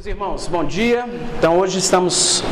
Meus 0.00 0.06
irmãos, 0.06 0.48
bom 0.48 0.64
dia. 0.64 1.04
Então 1.36 1.58
hoje 1.58 1.78
estamos 1.78 2.42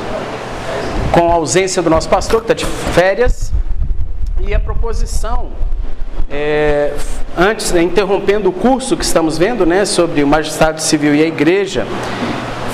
com 1.10 1.32
a 1.32 1.36
ausência 1.36 1.80
do 1.80 1.88
nosso 1.88 2.06
pastor, 2.06 2.42
que 2.42 2.52
está 2.52 2.52
de 2.52 2.66
férias, 2.92 3.54
e 4.38 4.52
a 4.52 4.60
proposição, 4.60 5.48
é, 6.30 6.92
antes, 7.34 7.72
né, 7.72 7.80
interrompendo 7.80 8.50
o 8.50 8.52
curso 8.52 8.98
que 8.98 9.02
estamos 9.02 9.38
vendo, 9.38 9.64
né, 9.64 9.86
sobre 9.86 10.22
o 10.22 10.26
magistrado 10.26 10.82
civil 10.82 11.14
e 11.14 11.22
a 11.22 11.26
igreja, 11.26 11.86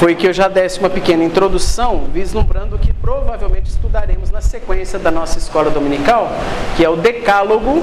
foi 0.00 0.16
que 0.16 0.26
eu 0.26 0.32
já 0.32 0.48
desse 0.48 0.80
uma 0.80 0.90
pequena 0.90 1.22
introdução, 1.22 2.06
vislumbrando 2.12 2.76
que 2.76 2.92
provavelmente 2.92 3.70
estudaremos 3.70 4.32
na 4.32 4.40
sequência 4.40 4.98
da 4.98 5.12
nossa 5.12 5.38
escola 5.38 5.70
dominical, 5.70 6.32
que 6.76 6.84
é 6.84 6.90
o 6.90 6.96
decálogo, 6.96 7.74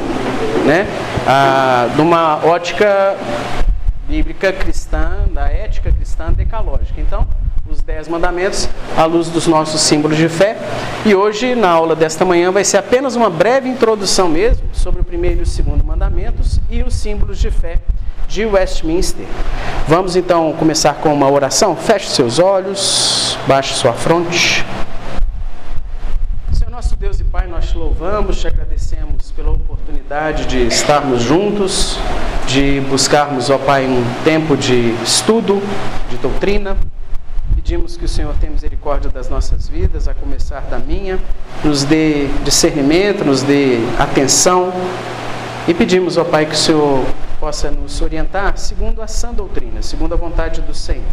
né, 0.66 0.85
a, 1.25 1.88
de 1.95 2.02
uma 2.02 2.45
ótica 2.45 3.16
bíblica 4.11 4.51
cristã, 4.51 5.23
da 5.31 5.47
ética 5.47 5.89
cristã 5.89 6.33
decalógica. 6.33 6.99
Então, 6.99 7.25
os 7.65 7.81
dez 7.81 8.09
mandamentos 8.09 8.67
à 8.97 9.05
luz 9.05 9.29
dos 9.29 9.47
nossos 9.47 9.79
símbolos 9.79 10.17
de 10.17 10.27
fé. 10.27 10.57
E 11.05 11.15
hoje, 11.15 11.55
na 11.55 11.69
aula 11.69 11.95
desta 11.95 12.25
manhã, 12.25 12.52
vai 12.52 12.66
ser 12.66 12.75
apenas 12.75 13.16
uma 13.16 13.29
breve 13.29 13.69
introdução 13.69 14.27
mesmo 14.27 14.63
sobre 14.73 14.99
o 14.99 15.03
primeiro 15.05 15.39
e 15.39 15.43
o 15.43 15.45
segundo 15.45 15.81
mandamentos 15.81 16.59
e 16.69 16.83
os 16.83 16.93
símbolos 16.93 17.39
de 17.39 17.49
fé 17.49 17.79
de 18.27 18.45
Westminster. 18.45 19.25
Vamos 19.88 20.17
então 20.17 20.52
começar 20.59 20.95
com 20.95 21.13
uma 21.13 21.31
oração. 21.31 21.73
Feche 21.77 22.09
seus 22.09 22.38
olhos, 22.38 23.38
baixe 23.47 23.73
sua 23.75 23.93
fronte. 23.93 24.66
Senhor 26.52 26.69
nosso 26.69 26.97
Deus 26.97 27.17
e 27.21 27.23
Pai, 27.23 27.40
nós 27.51 27.69
te 27.69 27.77
louvamos, 27.77 28.39
te 28.39 28.47
agradecemos 28.47 29.29
pela 29.31 29.51
oportunidade 29.51 30.45
de 30.45 30.65
estarmos 30.67 31.21
juntos, 31.21 31.99
de 32.47 32.80
buscarmos, 32.89 33.49
ó 33.49 33.58
Pai, 33.58 33.85
um 33.85 34.02
tempo 34.23 34.55
de 34.55 34.91
estudo, 35.03 35.61
de 36.09 36.16
doutrina. 36.16 36.77
Pedimos 37.53 37.97
que 37.97 38.05
o 38.05 38.08
Senhor 38.08 38.33
tenha 38.39 38.53
misericórdia 38.53 39.11
das 39.11 39.27
nossas 39.27 39.67
vidas, 39.67 40.08
a 40.08 40.13
começar 40.13 40.61
da 40.61 40.80
minha, 40.80 41.19
nos 41.61 41.83
dê 41.83 42.27
discernimento, 42.45 43.25
nos 43.25 43.43
dê 43.43 43.80
atenção. 43.99 44.71
E 45.67 45.73
pedimos, 45.73 46.17
ó 46.17 46.23
Pai, 46.23 46.45
que 46.45 46.53
o 46.53 46.58
Senhor 46.58 47.05
possa 47.38 47.69
nos 47.69 48.02
orientar 48.02 48.58
segundo 48.58 49.02
a 49.02 49.08
sã 49.08 49.33
doutrina, 49.33 49.81
segundo 49.81 50.13
a 50.13 50.17
vontade 50.17 50.61
do 50.61 50.73
Senhor. 50.73 51.03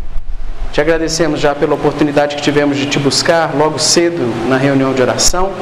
Te 0.73 0.81
agradecemos 0.81 1.41
já 1.41 1.55
pela 1.55 1.75
oportunidade 1.75 2.37
que 2.37 2.43
tivemos 2.43 2.77
de 2.77 2.87
te 2.87 2.99
buscar 2.99 3.55
logo 3.57 3.79
cedo 3.79 4.23
na 4.49 4.57
reunião 4.57 4.93
de 4.93 5.03
oração 5.03 5.53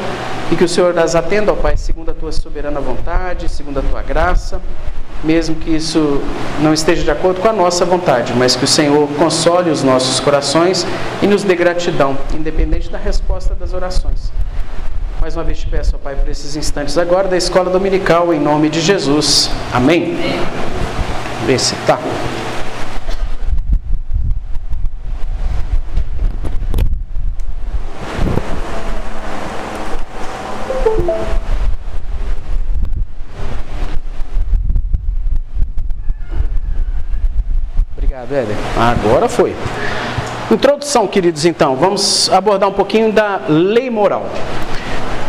e 0.50 0.56
que 0.56 0.64
o 0.64 0.68
Senhor 0.68 0.98
as 0.98 1.14
atenda, 1.14 1.52
ó 1.52 1.54
Pai, 1.56 1.76
segundo 1.76 2.10
a 2.10 2.14
tua 2.14 2.32
soberana 2.32 2.80
vontade, 2.80 3.48
segundo 3.48 3.78
a 3.78 3.82
tua 3.82 4.02
graça 4.02 4.60
mesmo 5.24 5.56
que 5.56 5.70
isso 5.70 6.20
não 6.60 6.72
esteja 6.72 7.02
de 7.02 7.10
acordo 7.10 7.40
com 7.40 7.48
a 7.48 7.52
nossa 7.52 7.84
vontade, 7.84 8.32
mas 8.36 8.54
que 8.54 8.64
o 8.64 8.68
Senhor 8.68 9.08
console 9.18 9.70
os 9.70 9.82
nossos 9.82 10.20
corações 10.20 10.86
e 11.22 11.26
nos 11.26 11.42
dê 11.42 11.54
gratidão, 11.54 12.16
independente 12.34 12.88
da 12.90 12.98
resposta 12.98 13.54
das 13.54 13.72
orações. 13.72 14.32
Mais 15.20 15.34
uma 15.34 15.44
vez 15.44 15.58
te 15.58 15.66
peço, 15.66 15.96
ó 15.96 15.98
Pai, 15.98 16.14
por 16.14 16.28
esses 16.28 16.56
instantes 16.56 16.98
agora 16.98 17.26
da 17.28 17.36
escola 17.36 17.70
dominical, 17.70 18.32
em 18.32 18.38
nome 18.38 18.68
de 18.68 18.80
Jesus. 18.80 19.50
Amém. 19.72 20.16
Vê 21.46 21.58
se 21.58 21.74
tá. 21.86 21.98
Agora 38.76 39.28
foi. 39.28 39.54
Introdução, 40.50 41.06
queridos, 41.06 41.44
então. 41.44 41.74
Vamos 41.74 42.30
abordar 42.30 42.68
um 42.68 42.72
pouquinho 42.72 43.12
da 43.12 43.40
lei 43.48 43.90
moral. 43.90 44.26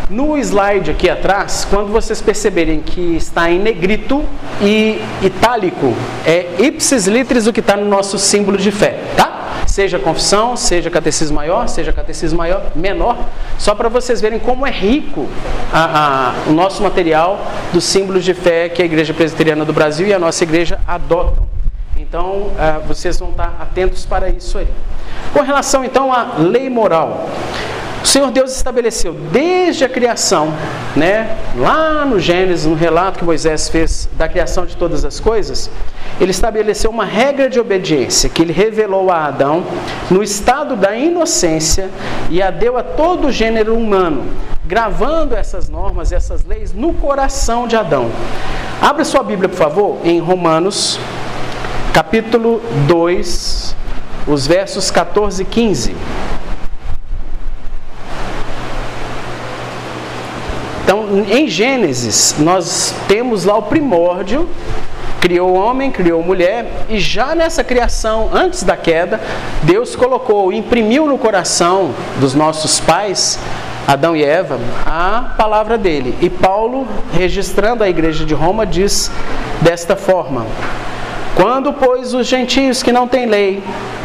No 0.10 0.38
slide 0.38 0.92
aqui 0.92 1.10
atrás, 1.10 1.68
quando 1.70 1.92
vocês 1.92 2.22
perceberem 2.22 2.80
que 2.80 3.18
está 3.18 3.50
em 3.52 3.60
negrito 3.60 4.24
e 4.62 5.02
itálico, 5.22 5.94
é 6.26 6.48
ipsis 6.60 7.08
litris 7.08 7.46
o 7.46 7.52
que 7.52 7.60
está 7.60 7.76
no 7.76 7.86
nosso 7.86 8.18
símbolo 8.18 8.58
de 8.58 8.72
fé, 8.72 9.00
tá? 9.18 9.64
Seja 9.66 10.00
confissão, 10.00 10.56
seja 10.56 10.90
catecismo 10.90 11.36
maior, 11.36 11.68
seja 11.68 11.92
catecismo 11.92 12.38
maior, 12.38 12.72
menor, 12.74 13.18
só 13.58 13.76
para 13.76 13.90
vocês 13.90 14.22
verem 14.22 14.40
como 14.40 14.66
é 14.66 14.72
rico 14.72 15.28
a, 15.74 16.34
a, 16.48 16.50
o 16.50 16.54
nosso 16.54 16.82
material 16.82 17.46
dos 17.74 17.84
símbolos 17.84 18.24
de 18.24 18.34
fé 18.34 18.70
que 18.70 18.82
a 18.82 18.86
Igreja 18.86 19.14
Presbiteriana 19.14 19.66
do 19.66 19.74
Brasil 19.74 20.08
e 20.08 20.14
a 20.14 20.20
nossa 20.20 20.42
igreja 20.44 20.80
adotam. 20.88 21.57
Então, 22.08 22.54
uh, 22.54 22.88
vocês 22.88 23.20
vão 23.20 23.32
estar 23.32 23.58
atentos 23.60 24.06
para 24.06 24.30
isso 24.30 24.58
aí. 24.58 24.68
Com 25.34 25.42
relação 25.42 25.84
então 25.84 26.14
à 26.14 26.36
lei 26.38 26.70
moral, 26.70 27.28
o 28.02 28.08
Senhor 28.08 28.32
Deus 28.32 28.56
estabeleceu 28.56 29.12
desde 29.12 29.84
a 29.84 29.90
criação, 29.90 30.54
né, 30.96 31.38
lá 31.58 32.06
no 32.06 32.18
Gênesis, 32.18 32.66
no 32.66 32.76
relato 32.76 33.20
que 33.20 33.26
Moisés 33.26 33.68
fez 33.68 34.08
da 34.14 34.30
criação 34.30 34.66
de 34.66 34.78
todas 34.78 35.04
as 35.04 35.20
coisas, 35.20 35.70
ele 36.18 36.32
estabeleceu 36.32 36.90
uma 36.90 37.04
regra 37.04 37.50
de 37.50 37.60
obediência 37.60 38.30
que 38.30 38.42
ele 38.42 38.54
revelou 38.54 39.12
a 39.12 39.26
Adão 39.26 39.66
no 40.10 40.24
estado 40.24 40.78
da 40.78 40.96
inocência 40.96 41.90
e 42.30 42.42
a 42.42 42.50
deu 42.50 42.78
a 42.78 42.84
todo 42.84 43.28
o 43.28 43.32
gênero 43.34 43.76
humano, 43.76 44.24
gravando 44.66 45.36
essas 45.36 45.68
normas, 45.68 46.14
essas 46.14 46.46
leis 46.46 46.72
no 46.72 46.94
coração 46.94 47.68
de 47.68 47.76
Adão. 47.76 48.10
Abra 48.82 49.04
sua 49.04 49.24
Bíblia, 49.24 49.50
por 49.50 49.58
favor, 49.58 49.98
em 50.06 50.20
Romanos 50.22 50.98
capítulo 51.98 52.62
2, 52.88 53.76
os 54.28 54.46
versos 54.46 54.92
14 54.92 55.42
e 55.42 55.46
15. 55.46 55.96
Então, 60.84 61.26
em 61.28 61.48
Gênesis, 61.48 62.36
nós 62.38 62.94
temos 63.08 63.46
lá 63.46 63.58
o 63.58 63.64
primórdio, 63.64 64.48
criou 65.20 65.50
o 65.50 65.54
homem, 65.56 65.90
criou 65.90 66.22
a 66.22 66.24
mulher, 66.24 66.86
e 66.88 67.00
já 67.00 67.34
nessa 67.34 67.64
criação, 67.64 68.30
antes 68.32 68.62
da 68.62 68.78
queda, 68.78 69.20
Deus 69.64 69.96
colocou, 69.96 70.54
imprimiu 70.54 71.08
no 71.08 71.18
coração 71.18 71.96
dos 72.20 72.36
nossos 72.36 72.80
pais, 72.80 73.40
Adão 73.88 74.16
e 74.16 74.24
Eva, 74.24 74.60
a 74.86 75.34
palavra 75.36 75.80
dele. 75.80 76.16
E 76.22 76.30
Paulo, 76.30 76.88
registrando 77.12 77.84
a 77.84 77.90
igreja 77.90 78.24
de 78.24 78.36
Roma, 78.36 78.68
diz 78.68 79.10
desta 79.64 79.96
forma: 79.96 80.46
quando, 81.38 81.72
pois, 81.72 82.16
os 82.16 82.26
gentios 82.26 82.82
que 82.82 82.92
não 82.92 83.08
têm 83.08 83.28
lei 83.28 83.62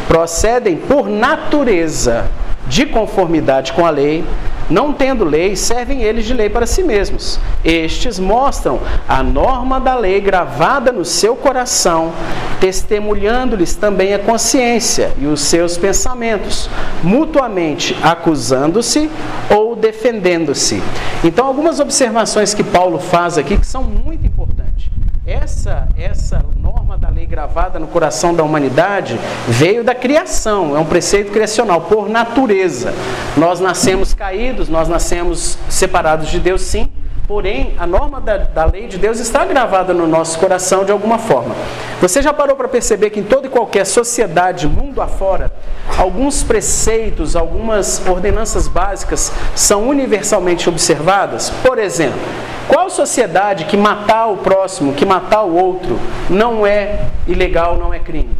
procedem 0.06 0.76
por 0.76 1.08
natureza 1.08 2.26
de 2.66 2.84
conformidade 2.84 3.72
com 3.72 3.86
a 3.86 3.90
lei, 3.90 4.22
não 4.68 4.92
tendo 4.92 5.24
lei, 5.24 5.56
servem 5.56 6.02
eles 6.02 6.26
de 6.26 6.34
lei 6.34 6.50
para 6.50 6.66
si 6.66 6.82
mesmos. 6.82 7.40
Estes 7.64 8.18
mostram 8.18 8.80
a 9.08 9.22
norma 9.22 9.80
da 9.80 9.94
lei 9.94 10.20
gravada 10.20 10.92
no 10.92 11.06
seu 11.06 11.34
coração, 11.34 12.12
testemunhando-lhes 12.60 13.74
também 13.76 14.12
a 14.12 14.18
consciência 14.18 15.10
e 15.18 15.24
os 15.24 15.40
seus 15.40 15.78
pensamentos, 15.78 16.68
mutuamente 17.02 17.96
acusando-se 18.02 19.10
ou 19.48 19.74
defendendo-se. 19.74 20.82
Então, 21.24 21.46
algumas 21.46 21.80
observações 21.80 22.52
que 22.52 22.62
Paulo 22.62 22.98
faz 22.98 23.38
aqui 23.38 23.56
que 23.56 23.66
são 23.66 23.82
muito 23.82 24.26
importantes. 24.26 24.91
Essa, 25.24 25.86
essa 25.96 26.44
norma 26.56 26.98
da 26.98 27.08
lei 27.08 27.26
gravada 27.26 27.78
no 27.78 27.86
coração 27.86 28.34
da 28.34 28.42
humanidade 28.42 29.16
veio 29.46 29.84
da 29.84 29.94
criação, 29.94 30.76
é 30.76 30.80
um 30.80 30.84
preceito 30.84 31.30
criacional, 31.30 31.82
por 31.82 32.08
natureza. 32.08 32.92
Nós 33.36 33.60
nascemos 33.60 34.12
caídos, 34.14 34.68
nós 34.68 34.88
nascemos 34.88 35.56
separados 35.68 36.28
de 36.28 36.40
Deus, 36.40 36.62
sim, 36.62 36.90
porém 37.26 37.74
a 37.78 37.86
norma 37.86 38.20
da, 38.20 38.38
da 38.38 38.64
lei 38.64 38.86
de 38.86 38.98
Deus 38.98 39.18
está 39.18 39.44
gravada 39.44 39.94
no 39.94 40.06
nosso 40.06 40.38
coração 40.38 40.84
de 40.84 40.92
alguma 40.92 41.18
forma. 41.18 41.54
Você 42.00 42.20
já 42.20 42.32
parou 42.32 42.56
para 42.56 42.68
perceber 42.68 43.10
que 43.10 43.20
em 43.20 43.22
toda 43.22 43.46
e 43.46 43.50
qualquer 43.50 43.86
sociedade, 43.86 44.66
mundo 44.66 45.00
afora, 45.00 45.50
alguns 45.96 46.42
preceitos, 46.42 47.36
algumas 47.36 48.06
ordenanças 48.06 48.66
básicas 48.68 49.32
são 49.54 49.88
universalmente 49.88 50.68
observadas? 50.68 51.50
Por 51.50 51.78
exemplo, 51.78 52.20
qual 52.68 52.90
sociedade 52.90 53.64
que 53.64 53.76
matar 53.76 54.26
o 54.26 54.38
próximo, 54.38 54.92
que 54.92 55.04
matar 55.04 55.42
o 55.42 55.54
outro, 55.54 55.98
não 56.28 56.66
é 56.66 57.06
ilegal, 57.26 57.76
não 57.76 57.92
é 57.92 57.98
crime? 57.98 58.30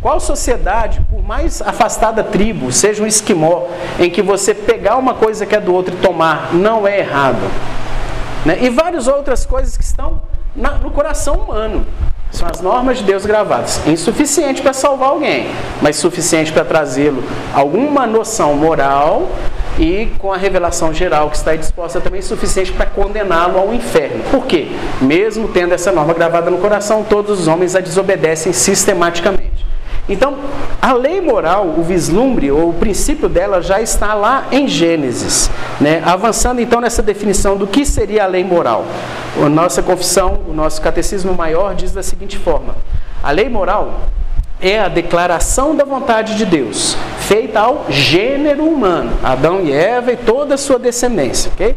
Qual 0.00 0.20
sociedade, 0.20 1.00
por 1.10 1.22
mais 1.24 1.60
afastada 1.60 2.22
tribo, 2.22 2.70
seja 2.70 3.02
um 3.02 3.06
esquimó, 3.06 3.64
em 3.98 4.08
que 4.08 4.22
você 4.22 4.54
pegar 4.54 4.96
uma 4.96 5.14
coisa 5.14 5.44
que 5.44 5.56
é 5.56 5.60
do 5.60 5.74
outro 5.74 5.94
e 5.94 5.98
tomar, 5.98 6.54
não 6.54 6.86
é 6.86 7.00
errado? 7.00 7.50
Né? 8.48 8.60
E 8.62 8.70
várias 8.70 9.06
outras 9.06 9.44
coisas 9.44 9.76
que 9.76 9.84
estão 9.84 10.22
na, 10.56 10.70
no 10.70 10.90
coração 10.90 11.34
humano. 11.34 11.84
São 12.30 12.48
as 12.48 12.62
normas 12.62 12.96
de 12.96 13.04
Deus 13.04 13.26
gravadas. 13.26 13.86
Insuficiente 13.86 14.62
para 14.62 14.72
salvar 14.72 15.10
alguém, 15.10 15.50
mas 15.82 15.96
suficiente 15.96 16.50
para 16.50 16.64
trazê-lo 16.64 17.22
alguma 17.54 18.06
noção 18.06 18.54
moral 18.54 19.28
e 19.78 20.08
com 20.18 20.32
a 20.32 20.38
revelação 20.38 20.94
geral 20.94 21.28
que 21.28 21.36
está 21.36 21.50
aí 21.50 21.58
disposta 21.58 22.00
também 22.00 22.22
suficiente 22.22 22.72
para 22.72 22.86
condená-lo 22.86 23.58
ao 23.58 23.74
inferno. 23.74 24.24
Por 24.30 24.46
quê? 24.46 24.68
Mesmo 24.98 25.48
tendo 25.48 25.74
essa 25.74 25.92
norma 25.92 26.14
gravada 26.14 26.50
no 26.50 26.56
coração, 26.56 27.04
todos 27.04 27.40
os 27.40 27.48
homens 27.48 27.76
a 27.76 27.80
desobedecem 27.80 28.54
sistematicamente. 28.54 29.47
Então, 30.08 30.36
a 30.80 30.92
lei 30.92 31.20
moral, 31.20 31.74
o 31.76 31.82
vislumbre 31.82 32.50
ou 32.50 32.70
o 32.70 32.74
princípio 32.74 33.28
dela 33.28 33.60
já 33.60 33.80
está 33.80 34.14
lá 34.14 34.46
em 34.50 34.66
Gênesis. 34.66 35.50
Né? 35.80 36.02
Avançando 36.04 36.60
então 36.60 36.80
nessa 36.80 37.02
definição 37.02 37.56
do 37.56 37.66
que 37.66 37.84
seria 37.84 38.24
a 38.24 38.26
lei 38.26 38.42
moral. 38.42 38.84
A 39.44 39.48
nossa 39.48 39.82
confissão, 39.82 40.40
o 40.48 40.52
nosso 40.52 40.80
catecismo 40.80 41.34
maior 41.34 41.74
diz 41.74 41.92
da 41.92 42.02
seguinte 42.02 42.38
forma: 42.38 42.74
a 43.22 43.30
lei 43.30 43.48
moral 43.48 44.08
é 44.60 44.78
a 44.78 44.88
declaração 44.88 45.76
da 45.76 45.84
vontade 45.84 46.36
de 46.36 46.44
Deus, 46.44 46.96
feita 47.20 47.60
ao 47.60 47.86
gênero 47.88 48.64
humano, 48.64 49.12
Adão 49.22 49.60
e 49.62 49.72
Eva 49.72 50.12
e 50.12 50.16
toda 50.16 50.54
a 50.54 50.58
sua 50.58 50.78
descendência, 50.78 51.52
ok? 51.54 51.76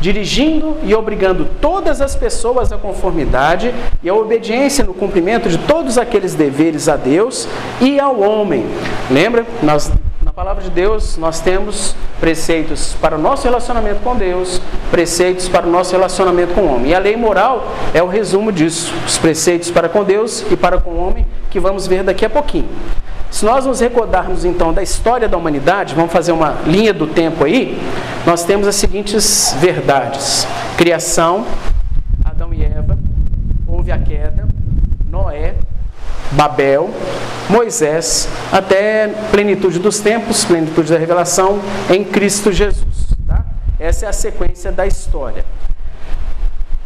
Dirigindo 0.00 0.76
e 0.82 0.94
obrigando 0.94 1.46
todas 1.60 2.00
as 2.00 2.14
pessoas 2.14 2.72
à 2.72 2.78
conformidade 2.78 3.74
e 4.02 4.08
à 4.08 4.14
obediência 4.14 4.84
no 4.84 4.94
cumprimento 4.94 5.48
de 5.48 5.58
todos 5.58 5.98
aqueles 5.98 6.34
deveres 6.34 6.88
a 6.88 6.96
Deus 6.96 7.48
e 7.80 7.98
ao 7.98 8.20
homem. 8.20 8.66
Lembra? 9.10 9.46
Nós, 9.62 9.90
na 10.22 10.32
palavra 10.32 10.62
de 10.62 10.70
Deus, 10.70 11.16
nós 11.16 11.40
temos 11.40 11.94
preceitos 12.20 12.94
para 13.00 13.16
o 13.16 13.18
nosso 13.18 13.44
relacionamento 13.44 14.00
com 14.02 14.16
Deus, 14.16 14.60
preceitos 14.90 15.48
para 15.48 15.66
o 15.66 15.70
nosso 15.70 15.92
relacionamento 15.92 16.54
com 16.54 16.62
o 16.62 16.74
homem. 16.74 16.90
E 16.90 16.94
a 16.94 16.98
lei 16.98 17.16
moral 17.16 17.68
é 17.94 18.02
o 18.02 18.06
resumo 18.06 18.52
disso, 18.52 18.92
os 19.06 19.18
preceitos 19.18 19.70
para 19.70 19.88
com 19.88 20.04
Deus 20.04 20.44
e 20.50 20.56
para 20.56 20.78
com 20.80 20.90
o 20.90 21.08
homem, 21.08 21.26
que 21.50 21.60
vamos 21.60 21.86
ver 21.86 22.02
daqui 22.02 22.24
a 22.24 22.30
pouquinho. 22.30 22.68
Se 23.30 23.44
nós 23.44 23.66
nos 23.66 23.80
recordarmos 23.80 24.44
então 24.44 24.72
da 24.72 24.82
história 24.82 25.28
da 25.28 25.36
humanidade, 25.36 25.94
vamos 25.94 26.12
fazer 26.12 26.32
uma 26.32 26.56
linha 26.66 26.92
do 26.94 27.06
tempo 27.06 27.44
aí, 27.44 27.78
nós 28.26 28.44
temos 28.44 28.66
as 28.66 28.76
seguintes 28.76 29.54
verdades: 29.60 30.46
criação, 30.76 31.46
Adão 32.24 32.52
e 32.54 32.64
Eva, 32.64 32.98
houve 33.66 33.92
a 33.92 33.98
queda, 33.98 34.48
Noé, 35.10 35.54
Babel, 36.32 36.90
Moisés, 37.48 38.28
até 38.52 39.08
plenitude 39.30 39.78
dos 39.78 40.00
tempos, 40.00 40.44
plenitude 40.44 40.90
da 40.90 40.98
revelação 40.98 41.60
em 41.90 42.04
Cristo 42.04 42.52
Jesus. 42.52 43.14
Tá? 43.26 43.44
Essa 43.78 44.06
é 44.06 44.08
a 44.08 44.12
sequência 44.12 44.72
da 44.72 44.86
história. 44.86 45.44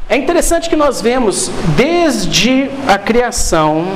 É 0.08 0.16
interessante 0.16 0.68
que 0.68 0.76
nós 0.76 1.00
vemos 1.00 1.50
desde 1.76 2.70
a 2.86 2.98
criação 2.98 3.86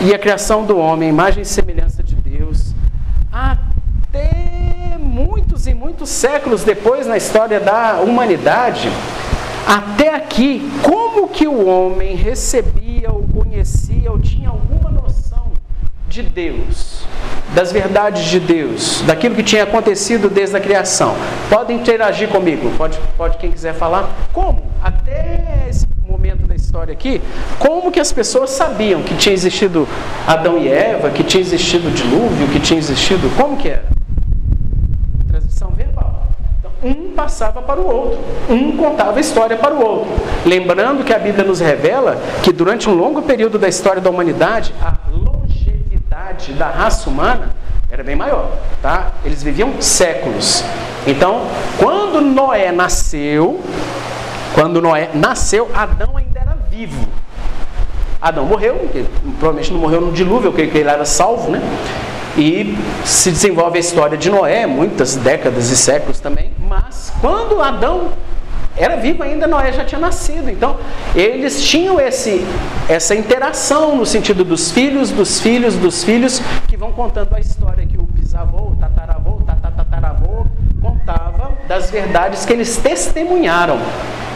e 0.00 0.14
a 0.14 0.18
criação 0.18 0.64
do 0.64 0.78
homem, 0.78 1.08
imagem 1.08 1.42
e 1.42 1.44
semelhança 1.44 2.02
de 2.02 2.14
Deus, 2.14 2.74
até 3.30 4.96
muitos 4.98 5.66
e 5.66 5.74
muitos 5.74 6.08
séculos 6.50 6.64
depois 6.64 7.06
na 7.06 7.16
história 7.16 7.60
da 7.60 8.00
humanidade, 8.00 8.90
até 9.66 10.14
aqui, 10.14 10.68
como 10.82 11.28
que 11.28 11.46
o 11.46 11.66
homem 11.66 12.16
recebia 12.16 13.10
ou 13.12 13.22
conhecia 13.22 14.10
ou 14.10 14.18
tinha 14.18 14.48
alguma 14.48 14.90
noção 14.90 15.52
de 16.08 16.22
Deus, 16.22 17.04
das 17.54 17.70
verdades 17.70 18.24
de 18.24 18.40
Deus, 18.40 19.02
daquilo 19.06 19.36
que 19.36 19.44
tinha 19.44 19.62
acontecido 19.62 20.28
desde 20.28 20.56
a 20.56 20.60
criação? 20.60 21.14
Podem 21.48 21.76
interagir 21.76 22.28
comigo, 22.28 22.70
pode, 22.76 22.98
pode 23.16 23.38
quem 23.38 23.52
quiser 23.52 23.74
falar. 23.74 24.08
Como? 24.32 24.60
Até 24.82 25.66
esse 25.68 25.86
momento 26.04 26.48
da 26.48 26.56
história 26.56 26.92
aqui, 26.92 27.20
como 27.60 27.92
que 27.92 28.00
as 28.00 28.12
pessoas 28.12 28.50
sabiam 28.50 29.02
que 29.02 29.14
tinha 29.14 29.34
existido 29.34 29.86
Adão 30.26 30.58
e 30.58 30.68
Eva, 30.68 31.10
que 31.10 31.22
tinha 31.22 31.40
existido 31.40 31.90
dilúvio, 31.92 32.48
que 32.48 32.58
tinha 32.58 32.78
existido. 32.78 33.30
Como 33.36 33.56
que 33.56 33.68
era? 33.68 33.84
Transmissão 35.28 35.70
verbal. 35.70 36.10
Então, 36.58 36.72
um 36.82 37.09
passava 37.20 37.60
para 37.60 37.78
o 37.78 37.86
outro, 37.86 38.18
um 38.48 38.74
contava 38.78 39.18
a 39.18 39.20
história 39.20 39.54
para 39.54 39.74
o 39.74 39.84
outro. 39.84 40.10
Lembrando 40.46 41.04
que 41.04 41.12
a 41.12 41.18
Bíblia 41.18 41.44
nos 41.44 41.60
revela 41.60 42.16
que 42.42 42.50
durante 42.50 42.88
um 42.88 42.94
longo 42.94 43.20
período 43.20 43.58
da 43.58 43.68
história 43.68 44.00
da 44.00 44.08
humanidade, 44.08 44.74
a 44.82 44.94
longevidade 45.12 46.54
da 46.54 46.70
raça 46.70 47.10
humana 47.10 47.50
era 47.90 48.02
bem 48.02 48.16
maior, 48.16 48.52
tá? 48.80 49.12
Eles 49.22 49.42
viviam 49.42 49.82
séculos. 49.82 50.64
Então, 51.06 51.42
quando 51.76 52.22
Noé 52.22 52.72
nasceu, 52.72 53.60
quando 54.54 54.80
Noé 54.80 55.10
nasceu, 55.12 55.68
Adão 55.74 56.16
ainda 56.16 56.40
era 56.40 56.56
vivo. 56.70 57.06
Adão 58.18 58.46
morreu, 58.46 58.88
provavelmente 59.38 59.70
não 59.72 59.80
morreu 59.80 60.00
no 60.00 60.12
dilúvio, 60.12 60.52
porque 60.52 60.78
ele 60.78 60.88
era 60.88 61.04
salvo, 61.04 61.50
né? 61.50 61.60
E 62.36 62.76
se 63.04 63.30
desenvolve 63.30 63.76
a 63.76 63.80
história 63.80 64.16
de 64.16 64.30
Noé, 64.30 64.66
muitas 64.66 65.16
décadas 65.16 65.70
e 65.70 65.76
séculos 65.76 66.20
também. 66.20 66.52
Mas 66.58 67.12
quando 67.20 67.60
Adão 67.60 68.12
era 68.76 68.96
vivo 68.96 69.22
ainda, 69.22 69.46
Noé 69.46 69.72
já 69.72 69.84
tinha 69.84 70.00
nascido. 70.00 70.48
Então, 70.48 70.76
eles 71.14 71.62
tinham 71.62 72.00
esse, 72.00 72.46
essa 72.88 73.14
interação 73.14 73.96
no 73.96 74.06
sentido 74.06 74.44
dos 74.44 74.70
filhos, 74.70 75.10
dos 75.10 75.40
filhos, 75.40 75.74
dos 75.74 76.04
filhos, 76.04 76.40
que 76.68 76.76
vão 76.76 76.92
contando 76.92 77.34
a 77.34 77.40
história 77.40 77.84
que 77.84 77.98
o 77.98 78.02
bisavô, 78.02 78.70
o 78.70 78.76
tataravô, 78.76 79.30
o 79.32 79.42
tatataravô 79.42 80.46
das 81.70 81.88
verdades 81.88 82.44
que 82.44 82.52
eles 82.52 82.76
testemunharam. 82.76 83.78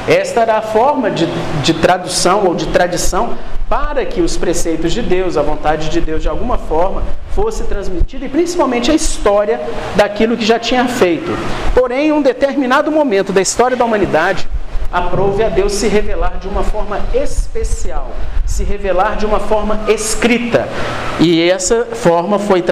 Esta 0.06 0.42
era 0.42 0.58
a 0.58 0.62
forma 0.62 1.10
de, 1.10 1.26
de 1.62 1.74
tradução 1.74 2.44
ou 2.46 2.54
de 2.54 2.66
tradição 2.66 3.34
para 3.68 4.04
que 4.04 4.20
os 4.20 4.36
preceitos 4.36 4.92
de 4.92 5.02
Deus, 5.02 5.36
a 5.36 5.42
vontade 5.42 5.88
de 5.88 6.00
Deus, 6.00 6.22
de 6.22 6.28
alguma 6.28 6.58
forma, 6.58 7.02
fosse 7.30 7.64
transmitida 7.64 8.26
e 8.26 8.28
principalmente 8.28 8.90
a 8.90 8.94
história 8.94 9.60
daquilo 9.96 10.36
que 10.36 10.44
já 10.44 10.60
tinha 10.60 10.86
feito. 10.86 11.36
Porém, 11.74 12.08
em 12.08 12.12
um 12.12 12.22
determinado 12.22 12.92
momento 12.92 13.32
da 13.32 13.40
história 13.40 13.76
da 13.76 13.84
humanidade, 13.84 14.46
aprove 14.92 15.42
a 15.42 15.48
Deus 15.48 15.72
se 15.72 15.88
revelar 15.88 16.38
de 16.38 16.46
uma 16.46 16.62
forma 16.62 17.00
especial, 17.12 18.12
se 18.46 18.62
revelar 18.62 19.16
de 19.16 19.26
uma 19.26 19.40
forma 19.40 19.80
escrita. 19.88 20.68
E 21.18 21.50
essa 21.50 21.86
forma 21.86 22.38
foi 22.38 22.62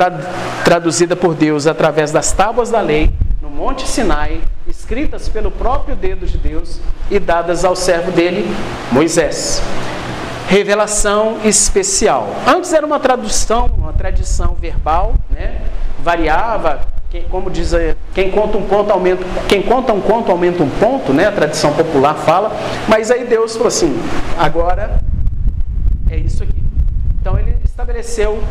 traduzida 0.62 1.16
por 1.16 1.34
Deus 1.34 1.66
através 1.66 2.12
das 2.12 2.30
tábuas 2.30 2.70
da 2.70 2.80
lei 2.80 3.10
Monte 3.62 3.86
Sinai, 3.86 4.40
escritas 4.66 5.28
pelo 5.28 5.48
próprio 5.48 5.94
dedo 5.94 6.26
de 6.26 6.36
Deus 6.36 6.80
e 7.08 7.20
dadas 7.20 7.64
ao 7.64 7.76
servo 7.76 8.10
dele, 8.10 8.44
Moisés. 8.90 9.62
Revelação 10.48 11.36
especial. 11.44 12.26
Antes 12.44 12.72
era 12.72 12.84
uma 12.84 12.98
tradução, 12.98 13.66
uma 13.78 13.92
tradição 13.92 14.56
verbal, 14.60 15.14
né? 15.30 15.60
variava, 16.02 16.80
como 17.30 17.48
diz, 17.52 17.70
quem 18.12 18.32
conta 18.32 18.58
um 18.58 18.66
conto 18.66 18.90
aumenta, 18.90 19.24
quem 19.48 19.62
conta 19.62 19.92
um 19.92 20.00
conto 20.00 20.32
aumenta 20.32 20.60
um 20.64 20.68
ponto, 20.68 21.12
né? 21.12 21.28
A 21.28 21.32
tradição 21.32 21.72
popular 21.72 22.14
fala. 22.16 22.50
Mas 22.88 23.12
aí 23.12 23.24
Deus 23.24 23.52
falou 23.52 23.68
assim: 23.68 23.96
agora 24.36 24.98
é 26.10 26.16
isso 26.16 26.42
aqui. 26.42 26.61
Então 27.22 27.38
ele 27.38 27.56
estabeleceu 27.64 28.42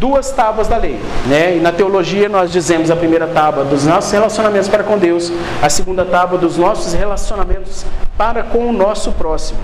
duas 0.00 0.32
tábuas 0.32 0.66
da 0.66 0.76
lei. 0.76 0.98
Né? 1.28 1.58
E 1.58 1.60
na 1.60 1.70
teologia 1.70 2.28
nós 2.28 2.50
dizemos 2.50 2.90
a 2.90 2.96
primeira 2.96 3.28
tábua 3.28 3.64
dos 3.64 3.86
nossos 3.86 4.10
relacionamentos 4.10 4.68
para 4.68 4.82
com 4.82 4.98
Deus, 4.98 5.30
a 5.62 5.70
segunda 5.70 6.04
tábua 6.04 6.36
dos 6.36 6.56
nossos 6.56 6.92
relacionamentos 6.92 7.86
para 8.18 8.42
com 8.42 8.68
o 8.68 8.72
nosso 8.72 9.12
próximo. 9.12 9.60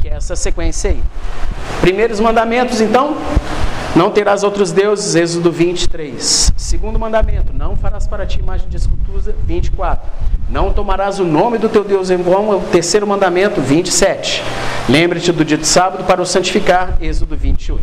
Que 0.00 0.08
é 0.08 0.14
essa 0.14 0.34
sequência 0.34 0.88
aí. 0.88 1.02
Primeiros 1.82 2.18
mandamentos, 2.18 2.80
então, 2.80 3.14
não 3.96 4.10
terás 4.10 4.42
outros 4.42 4.72
deuses, 4.72 5.14
Êxodo 5.14 5.50
23. 5.50 6.52
Segundo 6.54 6.98
mandamento, 6.98 7.54
não 7.54 7.74
farás 7.74 8.06
para 8.06 8.26
ti 8.26 8.38
imagem 8.38 8.68
de 8.68 8.76
escultura, 8.76 9.34
24. 9.46 10.06
Não 10.50 10.70
tomarás 10.70 11.18
o 11.18 11.24
nome 11.24 11.56
do 11.56 11.66
teu 11.66 11.82
Deus 11.82 12.10
em 12.10 12.18
vão, 12.18 12.50
o 12.50 12.60
terceiro 12.60 13.06
mandamento, 13.06 13.58
27. 13.58 14.42
Lembre-te 14.86 15.32
do 15.32 15.42
dia 15.42 15.56
de 15.56 15.66
sábado 15.66 16.04
para 16.04 16.20
o 16.20 16.26
santificar, 16.26 16.98
Êxodo 17.00 17.34
28. 17.34 17.82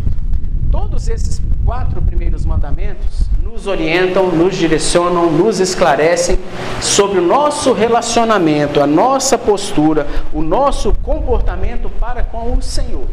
Todos 0.70 1.08
esses 1.08 1.42
quatro 1.66 2.00
primeiros 2.00 2.46
mandamentos 2.46 3.28
nos 3.42 3.66
orientam, 3.66 4.28
nos 4.28 4.56
direcionam, 4.56 5.32
nos 5.32 5.60
esclarecem 5.60 6.38
sobre 6.80 7.18
o 7.18 7.24
nosso 7.24 7.74
relacionamento, 7.74 8.80
a 8.80 8.86
nossa 8.86 9.36
postura, 9.36 10.06
o 10.32 10.44
nosso 10.44 10.94
comportamento 11.02 11.90
para 12.00 12.22
com 12.22 12.56
o 12.56 12.62
Senhor 12.62 13.08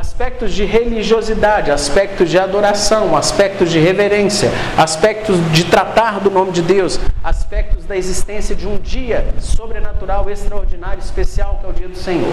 aspectos 0.00 0.54
de 0.54 0.64
religiosidade, 0.64 1.70
aspectos 1.70 2.30
de 2.30 2.38
adoração, 2.38 3.14
aspectos 3.14 3.70
de 3.70 3.78
reverência, 3.78 4.50
aspectos 4.74 5.36
de 5.52 5.64
tratar 5.64 6.20
do 6.20 6.30
nome 6.30 6.52
de 6.52 6.62
Deus, 6.62 6.98
aspectos 7.22 7.84
da 7.84 7.94
existência 7.94 8.56
de 8.56 8.66
um 8.66 8.78
dia 8.78 9.26
sobrenatural, 9.38 10.30
extraordinário, 10.30 11.00
especial, 11.00 11.58
que 11.60 11.66
é 11.66 11.68
o 11.68 11.72
dia 11.74 11.88
do 11.88 11.98
Senhor. 11.98 12.32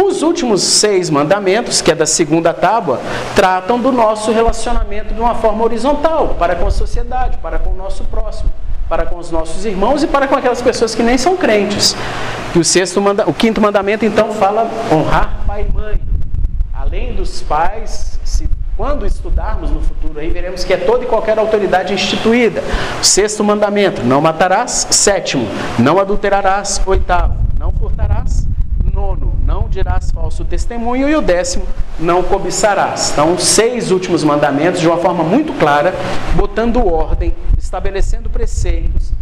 Os 0.00 0.22
últimos 0.22 0.62
seis 0.62 1.10
mandamentos, 1.10 1.82
que 1.82 1.90
é 1.90 1.94
da 1.94 2.06
segunda 2.06 2.54
tábua, 2.54 3.00
tratam 3.34 3.80
do 3.80 3.90
nosso 3.90 4.30
relacionamento 4.30 5.12
de 5.12 5.20
uma 5.20 5.34
forma 5.34 5.64
horizontal, 5.64 6.36
para 6.38 6.54
com 6.54 6.68
a 6.68 6.70
sociedade, 6.70 7.36
para 7.38 7.58
com 7.58 7.70
o 7.70 7.76
nosso 7.76 8.04
próximo 8.04 8.48
para 8.88 9.06
com 9.06 9.18
os 9.18 9.30
nossos 9.30 9.64
irmãos 9.64 10.02
e 10.02 10.08
para 10.08 10.26
com 10.26 10.34
aquelas 10.34 10.60
pessoas 10.60 10.96
que 10.96 11.02
nem 11.04 11.16
são 11.16 11.36
crentes. 11.36 11.94
E 12.52 12.58
o 12.58 12.64
sexto 12.64 13.00
manda, 13.00 13.22
o 13.30 13.32
quinto 13.32 13.60
mandamento 13.60 14.04
então 14.04 14.32
fala 14.32 14.68
honrar 14.90 15.30
pai 15.46 15.64
e 15.68 15.72
mãe 15.72 16.09
além 16.90 17.14
dos 17.14 17.40
pais, 17.42 18.18
se, 18.24 18.48
quando 18.76 19.06
estudarmos 19.06 19.70
no 19.70 19.80
futuro 19.80 20.18
aí, 20.18 20.28
veremos 20.28 20.64
que 20.64 20.72
é 20.72 20.76
toda 20.76 21.04
e 21.04 21.06
qualquer 21.06 21.38
autoridade 21.38 21.94
instituída. 21.94 22.60
Sexto 23.00 23.44
mandamento, 23.44 24.02
não 24.02 24.20
matarás. 24.20 24.88
Sétimo, 24.90 25.46
não 25.78 26.00
adulterarás. 26.00 26.82
Oitavo, 26.84 27.36
não 27.56 27.70
furtarás. 27.70 28.44
Nono, 28.92 29.32
não 29.46 29.68
dirás 29.68 30.10
falso 30.10 30.44
testemunho, 30.44 31.08
e 31.08 31.14
o 31.14 31.20
décimo, 31.20 31.64
não 31.96 32.24
cobiçarás. 32.24 33.12
Então, 33.12 33.38
seis 33.38 33.92
últimos 33.92 34.24
mandamentos 34.24 34.80
de 34.80 34.88
uma 34.88 34.96
forma 34.96 35.22
muito 35.22 35.52
clara, 35.60 35.94
botando 36.34 36.84
ordem, 36.84 37.32
estabelecendo 37.56 38.28
preceitos, 38.28 39.12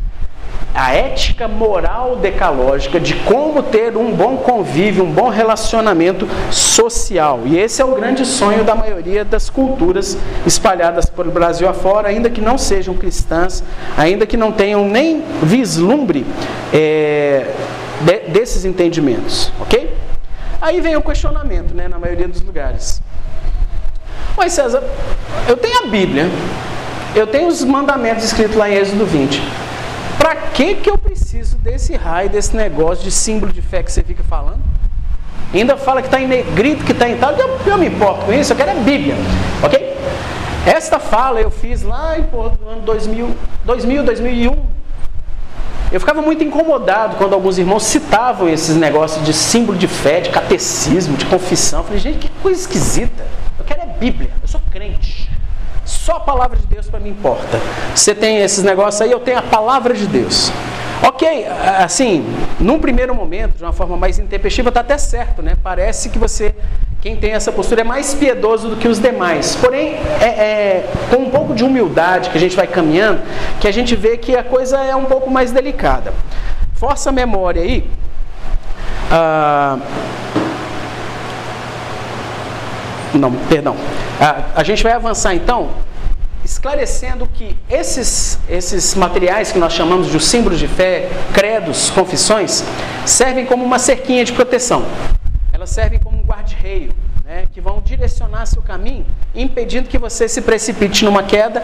a 0.74 0.94
ética 0.94 1.48
moral 1.48 2.16
decalógica 2.16 3.00
de 3.00 3.14
como 3.14 3.62
ter 3.62 3.96
um 3.96 4.12
bom 4.14 4.36
convívio, 4.36 5.04
um 5.04 5.10
bom 5.10 5.28
relacionamento 5.28 6.28
social. 6.50 7.40
E 7.46 7.58
esse 7.58 7.82
é 7.82 7.84
o 7.84 7.94
grande 7.94 8.24
sonho 8.24 8.64
da 8.64 8.74
maioria 8.74 9.24
das 9.24 9.50
culturas 9.50 10.16
espalhadas 10.46 11.06
pelo 11.06 11.30
Brasil 11.30 11.68
afora, 11.68 12.08
ainda 12.08 12.30
que 12.30 12.40
não 12.40 12.56
sejam 12.56 12.94
cristãs, 12.94 13.62
ainda 13.96 14.26
que 14.26 14.36
não 14.36 14.52
tenham 14.52 14.86
nem 14.88 15.24
vislumbre 15.42 16.24
é, 16.72 17.46
de, 18.02 18.30
desses 18.30 18.64
entendimentos, 18.64 19.52
ok? 19.60 19.96
Aí 20.60 20.80
vem 20.80 20.96
o 20.96 21.02
questionamento, 21.02 21.74
né, 21.74 21.88
na 21.88 21.98
maioria 21.98 22.28
dos 22.28 22.42
lugares. 22.42 23.00
Mas 24.36 24.52
César, 24.52 24.82
eu 25.48 25.56
tenho 25.56 25.84
a 25.84 25.86
Bíblia, 25.88 26.26
eu 27.14 27.26
tenho 27.26 27.48
os 27.48 27.64
mandamentos 27.64 28.24
escritos 28.24 28.54
lá 28.54 28.70
em 28.70 28.74
Êxodo 28.74 29.04
20. 29.04 29.42
Para 30.18 30.34
que, 30.36 30.74
que 30.74 30.90
eu 30.90 30.98
preciso 30.98 31.56
desse 31.56 31.94
raio, 31.94 32.28
desse 32.28 32.54
negócio 32.54 33.04
de 33.04 33.10
símbolo 33.10 33.52
de 33.52 33.62
fé 33.62 33.82
que 33.82 33.92
você 33.92 34.02
fica 34.02 34.22
falando? 34.24 34.60
Ainda 35.54 35.76
fala 35.76 36.02
que 36.02 36.08
está 36.08 36.20
em 36.20 36.26
negrito, 36.26 36.84
que 36.84 36.92
está 36.92 37.08
em 37.08 37.16
tal. 37.16 37.32
Eu, 37.32 37.58
eu 37.64 37.78
me 37.78 37.86
importo 37.86 38.26
com 38.26 38.32
isso, 38.32 38.52
eu 38.52 38.56
quero 38.56 38.72
a 38.72 38.74
Bíblia. 38.74 39.14
Ok? 39.62 39.96
Esta 40.66 40.98
fala 40.98 41.40
eu 41.40 41.50
fiz 41.50 41.82
lá 41.82 42.18
em, 42.18 42.22
no 42.22 42.68
ano 42.68 42.82
2000, 42.82 43.34
2000, 43.64 44.04
2001. 44.04 44.66
Eu 45.90 46.00
ficava 46.00 46.20
muito 46.20 46.44
incomodado 46.44 47.16
quando 47.16 47.32
alguns 47.32 47.56
irmãos 47.56 47.84
citavam 47.84 48.46
esses 48.46 48.76
negócios 48.76 49.24
de 49.24 49.32
símbolo 49.32 49.78
de 49.78 49.88
fé, 49.88 50.20
de 50.20 50.28
catecismo, 50.28 51.16
de 51.16 51.24
confissão. 51.24 51.80
Eu 51.80 51.84
falei, 51.84 51.98
gente, 51.98 52.18
que 52.18 52.28
coisa 52.42 52.60
esquisita. 52.60 53.24
Eu 53.58 53.64
quero 53.64 53.82
a 53.82 53.86
Bíblia, 53.86 54.30
eu 54.42 54.48
sou 54.48 54.60
crente. 54.70 55.30
Só 55.88 56.16
a 56.16 56.20
palavra 56.20 56.58
de 56.58 56.66
Deus 56.66 56.86
para 56.86 57.00
mim 57.00 57.08
importa. 57.08 57.58
Você 57.94 58.14
tem 58.14 58.38
esses 58.38 58.62
negócios 58.62 59.00
aí, 59.00 59.10
eu 59.10 59.18
tenho 59.20 59.38
a 59.38 59.42
palavra 59.42 59.94
de 59.94 60.06
Deus. 60.06 60.52
Ok, 61.02 61.46
assim, 61.78 62.26
num 62.60 62.78
primeiro 62.78 63.14
momento, 63.14 63.56
de 63.56 63.62
uma 63.62 63.72
forma 63.72 63.96
mais 63.96 64.18
intempestiva, 64.18 64.68
está 64.68 64.80
até 64.80 64.98
certo, 64.98 65.42
né? 65.42 65.56
Parece 65.62 66.10
que 66.10 66.18
você, 66.18 66.54
quem 67.00 67.16
tem 67.16 67.32
essa 67.32 67.50
postura, 67.50 67.80
é 67.80 67.84
mais 67.84 68.12
piedoso 68.12 68.68
do 68.68 68.76
que 68.76 68.86
os 68.86 68.98
demais. 68.98 69.56
Porém, 69.56 69.94
é, 70.20 70.26
é, 70.26 70.90
com 71.08 71.22
um 71.22 71.30
pouco 71.30 71.54
de 71.54 71.64
humildade 71.64 72.28
que 72.28 72.36
a 72.36 72.40
gente 72.40 72.54
vai 72.54 72.66
caminhando, 72.66 73.22
que 73.58 73.66
a 73.66 73.72
gente 73.72 73.96
vê 73.96 74.18
que 74.18 74.36
a 74.36 74.44
coisa 74.44 74.76
é 74.78 74.94
um 74.94 75.06
pouco 75.06 75.30
mais 75.30 75.52
delicada. 75.52 76.12
Força 76.74 77.08
a 77.08 77.12
memória 77.12 77.62
aí. 77.62 77.88
Ah, 79.10 79.78
não, 83.14 83.32
perdão. 83.48 83.76
Ah, 84.20 84.44
a 84.54 84.62
gente 84.62 84.82
vai 84.82 84.92
avançar 84.92 85.34
então 85.34 85.70
esclarecendo 86.48 87.26
que 87.26 87.54
esses, 87.68 88.38
esses 88.48 88.94
materiais 88.94 89.52
que 89.52 89.58
nós 89.58 89.74
chamamos 89.74 90.10
de 90.10 90.18
símbolos 90.18 90.58
de 90.58 90.66
fé, 90.66 91.10
credos, 91.34 91.90
confissões, 91.90 92.64
servem 93.04 93.44
como 93.44 93.62
uma 93.62 93.78
cerquinha 93.78 94.24
de 94.24 94.32
proteção. 94.32 94.84
Elas 95.52 95.68
servem 95.68 95.98
como 95.98 96.16
um 96.16 96.22
guarda-reio, 96.22 96.92
né, 97.22 97.44
que 97.52 97.60
vão 97.60 97.82
direcionar 97.84 98.46
seu 98.46 98.62
caminho, 98.62 99.04
impedindo 99.34 99.90
que 99.90 99.98
você 99.98 100.26
se 100.26 100.40
precipite 100.40 101.04
numa 101.04 101.22
queda, 101.22 101.62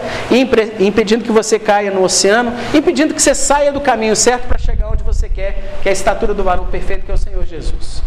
impedindo 0.78 1.24
que 1.24 1.32
você 1.32 1.58
caia 1.58 1.90
no 1.90 2.02
oceano, 2.02 2.52
impedindo 2.74 3.14
que 3.14 3.22
você 3.22 3.34
saia 3.34 3.72
do 3.72 3.80
caminho 3.80 4.14
certo 4.14 4.46
para 4.46 4.58
chegar 4.58 4.90
onde 4.90 5.02
você 5.02 5.30
quer, 5.30 5.78
que 5.82 5.88
é 5.88 5.90
a 5.90 5.94
estatura 5.94 6.34
do 6.34 6.44
varão 6.44 6.66
perfeito, 6.66 7.06
que 7.06 7.10
é 7.10 7.14
o 7.14 7.18
Senhor 7.18 7.46
Jesus. 7.46 8.02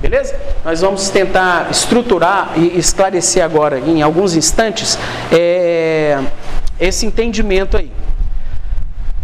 Beleza? 0.00 0.38
Nós 0.64 0.80
vamos 0.80 1.10
tentar 1.10 1.70
estruturar 1.70 2.52
e 2.56 2.78
esclarecer 2.78 3.44
agora, 3.44 3.80
em 3.80 4.00
alguns 4.00 4.36
instantes, 4.36 4.96
é, 5.32 6.18
esse 6.78 7.04
entendimento 7.04 7.76
aí. 7.76 7.90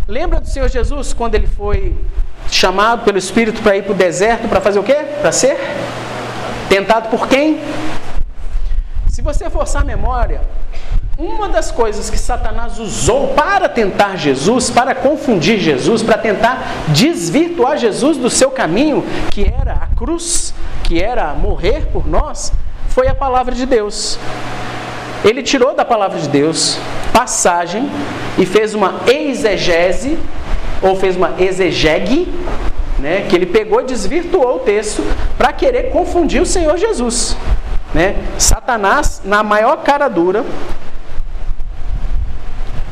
Lembra 0.09 0.41
do 0.41 0.49
Senhor 0.49 0.69
Jesus 0.69 1.13
quando 1.13 1.37
ele 1.37 1.47
foi 1.47 1.97
chamado 2.51 3.05
pelo 3.05 3.19
Espírito 3.19 3.63
para 3.63 3.77
ir 3.77 3.83
para 3.85 3.93
o 3.93 3.95
deserto 3.95 4.49
para 4.49 4.61
fazer 4.61 4.79
o 4.79 4.83
quê? 4.83 4.97
Para 5.21 5.33
ser 5.33 5.57
tentado 6.69 7.09
por 7.09 7.29
quem? 7.29 7.61
Se 9.09 9.23
você 9.23 9.49
forçar 9.49 9.83
a 9.83 9.85
memória, 9.85 10.41
uma 11.17 11.49
das 11.49 11.71
coisas 11.71 12.11
que 12.11 12.19
Satanás 12.19 12.79
usou 12.79 13.29
para 13.29 13.69
tentar 13.69 14.17
Jesus, 14.17 14.69
para 14.69 14.95
confundir 14.95 15.59
Jesus, 15.61 16.03
para 16.03 16.19
tentar 16.19 16.67
desvirtuar 16.89 17.79
Jesus 17.79 18.17
do 18.17 18.29
seu 18.29 18.51
caminho, 18.51 19.05
que 19.31 19.45
era 19.45 19.75
a 19.75 19.87
cruz, 19.95 20.53
que 20.83 21.01
era 21.01 21.33
morrer 21.35 21.87
por 21.93 22.07
nós, 22.07 22.53
foi 22.89 23.07
a 23.07 23.15
palavra 23.15 23.55
de 23.55 23.65
Deus. 23.65 24.19
Ele 25.25 25.43
tirou 25.43 25.75
da 25.75 25.85
palavra 25.85 26.19
de 26.19 26.29
Deus 26.29 26.79
passagem 27.13 27.89
e 28.37 28.45
fez 28.45 28.75
uma 28.75 29.01
exegese, 29.07 30.19
ou 30.83 30.97
fez 30.97 31.17
uma 31.17 31.35
exegegue, 31.39 32.29
né, 32.99 33.27
que 33.29 33.37
ele 33.37 33.47
pegou 33.47 33.81
e 33.81 33.85
desvirtuou 33.85 34.57
o 34.57 34.59
texto 34.61 35.03
para 35.39 35.53
querer 35.53 35.91
confundir 35.91 36.43
o 36.43 36.47
Senhor 36.47 36.77
Jesus. 36.77 37.37
Né? 37.95 38.17
Satanás, 38.37 39.23
na 39.25 39.45
maior 39.45 39.77
cara 39.79 40.09
dura, 40.09 40.45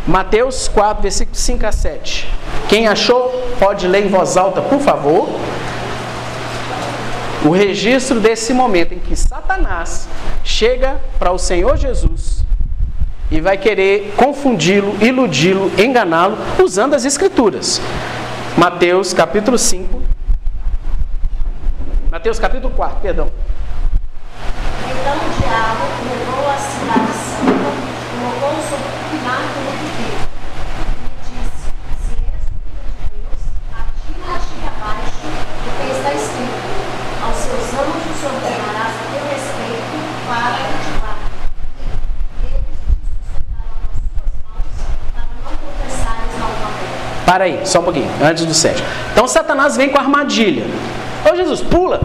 Mateus 0.07 0.69
4, 0.69 1.03
versículos 1.03 1.41
5 1.41 1.67
a 1.67 1.73
7. 1.73 2.29
Quem 2.69 2.89
achou, 2.89 3.31
pode 3.59 3.87
ler 3.87 4.07
em 4.07 4.09
voz 4.09 4.37
alta, 4.37 4.61
por 4.61 4.81
favor 4.81 5.29
o 7.45 7.51
registro 7.51 8.21
desse 8.21 8.55
momento 8.55 8.95
em 8.95 8.99
que 8.99 9.17
Satanás 9.17 10.09
chega 10.45 11.01
para 11.19 11.33
o 11.33 11.39
Senhor 11.39 11.77
Jesus 11.77 12.45
e 13.31 13.41
vai 13.41 13.57
querer 13.59 14.15
confundi-lo, 14.17 14.97
iludi-lo, 15.01 15.73
enganá-lo, 15.79 16.37
usando 16.63 16.95
as 16.95 17.05
Escrituras. 17.05 17.81
Mateus 18.57 19.13
capítulo 19.13 19.59
5. 19.59 20.03
Mateus 22.11 22.39
capítulo 22.39 22.73
4, 22.75 23.01
perdão. 23.01 23.29
Então 24.85 25.17
o 25.17 25.31
diabo 25.41 25.85
levou 26.05 26.49
a 26.49 26.59
cidade 26.59 27.13
santa, 27.13 27.73
colocou 28.13 28.63
sobre 28.69 28.87
o 28.87 29.11
pináculo 29.11 29.71
de 29.81 29.89
Deus, 29.97 30.29
e 30.93 31.33
disse: 31.33 31.73
Se 32.05 32.15
és 32.23 32.45
o 32.45 32.61
filho 32.69 32.93
de 32.93 33.09
Deus, 33.17 33.41
atira-te 33.73 34.57
abaixo, 34.69 35.27
porque 35.65 35.85
está 35.91 36.13
escrito 36.13 36.73
aos 37.23 37.37
seus 37.37 37.73
anjos 37.79 38.25
ordenarás 38.25 38.95
a 38.99 39.05
teu 39.13 39.25
respeito 39.31 39.97
para 40.27 40.59
te 40.83 40.91
guardar. 40.99 41.31
E 42.43 42.47
eles 42.47 42.77
te 42.77 42.91
sustentarão 43.23 43.79
nas 43.79 43.97
suas 44.03 44.27
mãos 44.43 44.75
para 45.15 45.25
não 45.39 45.55
tropeçares 45.55 46.33
na 46.39 46.47
uma 46.47 46.71
pedra. 46.79 47.22
Para 47.33 47.45
aí, 47.45 47.61
só 47.65 47.81
um 47.81 47.85
pouquinho, 47.85 48.11
antes 48.23 48.45
do 48.45 48.53
7. 48.53 48.85
Então 49.11 49.27
Satanás 49.27 49.75
vem 49.75 49.89
com 49.89 49.97
a 49.97 50.03
armadilha. 50.03 50.67
Ô 51.25 51.35
Jesus, 51.35 51.63
pula, 51.63 52.03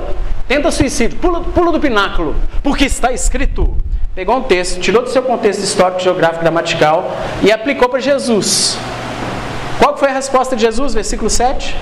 tenta 0.48 0.72
suicídio, 0.72 1.19
pula, 1.19 1.41
pula 1.41 1.69
do 1.74 1.81
pináculo, 1.81 2.34
porque 2.63 2.86
está 2.86 3.12
escrito. 3.12 3.75
Pegou 4.15 4.38
um 4.38 4.43
texto, 4.43 4.79
tirou 4.79 5.03
do 5.03 5.10
seu 5.10 5.22
contexto 5.22 5.60
histórico, 5.60 6.00
geográfico, 6.00 6.39
gramatical 6.39 7.12
e 7.43 7.51
aplicou 7.51 7.89
para 7.89 8.00
Jesus. 8.00 8.77
Qual 9.79 9.98
foi 9.98 10.07
a 10.07 10.13
resposta 10.13 10.55
de 10.55 10.62
Jesus, 10.62 10.93
versículo 10.93 11.29
7? 11.29 11.75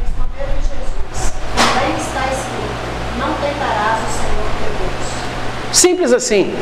Respondeu-lhe 0.00 0.60
Jesus: 0.60 1.32
Também 1.56 1.96
está 1.96 2.20
escrito: 2.20 3.18
Não 3.18 3.34
tentarás 3.34 3.98
o 3.98 4.12
Senhor 4.12 4.48
teu 4.60 4.70
Deus. 4.78 5.76
Simples 5.76 6.12
assim. 6.12 6.54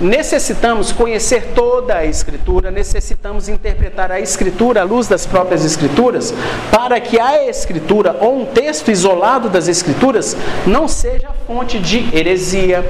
Necessitamos 0.00 0.92
conhecer 0.92 1.54
toda 1.56 1.96
a 1.96 2.04
Escritura, 2.04 2.70
necessitamos 2.70 3.48
interpretar 3.48 4.12
a 4.12 4.20
Escritura 4.20 4.82
à 4.82 4.84
luz 4.84 5.08
das 5.08 5.26
próprias 5.26 5.64
Escrituras, 5.64 6.32
para 6.70 7.00
que 7.00 7.18
a 7.18 7.44
Escritura 7.48 8.16
ou 8.20 8.42
um 8.42 8.46
texto 8.46 8.92
isolado 8.92 9.48
das 9.48 9.66
Escrituras 9.66 10.36
não 10.64 10.86
seja 10.86 11.30
fonte 11.48 11.80
de 11.80 12.16
heresia, 12.16 12.88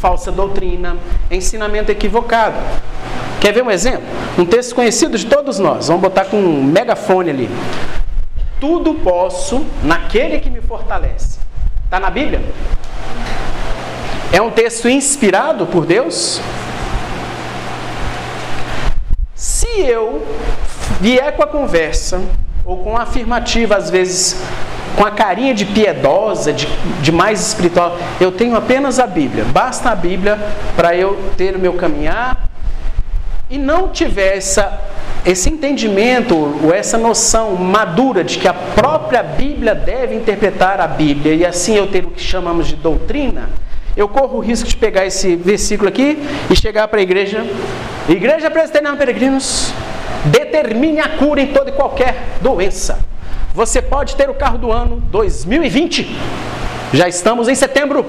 falsa 0.00 0.32
doutrina, 0.32 0.96
ensinamento 1.30 1.92
equivocado. 1.92 2.56
Quer 3.42 3.52
ver 3.52 3.62
um 3.62 3.70
exemplo? 3.70 4.06
Um 4.38 4.46
texto 4.46 4.74
conhecido 4.74 5.18
de 5.18 5.26
todos 5.26 5.58
nós, 5.58 5.88
vamos 5.88 6.00
botar 6.00 6.24
com 6.24 6.38
um 6.38 6.62
megafone 6.62 7.28
ali. 7.28 7.50
Tudo 8.58 8.94
posso 8.94 9.66
naquele 9.84 10.40
que 10.40 10.48
me 10.48 10.62
fortalece. 10.62 11.38
Está 11.84 12.00
na 12.00 12.08
Bíblia? 12.08 12.40
É 14.30 14.42
um 14.42 14.50
texto 14.50 14.88
inspirado 14.88 15.66
por 15.66 15.86
Deus? 15.86 16.40
Se 19.34 19.80
eu 19.80 20.26
vier 21.00 21.34
com 21.34 21.42
a 21.42 21.46
conversa, 21.46 22.20
ou 22.64 22.76
com 22.78 22.96
a 22.96 23.02
afirmativa, 23.02 23.76
às 23.76 23.88
vezes 23.88 24.36
com 24.94 25.06
a 25.06 25.10
carinha 25.10 25.54
de 25.54 25.64
piedosa, 25.64 26.52
de, 26.52 26.66
de 27.00 27.10
mais 27.10 27.40
espiritual, 27.40 27.96
eu 28.20 28.30
tenho 28.30 28.56
apenas 28.56 28.98
a 28.98 29.06
Bíblia, 29.06 29.44
basta 29.44 29.90
a 29.90 29.94
Bíblia 29.94 30.38
para 30.76 30.94
eu 30.94 31.16
ter 31.36 31.56
o 31.56 31.58
meu 31.58 31.74
caminhar, 31.74 32.48
e 33.48 33.56
não 33.56 33.88
tiver 33.88 34.36
essa, 34.36 34.78
esse 35.24 35.48
entendimento, 35.48 36.34
ou 36.62 36.74
essa 36.74 36.98
noção 36.98 37.54
madura 37.54 38.22
de 38.22 38.38
que 38.38 38.46
a 38.46 38.52
própria 38.52 39.22
Bíblia 39.22 39.74
deve 39.74 40.14
interpretar 40.14 40.80
a 40.80 40.86
Bíblia 40.86 41.34
e 41.34 41.46
assim 41.46 41.76
eu 41.76 41.86
ter 41.86 42.04
o 42.04 42.10
que 42.10 42.20
chamamos 42.20 42.66
de 42.66 42.76
doutrina, 42.76 43.48
eu 43.98 44.06
corro 44.06 44.38
o 44.38 44.40
risco 44.40 44.68
de 44.68 44.76
pegar 44.76 45.04
esse 45.04 45.34
versículo 45.34 45.88
aqui 45.88 46.16
e 46.48 46.54
chegar 46.54 46.86
para 46.86 47.00
a 47.00 47.02
igreja, 47.02 47.44
Igreja 48.08 48.48
Presbiteriana 48.48 48.96
Peregrinos, 48.96 49.72
determine 50.26 51.00
a 51.00 51.08
cura 51.08 51.40
em 51.40 51.48
toda 51.48 51.70
e 51.70 51.72
qualquer 51.72 52.14
doença. 52.40 53.00
Você 53.52 53.82
pode 53.82 54.14
ter 54.14 54.30
o 54.30 54.34
carro 54.34 54.56
do 54.56 54.70
ano 54.70 55.02
2020. 55.10 56.16
Já 56.92 57.08
estamos 57.08 57.48
em 57.48 57.56
setembro. 57.56 58.06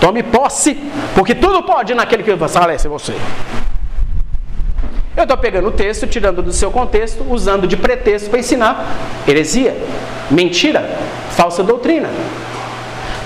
Tome 0.00 0.22
posse, 0.22 0.78
porque 1.12 1.34
tudo 1.34 1.60
pode 1.64 1.92
naquele 1.92 2.22
que 2.22 2.36
fortalece 2.36 2.86
você. 2.86 3.12
Eu 5.16 5.24
estou 5.24 5.36
pegando 5.36 5.66
o 5.66 5.72
texto, 5.72 6.06
tirando 6.06 6.40
do 6.40 6.52
seu 6.52 6.70
contexto, 6.70 7.26
usando 7.28 7.66
de 7.66 7.76
pretexto 7.76 8.30
para 8.30 8.38
ensinar 8.38 8.96
heresia, 9.26 9.76
mentira, 10.30 10.88
falsa 11.30 11.64
doutrina. 11.64 12.10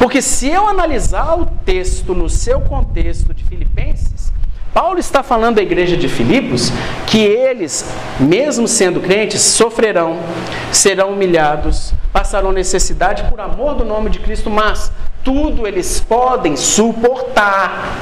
Porque 0.00 0.22
se 0.22 0.48
eu 0.48 0.66
analisar 0.66 1.38
o 1.38 1.44
texto 1.44 2.14
no 2.14 2.30
seu 2.30 2.62
contexto 2.62 3.34
de 3.34 3.44
Filipenses, 3.44 4.32
Paulo 4.72 4.98
está 4.98 5.22
falando 5.22 5.58
à 5.58 5.62
igreja 5.62 5.94
de 5.94 6.08
Filipos 6.08 6.72
que 7.06 7.18
eles, 7.18 7.84
mesmo 8.18 8.66
sendo 8.66 8.98
crentes, 8.98 9.42
sofrerão, 9.42 10.18
serão 10.72 11.10
humilhados, 11.10 11.92
passarão 12.14 12.50
necessidade 12.50 13.24
por 13.24 13.38
amor 13.40 13.74
do 13.74 13.84
nome 13.84 14.08
de 14.08 14.20
Cristo, 14.20 14.48
mas 14.48 14.90
tudo 15.22 15.66
eles 15.66 16.00
podem 16.00 16.56
suportar 16.56 17.94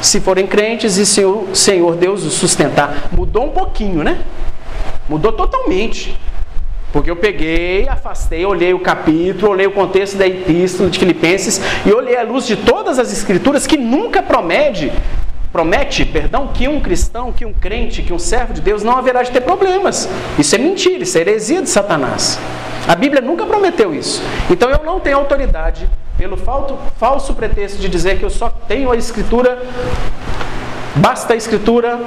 se 0.00 0.20
forem 0.20 0.46
crentes 0.46 0.96
e 0.96 1.04
se 1.04 1.24
o 1.24 1.56
Senhor 1.56 1.96
Deus 1.96 2.24
os 2.24 2.34
sustentar. 2.34 3.08
Mudou 3.10 3.46
um 3.46 3.50
pouquinho, 3.50 4.04
né? 4.04 4.22
Mudou 5.08 5.32
totalmente. 5.32 6.16
Porque 6.92 7.10
eu 7.10 7.16
peguei, 7.16 7.88
afastei, 7.88 8.44
olhei 8.44 8.74
o 8.74 8.80
capítulo, 8.80 9.52
olhei 9.52 9.66
o 9.66 9.70
contexto 9.70 10.16
da 10.16 10.26
epístola 10.26 10.90
de 10.90 10.98
Filipenses 10.98 11.60
e 11.86 11.92
olhei 11.92 12.16
a 12.16 12.24
luz 12.24 12.46
de 12.46 12.56
todas 12.56 12.98
as 12.98 13.12
escrituras 13.12 13.66
que 13.66 13.76
nunca 13.76 14.22
promete, 14.22 14.92
promete, 15.52 16.04
perdão, 16.04 16.48
que 16.48 16.66
um 16.66 16.80
cristão, 16.80 17.32
que 17.32 17.44
um 17.44 17.52
crente, 17.52 18.02
que 18.02 18.12
um 18.12 18.18
servo 18.18 18.52
de 18.52 18.60
Deus 18.60 18.82
não 18.82 18.96
haverá 18.96 19.22
de 19.22 19.30
ter 19.30 19.40
problemas. 19.40 20.08
Isso 20.38 20.54
é 20.54 20.58
mentira, 20.58 21.04
isso 21.04 21.16
é 21.16 21.20
heresia 21.20 21.62
de 21.62 21.70
Satanás. 21.70 22.40
A 22.88 22.94
Bíblia 22.96 23.20
nunca 23.22 23.46
prometeu 23.46 23.94
isso. 23.94 24.20
Então 24.50 24.68
eu 24.68 24.82
não 24.84 24.98
tenho 24.98 25.16
autoridade 25.16 25.88
pelo 26.18 26.36
falso 26.36 27.34
pretexto 27.34 27.80
de 27.80 27.88
dizer 27.88 28.18
que 28.18 28.24
eu 28.24 28.30
só 28.30 28.50
tenho 28.50 28.90
a 28.90 28.96
Escritura, 28.96 29.62
basta 30.96 31.34
a 31.34 31.36
Escritura, 31.36 32.00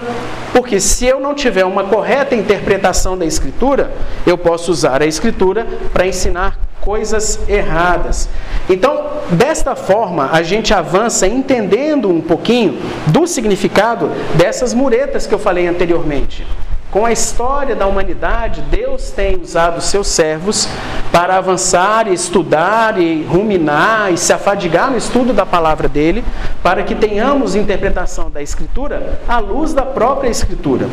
porque 0.52 0.80
se 0.80 1.06
eu 1.06 1.20
não 1.20 1.34
tiver 1.34 1.66
uma 1.66 1.84
correta 1.84 2.36
interpretação 2.36 3.18
da 3.18 3.26
Escritura, 3.26 3.92
eu 4.26 4.38
posso 4.38 4.72
usar 4.72 5.02
a 5.02 5.06
Escritura 5.06 5.68
para 5.92 6.08
ensinar 6.08 6.58
coisas 6.82 7.40
erradas. 7.48 8.28
Então, 8.70 9.06
desta 9.32 9.76
forma, 9.76 10.30
a 10.32 10.44
gente 10.44 10.74
avança 10.74 11.26
entendendo 11.26 12.10
um 12.10 12.22
pouquinho 12.22 12.78
do 13.08 13.26
significado 13.26 14.12
dessas 14.36 14.74
muretas 14.74 15.26
que 15.26 15.34
eu 15.34 15.40
falei 15.40 15.68
anteriormente. 15.68 16.46
Com 16.94 17.08
a 17.08 17.12
história 17.12 17.76
da 17.76 17.88
humanidade, 17.88 18.62
Deus 18.70 19.10
tem 19.10 19.42
usado 19.42 19.82
seus 19.82 20.06
servos 20.06 20.70
para 21.12 21.36
avançar 21.38 22.08
e 22.08 22.14
estudar 22.14 23.02
e 23.02 23.24
ruminar 23.24 24.14
e 24.14 24.18
se 24.18 24.32
afadigar 24.32 24.92
no 24.92 24.98
estudo 24.98 25.34
da 25.34 25.44
palavra 25.44 25.90
dele, 25.90 26.24
para 26.62 26.84
que 26.84 26.94
tenhamos 26.94 27.56
interpretação 27.56 28.30
da 28.30 28.44
Escritura 28.44 29.20
à 29.28 29.40
luz 29.40 29.74
da 29.74 29.82
própria 29.82 30.30
Escritura. 30.30 30.88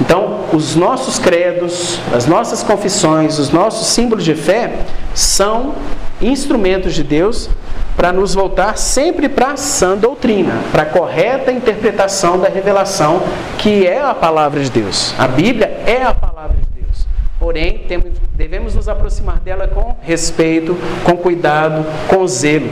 Então, 0.00 0.46
os 0.52 0.74
nossos 0.74 1.16
credos, 1.16 2.00
as 2.12 2.26
nossas 2.26 2.64
confissões, 2.64 3.38
os 3.38 3.50
nossos 3.50 3.86
símbolos 3.86 4.24
de 4.24 4.34
fé 4.34 4.80
são 5.14 5.76
instrumentos 6.20 6.92
de 6.92 7.04
Deus 7.04 7.48
para 7.96 8.12
nos 8.12 8.34
voltar 8.34 8.76
sempre 8.76 9.28
para 9.28 9.52
a 9.52 9.56
sã 9.56 9.96
doutrina, 9.96 10.52
para 10.70 10.82
a 10.82 10.86
correta 10.86 11.50
interpretação 11.50 12.38
da 12.38 12.48
revelação 12.48 13.22
que 13.58 13.86
é 13.86 14.00
a 14.02 14.14
palavra 14.14 14.60
de 14.60 14.70
Deus. 14.70 15.14
A 15.18 15.26
Bíblia 15.26 15.82
é 15.86 16.02
a 16.02 16.12
palavra 16.12 16.56
de 16.56 16.82
Deus. 16.82 17.06
Porém, 17.38 17.78
temos, 17.88 18.12
devemos 18.34 18.74
nos 18.74 18.88
aproximar 18.88 19.40
dela 19.40 19.66
com 19.66 19.96
respeito, 20.02 20.76
com 21.02 21.16
cuidado, 21.16 21.86
com 22.06 22.26
zelo. 22.26 22.70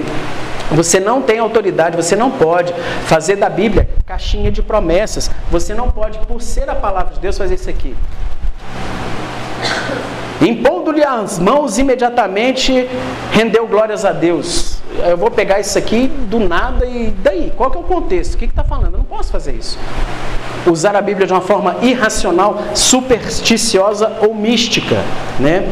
Você 0.70 0.98
não 1.00 1.22
tem 1.22 1.38
autoridade, 1.38 1.96
você 1.96 2.16
não 2.16 2.30
pode 2.30 2.72
fazer 3.06 3.36
da 3.36 3.48
Bíblia 3.48 3.88
caixinha 4.04 4.50
de 4.50 4.62
promessas. 4.62 5.30
Você 5.50 5.74
não 5.74 5.90
pode, 5.90 6.18
por 6.20 6.42
ser 6.42 6.68
a 6.68 6.74
palavra 6.74 7.14
de 7.14 7.20
Deus, 7.20 7.38
fazer 7.38 7.54
isso 7.54 7.70
aqui. 7.70 7.94
Impondo-lhe 10.40 11.04
as 11.04 11.38
mãos, 11.38 11.78
imediatamente 11.78 12.88
rendeu 13.32 13.66
glórias 13.66 14.04
a 14.04 14.12
Deus. 14.12 14.73
Eu 14.98 15.16
vou 15.16 15.30
pegar 15.30 15.60
isso 15.60 15.76
aqui 15.76 16.06
do 16.06 16.38
nada 16.38 16.86
e 16.86 17.10
daí? 17.22 17.52
Qual 17.56 17.70
que 17.70 17.76
é 17.76 17.80
o 17.80 17.84
contexto? 17.84 18.34
O 18.34 18.38
que 18.38 18.44
está 18.44 18.62
falando? 18.62 18.92
Eu 18.94 18.98
não 18.98 19.04
posso 19.04 19.30
fazer 19.32 19.52
isso. 19.52 19.78
Usar 20.66 20.96
a 20.96 21.02
Bíblia 21.02 21.26
de 21.26 21.32
uma 21.32 21.42
forma 21.42 21.76
irracional, 21.82 22.62
supersticiosa 22.74 24.18
ou 24.22 24.34
mística, 24.34 24.96
né? 25.38 25.68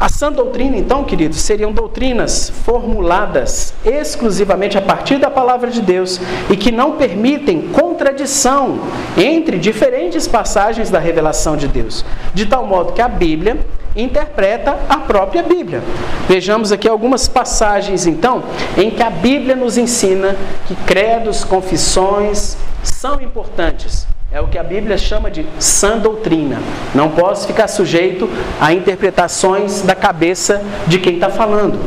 A 0.00 0.08
sã 0.08 0.30
doutrina, 0.30 0.76
então, 0.76 1.04
queridos, 1.04 1.40
seriam 1.40 1.72
doutrinas 1.72 2.50
formuladas 2.64 3.72
exclusivamente 3.84 4.76
a 4.76 4.82
partir 4.82 5.18
da 5.18 5.30
palavra 5.30 5.70
de 5.70 5.80
Deus 5.80 6.20
e 6.50 6.56
que 6.56 6.72
não 6.72 6.92
permitem 6.92 7.68
contradição 7.68 8.80
entre 9.16 9.56
diferentes 9.56 10.26
passagens 10.26 10.90
da 10.90 10.98
revelação 10.98 11.56
de 11.56 11.68
Deus, 11.68 12.04
de 12.34 12.44
tal 12.44 12.66
modo 12.66 12.92
que 12.92 13.00
a 13.00 13.08
Bíblia 13.08 13.58
interpreta 13.96 14.76
a 14.88 14.98
própria 14.98 15.42
Bíblia. 15.42 15.82
Vejamos 16.28 16.72
aqui 16.72 16.88
algumas 16.88 17.28
passagens, 17.28 18.06
então, 18.06 18.42
em 18.76 18.90
que 18.90 19.02
a 19.02 19.10
Bíblia 19.10 19.54
nos 19.54 19.78
ensina 19.78 20.36
que 20.66 20.74
credos, 20.74 21.44
confissões 21.44 22.56
são 22.82 23.20
importantes. 23.20 24.06
É 24.32 24.40
o 24.40 24.48
que 24.48 24.58
a 24.58 24.64
Bíblia 24.64 24.98
chama 24.98 25.30
de 25.30 25.46
sã 25.60 25.96
doutrina. 25.96 26.58
Não 26.92 27.10
posso 27.10 27.46
ficar 27.46 27.68
sujeito 27.68 28.28
a 28.60 28.72
interpretações 28.72 29.82
da 29.82 29.94
cabeça 29.94 30.60
de 30.88 30.98
quem 30.98 31.14
está 31.14 31.30
falando. 31.30 31.78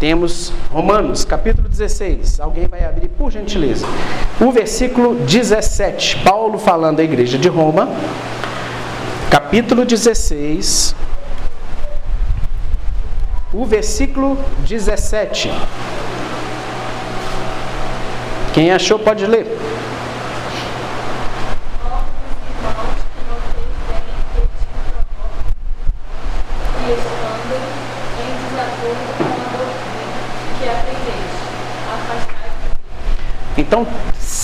Temos 0.00 0.52
Romanos, 0.72 1.24
capítulo 1.24 1.68
16. 1.68 2.40
Alguém 2.40 2.66
vai 2.66 2.84
abrir, 2.84 3.08
por 3.08 3.30
gentileza. 3.30 3.86
O 4.40 4.50
versículo 4.50 5.14
17. 5.14 6.18
Paulo 6.24 6.58
falando 6.58 6.98
à 6.98 7.04
igreja 7.04 7.38
de 7.38 7.48
Roma, 7.48 7.88
capítulo 9.30 9.84
16, 9.84 10.96
o 13.54 13.64
versículo 13.64 14.36
17. 14.66 15.48
Quem 18.52 18.72
achou 18.72 18.98
pode 18.98 19.24
ler. 19.26 19.46
Então, 33.56 33.86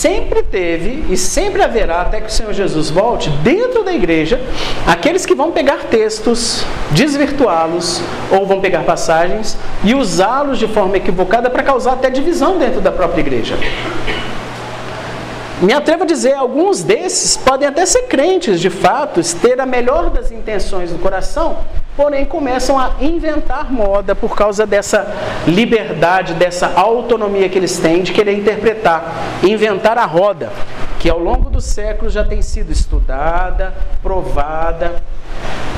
sempre 0.01 0.43
teve 0.43 1.05
e 1.11 1.17
sempre 1.17 1.63
haverá, 1.63 2.01
até 2.01 2.23
que 2.23 2.29
o 2.29 2.33
Senhor 2.33 2.55
Jesus 2.55 2.89
volte, 2.89 3.29
dentro 3.43 3.85
da 3.85 3.93
igreja, 3.93 4.41
aqueles 4.87 5.27
que 5.27 5.35
vão 5.35 5.53
pegar 5.53 5.85
textos, 5.91 6.65
desvirtuá-los, 6.93 8.01
ou 8.31 8.47
vão 8.47 8.63
pegar 8.63 8.85
passagens 8.85 9.59
e 9.85 9.95
usá-los 9.95 10.59
de 10.59 10.67
forma 10.67 10.97
equivocada 10.97 11.51
para 11.51 11.63
causar 11.63 11.93
até 11.93 12.09
divisão 12.09 12.57
dentro 12.59 12.81
da 12.81 12.91
própria 12.91 13.21
igreja. 13.21 13.59
Me 15.61 15.75
atrevo 15.75 16.05
a 16.05 16.07
dizer, 16.07 16.33
alguns 16.33 16.83
desses 16.83 17.37
podem 17.37 17.69
até 17.69 17.85
ser 17.85 18.05
crentes, 18.05 18.59
de 18.59 18.71
fato, 18.71 19.21
ter 19.43 19.61
a 19.61 19.67
melhor 19.67 20.09
das 20.09 20.33
intenções 20.33 20.91
do 20.91 20.99
coração, 20.99 21.59
porém 22.01 22.25
começam 22.25 22.79
a 22.79 22.93
inventar 22.99 23.71
moda 23.71 24.15
por 24.15 24.35
causa 24.35 24.67
dessa 24.67 25.07
liberdade, 25.47 26.33
dessa 26.33 26.73
autonomia 26.75 27.47
que 27.47 27.59
eles 27.59 27.79
têm 27.79 28.03
de 28.03 28.11
querer 28.11 28.33
interpretar, 28.39 29.39
inventar 29.43 29.99
a 29.99 30.07
roda, 30.07 30.51
que 30.99 31.11
ao 31.11 31.19
longo 31.19 31.51
dos 31.51 31.67
séculos 31.67 32.15
já 32.15 32.25
tem 32.25 32.41
sido 32.41 32.73
estudada, 32.73 33.75
provada. 34.03 34.95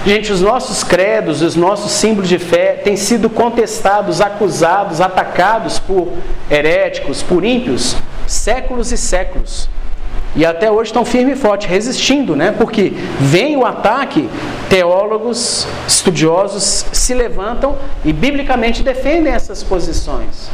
Gente, 0.07 0.33
os 0.33 0.41
nossos 0.41 0.85
credos, 0.85 1.43
os 1.43 1.57
nossos 1.57 1.91
símbolos 1.91 2.29
de 2.29 2.39
fé 2.39 2.75
têm 2.75 2.97
sido 2.97 3.29
contestados, 3.29 4.21
acusados, 4.21 5.01
atacados 5.01 5.81
por 5.81 6.07
heréticos, 6.49 7.21
por 7.21 7.45
ímpios, 7.45 7.97
séculos 8.29 8.93
e 8.93 8.97
séculos. 8.97 9.69
E 10.35 10.47
até 10.47 10.71
hoje 10.71 10.91
estão 10.91 11.05
firme 11.05 11.33
e 11.33 11.37
forte, 11.37 11.69
resistindo, 11.69 12.35
né? 12.35 12.53
Porque 12.53 12.95
vem 13.21 13.57
o 13.57 13.67
ataque, 13.67 14.29
teólogos, 14.69 15.67
estudiosos 15.87 16.87
se 16.91 17.13
levantam 17.13 17.77
e 18.05 18.13
biblicamente 18.13 18.83
defendem 18.83 19.33
essas 19.33 19.63
posições. 19.63 20.51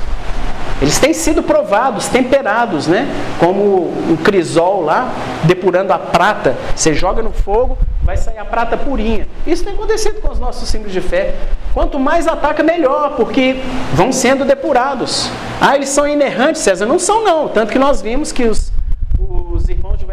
Eles 0.80 0.98
têm 0.98 1.12
sido 1.12 1.42
provados, 1.42 2.06
temperados, 2.06 2.86
né? 2.86 3.08
Como 3.38 3.62
o 3.62 4.18
crisol 4.22 4.84
lá, 4.84 5.12
depurando 5.44 5.92
a 5.92 5.98
prata. 5.98 6.56
Você 6.74 6.94
joga 6.94 7.22
no 7.22 7.30
fogo, 7.32 7.76
vai 8.02 8.16
sair 8.16 8.38
a 8.38 8.44
prata 8.44 8.76
purinha. 8.76 9.26
Isso 9.46 9.64
tem 9.64 9.74
acontecido 9.74 10.20
com 10.20 10.30
os 10.30 10.38
nossos 10.38 10.68
símbolos 10.68 10.92
de 10.92 11.00
fé. 11.00 11.34
Quanto 11.74 11.98
mais 11.98 12.26
ataca, 12.26 12.62
melhor, 12.62 13.14
porque 13.16 13.56
vão 13.92 14.12
sendo 14.12 14.44
depurados. 14.44 15.30
Ah, 15.60 15.74
eles 15.74 15.88
são 15.88 16.06
inerrantes, 16.06 16.62
César? 16.62 16.86
Não 16.86 16.98
são, 16.98 17.24
não. 17.24 17.48
Tanto 17.48 17.72
que 17.72 17.78
nós 17.78 18.00
vimos 18.00 18.30
que 18.30 18.44
os, 18.44 18.72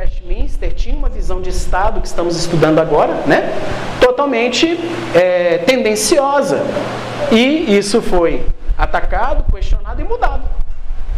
Westminster 0.06 0.72
tinham 0.74 1.00
uma 1.00 1.10
visão 1.10 1.42
de 1.42 1.50
Estado 1.50 2.00
que 2.00 2.08
estamos 2.08 2.36
estudando 2.36 2.80
agora, 2.80 3.14
né? 3.26 3.52
Totalmente 4.00 4.80
é, 5.16 5.58
tendenciosa. 5.60 6.62
E 7.32 7.76
isso 7.76 8.02
foi 8.04 8.46
atacado, 8.78 9.52
questionado 9.52 10.00
e 10.00 10.04
mudado. 10.04 10.44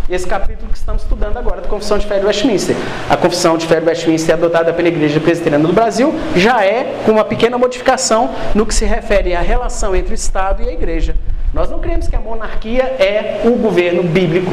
Esse 0.10 0.26
capítulo 0.26 0.72
que 0.72 0.78
estamos 0.78 1.02
estudando 1.02 1.36
agora 1.36 1.60
da 1.60 1.68
Confissão 1.68 1.98
de 1.98 2.08
Fé 2.08 2.18
de 2.18 2.26
Westminster. 2.26 2.78
A 3.10 3.18
Confissão 3.18 3.58
de 3.58 3.68
Fé 3.68 3.82
de 3.82 3.88
Westminster 3.88 4.36
adotada 4.36 4.72
pela 4.72 4.88
Igreja 4.88 5.20
Presbiteriana 5.20 5.68
do 5.68 5.74
Brasil 5.74 6.16
já 6.34 6.64
é 6.64 7.02
com 7.06 7.12
uma 7.12 7.26
pequena 7.26 7.58
modificação 7.58 8.30
no 8.56 8.66
que 8.66 8.74
se 8.74 8.86
refere 8.86 9.36
à 9.36 9.42
relação 9.42 9.94
entre 9.94 10.14
o 10.14 10.16
Estado 10.16 10.64
e 10.64 10.70
a 10.70 10.72
Igreja. 10.72 11.14
Nós 11.54 11.70
não 11.70 11.80
cremos 11.80 12.08
que 12.08 12.16
a 12.16 12.20
monarquia 12.22 12.84
é 12.84 13.42
o 13.44 13.52
governo 13.58 14.02
bíblico. 14.04 14.52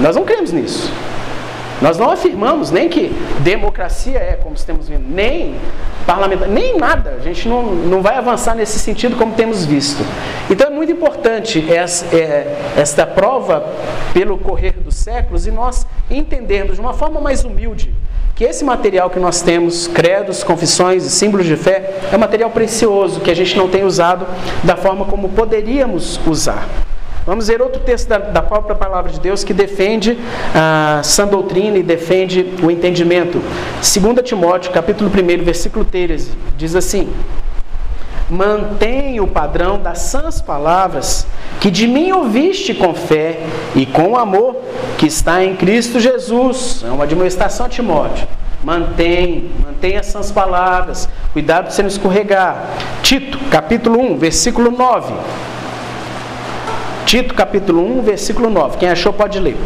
Nós 0.00 0.16
não 0.16 0.24
cremos 0.24 0.50
nisso. 0.50 0.92
Nós 1.82 1.98
não 1.98 2.10
afirmamos 2.10 2.70
nem 2.70 2.88
que 2.88 3.08
democracia 3.40 4.16
é, 4.16 4.38
como 4.40 4.54
estamos 4.54 4.88
vendo, 4.88 5.04
nem 5.08 5.56
parlamentar, 6.06 6.48
nem 6.48 6.78
nada. 6.78 7.16
A 7.18 7.22
gente 7.22 7.48
não, 7.48 7.74
não 7.74 8.00
vai 8.00 8.16
avançar 8.16 8.54
nesse 8.54 8.78
sentido 8.78 9.16
como 9.16 9.34
temos 9.34 9.64
visto. 9.64 10.00
Então 10.48 10.68
é 10.68 10.70
muito 10.70 10.92
importante 10.92 11.72
essa, 11.72 12.06
é, 12.14 12.72
esta 12.76 13.04
prova 13.04 13.66
pelo 14.14 14.38
correr 14.38 14.74
dos 14.78 14.94
séculos 14.94 15.44
e 15.44 15.50
nós 15.50 15.84
entendermos 16.08 16.76
de 16.76 16.80
uma 16.80 16.94
forma 16.94 17.20
mais 17.20 17.44
humilde 17.44 17.92
que 18.34 18.44
esse 18.44 18.64
material 18.64 19.10
que 19.10 19.18
nós 19.18 19.42
temos, 19.42 19.86
credos, 19.88 20.42
confissões 20.42 21.04
e 21.04 21.10
símbolos 21.10 21.46
de 21.46 21.56
fé, 21.56 22.00
é 22.10 22.16
um 22.16 22.18
material 22.18 22.50
precioso 22.50 23.20
que 23.20 23.30
a 23.30 23.34
gente 23.34 23.56
não 23.56 23.68
tem 23.68 23.84
usado 23.84 24.26
da 24.62 24.76
forma 24.76 25.04
como 25.04 25.30
poderíamos 25.30 26.18
usar. 26.26 26.66
Vamos 27.24 27.46
ver 27.46 27.62
outro 27.62 27.80
texto 27.80 28.08
da, 28.08 28.18
da 28.18 28.42
própria 28.42 28.74
palavra 28.74 29.12
de 29.12 29.20
Deus 29.20 29.44
que 29.44 29.54
defende 29.54 30.18
a 30.54 31.00
sã 31.04 31.26
doutrina 31.26 31.78
e 31.78 31.82
defende 31.82 32.54
o 32.62 32.70
entendimento. 32.70 33.40
2 33.80 33.92
Timóteo, 34.24 34.72
capítulo 34.72 35.08
1, 35.08 35.44
versículo 35.44 35.84
13, 35.84 36.32
diz 36.56 36.74
assim: 36.74 37.08
Mantém 38.28 39.20
o 39.20 39.26
padrão 39.26 39.78
das 39.78 40.00
sãs 40.00 40.40
palavras 40.40 41.26
que 41.60 41.70
de 41.70 41.86
mim 41.86 42.10
ouviste 42.10 42.74
com 42.74 42.92
fé 42.92 43.38
e 43.76 43.86
com 43.86 44.16
amor 44.16 44.56
que 44.98 45.06
está 45.06 45.44
em 45.44 45.54
Cristo 45.54 46.00
Jesus. 46.00 46.82
É 46.84 46.90
uma 46.90 47.06
demonstração 47.06 47.66
a 47.66 47.68
Timóteo. 47.68 48.26
Mantém, 48.64 49.50
mantém 49.64 49.96
as 49.96 50.06
sãs 50.06 50.32
palavras. 50.32 51.08
Cuidado 51.32 51.64
para 51.64 51.72
você 51.72 51.82
não 51.82 51.88
escorregar. 51.88 52.70
Tito, 53.02 53.38
capítulo 53.50 54.00
1, 54.00 54.18
versículo 54.18 54.70
9. 54.70 55.12
Tito 57.06 57.34
capítulo 57.34 57.82
1, 57.98 58.02
versículo 58.02 58.48
9. 58.48 58.78
Quem 58.78 58.88
achou 58.88 59.12
pode 59.12 59.38
ler. 59.38 59.56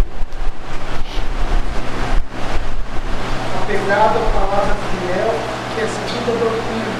Apegado 3.62 4.18
à 4.18 4.22
palavra 4.32 4.74
fiel, 4.90 5.34
que 5.74 5.80
é 5.80 5.86
segundo 5.86 6.32
a 6.32 6.38
doutrina, 6.44 6.96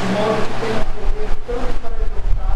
de 0.00 0.06
modo 0.14 0.38
que 0.46 0.52
tenha 0.60 0.80
poder 0.94 1.28
tanto 1.46 1.70
para 1.82 1.96
exortar 1.96 2.54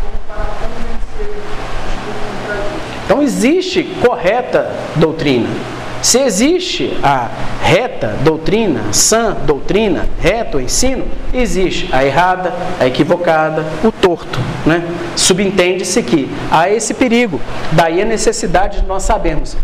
como 0.00 0.18
para 0.26 0.46
convencer 0.60 1.30
de 1.34 2.10
que. 2.46 3.04
Então 3.04 3.22
existe 3.22 3.84
correta 4.04 4.72
doutrina. 4.96 5.77
Se 6.00 6.18
existe 6.18 6.96
a 7.02 7.28
reta 7.62 8.14
doutrina, 8.22 8.92
sã 8.92 9.32
doutrina, 9.44 10.06
reto 10.20 10.60
ensino, 10.60 11.04
existe 11.34 11.88
a 11.92 12.04
errada, 12.04 12.52
a 12.78 12.86
equivocada, 12.86 13.64
o 13.82 13.90
torto. 13.90 14.38
Né? 14.64 14.82
Subentende-se 15.16 16.02
que 16.02 16.30
há 16.50 16.70
esse 16.70 16.94
perigo. 16.94 17.40
Daí 17.72 18.00
a 18.00 18.04
necessidade 18.04 18.80
de 18.80 18.86
nós 18.86 19.02
sabermos. 19.02 19.56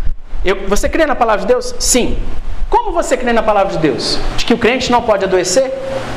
Eu, 0.43 0.67
você 0.67 0.89
crê 0.89 1.05
na 1.05 1.15
palavra 1.15 1.41
de 1.41 1.47
Deus? 1.47 1.73
Sim. 1.79 2.17
Como 2.69 2.91
você 2.91 3.15
crê 3.15 3.31
na 3.31 3.41
palavra 3.41 3.73
de 3.73 3.79
Deus? 3.79 4.19
De 4.37 4.45
que 4.45 4.53
o 4.53 4.57
crente 4.57 4.91
não 4.91 5.01
pode 5.01 5.23
adoecer? 5.23 5.71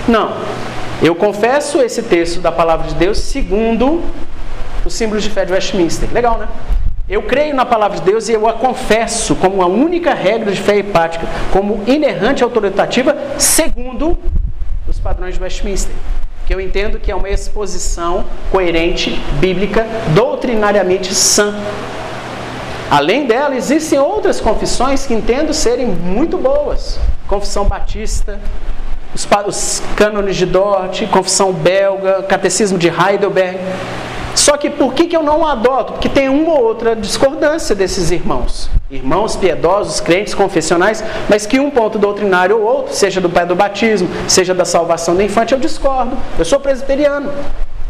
Não. 0.09 0.37
Eu 1.01 1.15
confesso 1.15 1.81
esse 1.81 2.03
texto 2.03 2.41
da 2.41 2.51
palavra 2.51 2.89
de 2.89 2.95
Deus 2.97 3.19
segundo 3.19 4.03
os 4.85 4.95
símbolos 4.95 5.23
de 5.23 5.31
fé 5.31 5.45
de 5.45 5.53
Westminster. 5.53 6.09
Legal, 6.13 6.39
né? 6.39 6.49
Eu 7.09 7.23
creio 7.23 7.55
na 7.55 7.65
palavra 7.65 7.97
de 7.97 8.05
Deus 8.05 8.29
e 8.29 8.35
eu 8.35 8.47
a 8.47 8.53
confesso 8.53 9.35
como 9.35 9.63
a 9.63 9.67
única 9.67 10.13
regra 10.13 10.53
de 10.53 10.61
fé 10.61 10.77
hepática, 10.77 11.27
como 11.51 11.83
inerrante 11.87 12.43
autoritativa, 12.45 13.17
segundo 13.39 14.19
os 14.87 14.99
padrões 15.01 15.37
de 15.37 15.43
Westminster. 15.43 15.95
Que 16.47 16.55
eu 16.55 16.61
entendo 16.61 16.99
que 16.99 17.11
é 17.11 17.15
uma 17.15 17.31
exposição 17.31 18.27
coerente, 18.51 19.11
bíblica, 19.41 19.87
doutrinariamente 20.15 21.15
sã. 21.15 21.55
Além 22.91 23.27
dela, 23.27 23.57
existem 23.57 23.99
outras 23.99 24.39
confissões 24.39 25.07
que 25.07 25.15
entendo 25.15 25.55
serem 25.55 25.87
muito 25.87 26.37
boas. 26.37 27.01
Confissão 27.27 27.65
batista, 27.65 28.39
os, 29.15 29.27
os 29.47 29.83
cânones 29.97 30.37
de 30.37 30.45
Dort, 30.45 31.07
confissão 31.11 31.53
belga, 31.53 32.23
catecismo 32.25 32.77
de 32.77 32.89
Heidelberg. 32.89 33.59
Só 34.39 34.57
que 34.57 34.71
por 34.71 34.95
que, 34.95 35.09
que 35.09 35.17
eu 35.17 35.23
não 35.23 35.45
adoto? 35.45 35.95
Porque 35.95 36.09
tem 36.09 36.29
uma 36.29 36.53
ou 36.53 36.63
outra 36.63 36.95
discordância 36.95 37.75
desses 37.75 38.13
irmãos. 38.13 38.71
Irmãos 38.89 39.35
piedosos, 39.35 39.99
crentes, 39.99 40.33
confessionais, 40.33 41.03
mas 41.29 41.45
que 41.45 41.59
um 41.59 41.69
ponto 41.69 41.99
doutrinário 41.99 42.57
ou 42.57 42.63
outro, 42.63 42.95
seja 42.95 43.21
do 43.21 43.29
pai 43.29 43.45
do 43.45 43.57
batismo, 43.57 44.09
seja 44.29 44.55
da 44.55 44.65
salvação 44.65 45.17
do 45.17 45.23
infante, 45.23 45.53
eu 45.53 45.59
discordo. 45.59 46.17
Eu 46.39 46.45
sou 46.45 46.61
presbiteriano. 46.61 47.33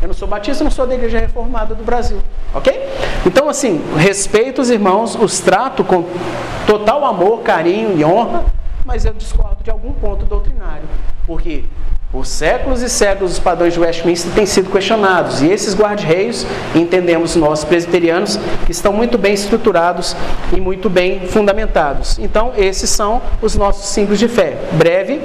Eu 0.00 0.08
não 0.08 0.14
sou 0.14 0.26
batista, 0.26 0.64
não 0.64 0.70
sou 0.70 0.86
da 0.86 0.94
Igreja 0.94 1.18
Reformada 1.18 1.74
do 1.74 1.84
Brasil. 1.84 2.18
Ok? 2.54 2.82
Então, 3.26 3.50
assim, 3.50 3.82
respeito 3.94 4.62
os 4.62 4.70
irmãos, 4.70 5.16
os 5.16 5.40
trato 5.40 5.84
com 5.84 6.06
total 6.66 7.04
amor, 7.04 7.40
carinho 7.40 7.98
e 7.98 8.02
honra, 8.02 8.46
mas 8.86 9.04
eu 9.04 9.12
discordo 9.12 9.62
de 9.62 9.70
algum 9.70 9.92
ponto 9.92 10.24
doutrinário. 10.24 10.88
Porque 11.26 11.64
por 12.10 12.24
séculos 12.24 12.80
e 12.80 12.88
séculos, 12.88 13.32
os 13.32 13.38
padrões 13.38 13.74
de 13.74 13.80
Westminster 13.80 14.32
têm 14.32 14.46
sido 14.46 14.70
questionados, 14.70 15.42
e 15.42 15.48
esses 15.48 15.74
guarda-reios, 15.74 16.46
entendemos 16.74 17.36
nós 17.36 17.64
presbiterianos, 17.64 18.40
estão 18.66 18.94
muito 18.94 19.18
bem 19.18 19.34
estruturados 19.34 20.16
e 20.56 20.58
muito 20.58 20.88
bem 20.88 21.20
fundamentados. 21.26 22.18
Então, 22.18 22.52
esses 22.56 22.88
são 22.88 23.20
os 23.42 23.54
nossos 23.56 23.88
símbolos 23.88 24.18
de 24.18 24.26
fé: 24.26 24.56
breve, 24.72 25.20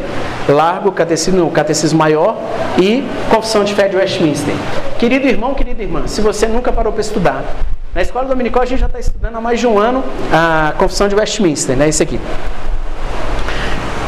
largo, 0.50 0.92
catecismo, 0.92 1.50
catecismo 1.52 1.98
maior 1.98 2.38
e 2.78 3.02
confissão 3.30 3.64
de 3.64 3.74
fé 3.74 3.88
de 3.88 3.96
Westminster. 3.96 4.54
Querido 5.00 5.26
irmão, 5.26 5.54
querida 5.54 5.82
irmã, 5.82 6.06
se 6.06 6.20
você 6.20 6.48
nunca 6.48 6.72
parou 6.74 6.92
para 6.92 7.02
estudar, 7.02 7.46
na 7.96 8.02
escola 8.02 8.28
dominical 8.28 8.62
a 8.62 8.66
gente 8.66 8.80
já 8.80 8.88
está 8.88 9.00
estudando 9.00 9.38
há 9.38 9.42
mais 9.42 9.60
de 9.60 9.68
um 9.68 9.80
ano 9.80 10.04
a 10.34 10.74
confissão 10.78 11.08
de 11.08 11.16
Westminster, 11.16 11.78
né? 11.78 11.88
Esse 11.88 12.04
aqui. 12.04 12.20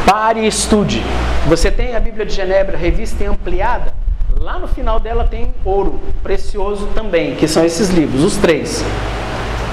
Pare 0.04 0.40
e 0.40 0.46
estude. 0.46 1.02
Você 1.48 1.70
tem 1.70 1.94
a 1.94 2.00
Bíblia 2.00 2.26
de 2.26 2.34
Genebra, 2.34 2.76
revista 2.76 3.22
e 3.22 3.26
ampliada? 3.28 3.94
Lá 4.40 4.58
no 4.58 4.66
final 4.66 4.98
dela 4.98 5.22
tem 5.22 5.54
ouro, 5.64 6.00
precioso 6.20 6.88
também, 6.88 7.36
que 7.36 7.46
são 7.46 7.64
esses 7.64 7.88
livros, 7.88 8.24
os 8.24 8.36
três. 8.36 8.84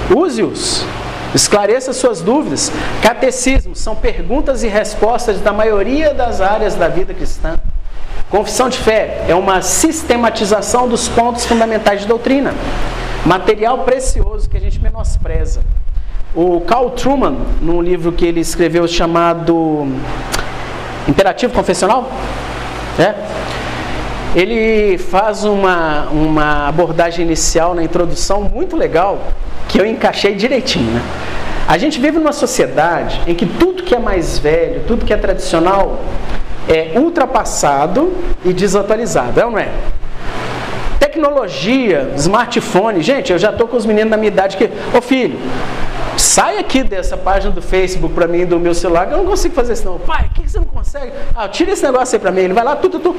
Use-os. 0.08 0.86
Esclareça 1.34 1.92
suas 1.92 2.20
dúvidas. 2.20 2.70
Catecismo 3.02 3.74
são 3.74 3.96
perguntas 3.96 4.62
e 4.62 4.68
respostas 4.68 5.40
da 5.40 5.52
maioria 5.52 6.14
das 6.14 6.40
áreas 6.40 6.76
da 6.76 6.86
vida 6.86 7.12
cristã. 7.12 7.56
Confissão 8.30 8.68
de 8.68 8.78
fé 8.78 9.24
é 9.28 9.34
uma 9.34 9.60
sistematização 9.60 10.86
dos 10.86 11.08
pontos 11.08 11.44
fundamentais 11.44 12.02
de 12.02 12.06
doutrina. 12.06 12.54
Material 13.26 13.78
precioso 13.78 14.48
que 14.48 14.56
a 14.56 14.60
gente 14.60 14.80
menospreza. 14.80 15.60
O 16.36 16.60
Carl 16.60 16.90
Truman, 16.90 17.36
num 17.60 17.82
livro 17.82 18.12
que 18.12 18.24
ele 18.24 18.38
escreveu 18.38 18.86
chamado 18.86 19.88
Imperativo 21.08 21.52
Confessional, 21.52 22.10
é, 22.98 23.14
ele 24.34 24.98
faz 24.98 25.44
uma, 25.44 26.08
uma 26.10 26.68
abordagem 26.68 27.24
inicial 27.24 27.74
na 27.74 27.82
introdução 27.82 28.42
muito 28.42 28.76
legal, 28.76 29.18
que 29.68 29.80
eu 29.80 29.86
encaixei 29.86 30.34
direitinho. 30.34 30.90
Né? 30.90 31.02
A 31.68 31.78
gente 31.78 32.00
vive 32.00 32.18
numa 32.18 32.32
sociedade 32.32 33.20
em 33.26 33.34
que 33.34 33.46
tudo 33.46 33.82
que 33.82 33.94
é 33.94 33.98
mais 33.98 34.38
velho, 34.38 34.82
tudo 34.86 35.04
que 35.04 35.12
é 35.12 35.16
tradicional, 35.16 36.00
é 36.68 36.98
ultrapassado 36.98 38.12
e 38.44 38.52
desatualizado, 38.52 39.38
é 39.40 39.44
ou 39.44 39.50
não 39.50 39.58
é? 39.58 39.68
Tecnologia, 40.98 42.12
smartphone, 42.16 43.02
gente, 43.02 43.32
eu 43.32 43.38
já 43.38 43.50
estou 43.50 43.68
com 43.68 43.76
os 43.76 43.86
meninos 43.86 44.10
da 44.10 44.16
minha 44.16 44.28
idade 44.28 44.56
que, 44.56 44.68
ô 44.96 45.00
filho, 45.00 45.38
sai 46.16 46.58
aqui 46.58 46.82
dessa 46.82 47.16
página 47.16 47.52
do 47.52 47.62
Facebook 47.62 48.14
para 48.14 48.26
mim, 48.26 48.46
do 48.46 48.58
meu 48.58 48.74
celular, 48.74 49.10
eu 49.10 49.18
não 49.18 49.26
consigo 49.26 49.54
fazer 49.54 49.74
isso 49.74 49.84
não. 49.84 49.98
Pai, 49.98 50.26
o 50.26 50.30
que 50.30 50.48
você 50.48 50.58
não 50.58 50.66
consegue? 50.66 51.12
Ah, 51.34 51.48
tira 51.48 51.72
esse 51.72 51.82
negócio 51.82 52.16
aí 52.16 52.20
para 52.20 52.30
mim. 52.30 52.40
Ele 52.40 52.54
vai 52.54 52.64
lá, 52.64 52.76
tudo, 52.76 52.98
tudo. 52.98 53.18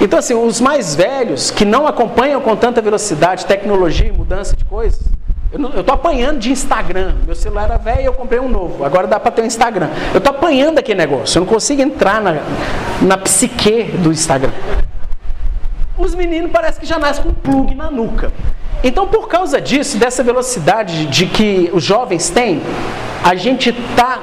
Então, 0.00 0.18
assim, 0.18 0.34
os 0.34 0.60
mais 0.60 0.94
velhos, 0.94 1.50
que 1.50 1.64
não 1.64 1.86
acompanham 1.86 2.40
com 2.40 2.54
tanta 2.56 2.80
velocidade 2.80 3.46
tecnologia 3.46 4.08
e 4.08 4.12
mudança 4.12 4.56
de 4.56 4.64
coisas, 4.64 5.00
Eu 5.52 5.80
estou 5.80 5.94
apanhando 5.94 6.38
de 6.38 6.50
Instagram. 6.50 7.14
Meu 7.26 7.34
celular 7.34 7.64
era 7.64 7.76
velho 7.76 8.00
e 8.00 8.04
eu 8.06 8.14
comprei 8.14 8.40
um 8.40 8.48
novo. 8.48 8.84
Agora 8.84 9.06
dá 9.06 9.20
para 9.20 9.30
ter 9.30 9.42
um 9.42 9.44
Instagram. 9.44 9.90
Eu 10.14 10.18
estou 10.18 10.34
apanhando 10.34 10.78
aquele 10.78 10.98
negócio. 10.98 11.36
Eu 11.36 11.40
não 11.40 11.46
consigo 11.46 11.82
entrar 11.82 12.22
na, 12.22 12.40
na 13.02 13.18
psique 13.18 13.82
do 13.98 14.10
Instagram. 14.10 14.52
Os 15.98 16.14
meninos 16.14 16.50
parecem 16.50 16.80
que 16.80 16.86
já 16.86 16.98
nascem 16.98 17.22
com 17.22 17.28
um 17.28 17.34
plug 17.34 17.74
na 17.74 17.90
nuca. 17.90 18.32
Então, 18.84 19.06
por 19.06 19.28
causa 19.28 19.60
disso, 19.60 19.96
dessa 19.96 20.22
velocidade 20.22 21.06
de 21.06 21.26
que 21.26 21.70
os 21.72 21.84
jovens 21.84 22.30
têm, 22.30 22.60
a 23.22 23.34
gente 23.34 23.70
está 23.70 24.20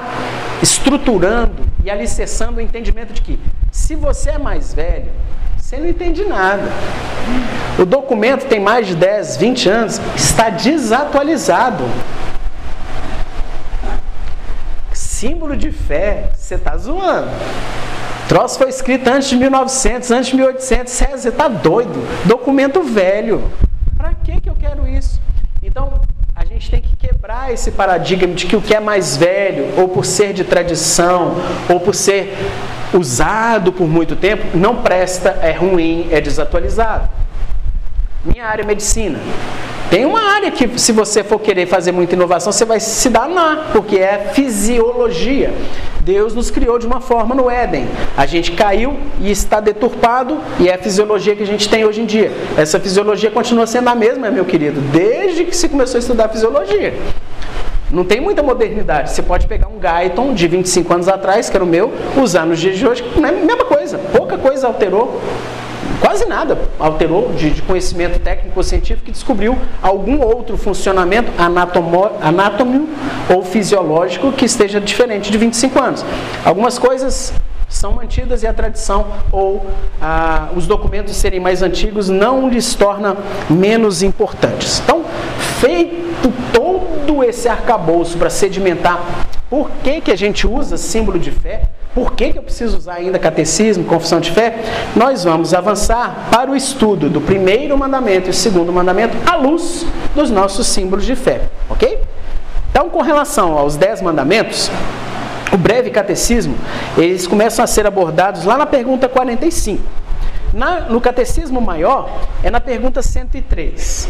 estruturando 0.62 1.64
e 1.82 1.90
alicerçando 1.90 2.58
o 2.58 2.60
entendimento 2.60 3.12
de 3.12 3.22
que 3.22 3.40
se 3.72 3.94
você 3.94 4.30
é 4.30 4.38
mais 4.38 4.74
velho, 4.74 5.10
você 5.56 5.78
não 5.78 5.88
entende 5.88 6.24
nada. 6.24 6.64
O 7.78 7.86
documento 7.86 8.46
tem 8.46 8.60
mais 8.60 8.86
de 8.86 8.94
10, 8.94 9.36
20 9.36 9.68
anos, 9.68 10.00
está 10.14 10.50
desatualizado. 10.50 11.84
Símbolo 14.92 15.56
de 15.56 15.70
fé, 15.70 16.30
você 16.34 16.56
está 16.56 16.76
zoando. 16.76 17.30
Troço 18.28 18.58
foi 18.58 18.68
escrito 18.68 19.08
antes 19.08 19.28
de 19.28 19.36
1900, 19.36 20.10
antes 20.10 20.30
de 20.30 20.36
1800. 20.36 20.92
Você 20.92 21.28
está 21.28 21.48
doido? 21.48 22.06
Documento 22.26 22.82
velho. 22.82 23.50
Para 23.96 24.14
que, 24.14 24.40
que 24.40 24.48
eu 24.48 24.54
quero 24.54 24.88
isso? 24.88 25.20
Então, 25.62 26.00
a 26.34 26.44
gente 26.44 26.70
tem 26.70 26.80
que 26.80 26.96
quebrar 27.50 27.52
esse 27.52 27.70
paradigma 27.72 28.34
de 28.34 28.46
que 28.46 28.56
o 28.56 28.60
que 28.60 28.74
é 28.74 28.80
mais 28.80 29.16
velho, 29.16 29.74
ou 29.76 29.88
por 29.88 30.04
ser 30.04 30.32
de 30.32 30.44
tradição, 30.44 31.34
ou 31.68 31.80
por 31.80 31.94
ser 31.94 32.36
usado 32.92 33.72
por 33.72 33.86
muito 33.86 34.16
tempo, 34.16 34.56
não 34.56 34.76
presta, 34.76 35.38
é 35.42 35.52
ruim, 35.52 36.08
é 36.10 36.20
desatualizado. 36.20 37.08
Minha 38.24 38.46
área 38.46 38.62
é 38.62 38.66
medicina. 38.66 39.18
Tem 39.90 40.06
uma 40.06 40.20
área 40.20 40.52
que, 40.52 40.78
se 40.78 40.92
você 40.92 41.24
for 41.24 41.40
querer 41.40 41.66
fazer 41.66 41.90
muita 41.90 42.14
inovação, 42.14 42.52
você 42.52 42.64
vai 42.64 42.78
se 42.78 43.08
danar, 43.08 43.70
porque 43.72 43.96
é 43.98 44.30
fisiologia. 44.32 45.52
Deus 46.02 46.32
nos 46.32 46.48
criou 46.48 46.78
de 46.78 46.86
uma 46.86 47.00
forma 47.00 47.34
no 47.34 47.50
Éden. 47.50 47.88
A 48.16 48.24
gente 48.24 48.52
caiu 48.52 48.96
e 49.20 49.32
está 49.32 49.58
deturpado, 49.58 50.38
e 50.60 50.68
é 50.68 50.74
a 50.76 50.78
fisiologia 50.78 51.34
que 51.34 51.42
a 51.42 51.46
gente 51.46 51.68
tem 51.68 51.84
hoje 51.84 52.02
em 52.02 52.06
dia. 52.06 52.30
Essa 52.56 52.78
fisiologia 52.78 53.32
continua 53.32 53.66
sendo 53.66 53.88
a 53.88 53.94
mesma, 53.96 54.30
meu 54.30 54.44
querido, 54.44 54.80
desde 54.80 55.44
que 55.44 55.56
se 55.56 55.68
começou 55.68 55.98
a 55.98 56.00
estudar 56.00 56.28
fisiologia. 56.28 56.94
Não 57.90 58.04
tem 58.04 58.20
muita 58.20 58.44
modernidade. 58.44 59.10
Você 59.10 59.22
pode 59.22 59.48
pegar 59.48 59.66
um 59.66 59.80
Guyton 59.80 60.32
de 60.32 60.46
25 60.46 60.94
anos 60.94 61.08
atrás, 61.08 61.50
que 61.50 61.56
era 61.56 61.64
o 61.64 61.66
meu, 61.66 61.92
usar 62.16 62.46
nos 62.46 62.60
dias 62.60 62.78
de 62.78 62.86
hoje, 62.86 63.04
não 63.16 63.28
é 63.28 63.30
a 63.30 63.32
mesma 63.32 63.64
coisa. 63.64 63.98
Pouca 63.98 64.38
coisa 64.38 64.68
alterou. 64.68 65.20
Quase 66.00 66.24
nada 66.24 66.58
alterou 66.78 67.32
de, 67.34 67.50
de 67.50 67.62
conhecimento 67.62 68.18
técnico 68.20 68.62
científico 68.62 69.04
que 69.04 69.12
descobriu 69.12 69.58
algum 69.82 70.20
outro 70.22 70.56
funcionamento 70.56 71.30
anatômico 71.38 72.88
ou 73.28 73.44
fisiológico 73.44 74.32
que 74.32 74.46
esteja 74.46 74.80
diferente 74.80 75.30
de 75.30 75.36
25 75.36 75.78
anos. 75.78 76.04
Algumas 76.44 76.78
coisas 76.78 77.34
são 77.68 77.92
mantidas 77.92 78.42
e 78.42 78.46
a 78.46 78.52
tradição 78.52 79.06
ou 79.30 79.64
ah, 80.00 80.48
os 80.56 80.66
documentos 80.66 81.14
serem 81.16 81.38
mais 81.38 81.62
antigos 81.62 82.08
não 82.08 82.48
lhes 82.48 82.74
torna 82.74 83.16
menos 83.48 84.02
importantes. 84.02 84.80
Então, 84.80 85.04
feito 85.60 86.32
todo 86.52 87.22
esse 87.22 87.48
arcabouço 87.48 88.18
para 88.18 88.30
sedimentar 88.30 89.00
por 89.48 89.70
que, 89.82 90.00
que 90.00 90.10
a 90.10 90.16
gente 90.16 90.46
usa 90.46 90.76
símbolo 90.76 91.18
de 91.18 91.30
fé, 91.30 91.62
por 91.94 92.14
que, 92.14 92.32
eu 92.36 92.42
preciso 92.42 92.76
usar 92.76 92.94
ainda 92.94 93.18
catecismo, 93.18 93.84
confissão 93.84 94.20
de 94.20 94.30
fé, 94.30 94.60
nós 94.94 95.24
vamos 95.24 95.52
avançar 95.52 96.28
para 96.30 96.50
o 96.50 96.56
estudo 96.56 97.08
do 97.08 97.20
primeiro 97.20 97.76
mandamento 97.76 98.28
e 98.28 98.30
o 98.30 98.34
segundo 98.34 98.72
mandamento 98.72 99.16
à 99.28 99.36
luz 99.36 99.84
dos 100.14 100.30
nossos 100.30 100.68
símbolos 100.68 101.04
de 101.04 101.16
fé, 101.16 101.42
ok? 101.68 102.00
Então, 102.70 102.88
com 102.88 103.02
relação 103.02 103.58
aos 103.58 103.76
dez 103.76 104.00
mandamentos, 104.00 104.70
o 105.52 105.56
breve 105.56 105.90
catecismo, 105.90 106.54
eles 106.96 107.26
começam 107.26 107.64
a 107.64 107.66
ser 107.66 107.86
abordados 107.86 108.44
lá 108.44 108.56
na 108.56 108.66
pergunta 108.66 109.08
45. 109.08 109.82
Na, 110.52 110.80
no 110.80 111.00
catecismo 111.00 111.60
maior, 111.60 112.10
é 112.42 112.50
na 112.50 112.60
pergunta 112.60 113.02
103. 113.02 114.08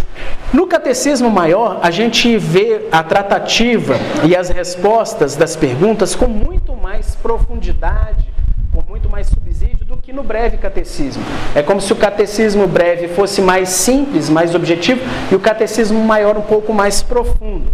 No 0.53 0.67
catecismo 0.67 1.31
maior, 1.31 1.81
a 1.83 1.91
gente 1.91 2.37
vê 2.39 2.89
a 2.91 3.03
tratativa 3.03 3.97
e 4.27 4.35
as 4.35 4.49
respostas 4.49 5.37
das 5.37 5.55
perguntas 5.55 6.15
com 6.15 6.27
muito 6.27 6.75
mais 6.75 7.15
profundidade, 7.15 8.27
com 8.73 8.83
muito 8.89 9.09
mais 9.11 9.27
subsídio 9.27 9.85
do 9.85 9.99
que 9.99 10.13
no 10.15 10.23
breve 10.23 10.57
catecismo. 10.57 11.23
É 11.55 11.63
como 11.63 11.81
se 11.81 11.93
o 11.93 11.97
catecismo 11.97 12.67
breve 12.67 13.09
fosse 13.09 13.43
mais 13.43 13.69
simples, 13.69 14.31
mais 14.31 14.55
objetivo, 14.55 15.01
e 15.31 15.35
o 15.35 15.41
catecismo 15.41 16.03
maior 16.03 16.39
um 16.39 16.43
pouco 16.43 16.73
mais 16.73 17.03
profundo. 17.03 17.71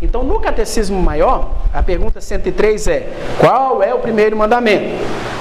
Então, 0.00 0.22
no 0.22 0.38
catecismo 0.38 1.02
maior, 1.02 1.50
a 1.74 1.82
pergunta 1.82 2.20
103 2.20 2.86
é: 2.86 3.08
qual 3.38 3.82
é 3.82 3.92
o 3.92 3.98
primeiro 3.98 4.36
mandamento? 4.36 4.94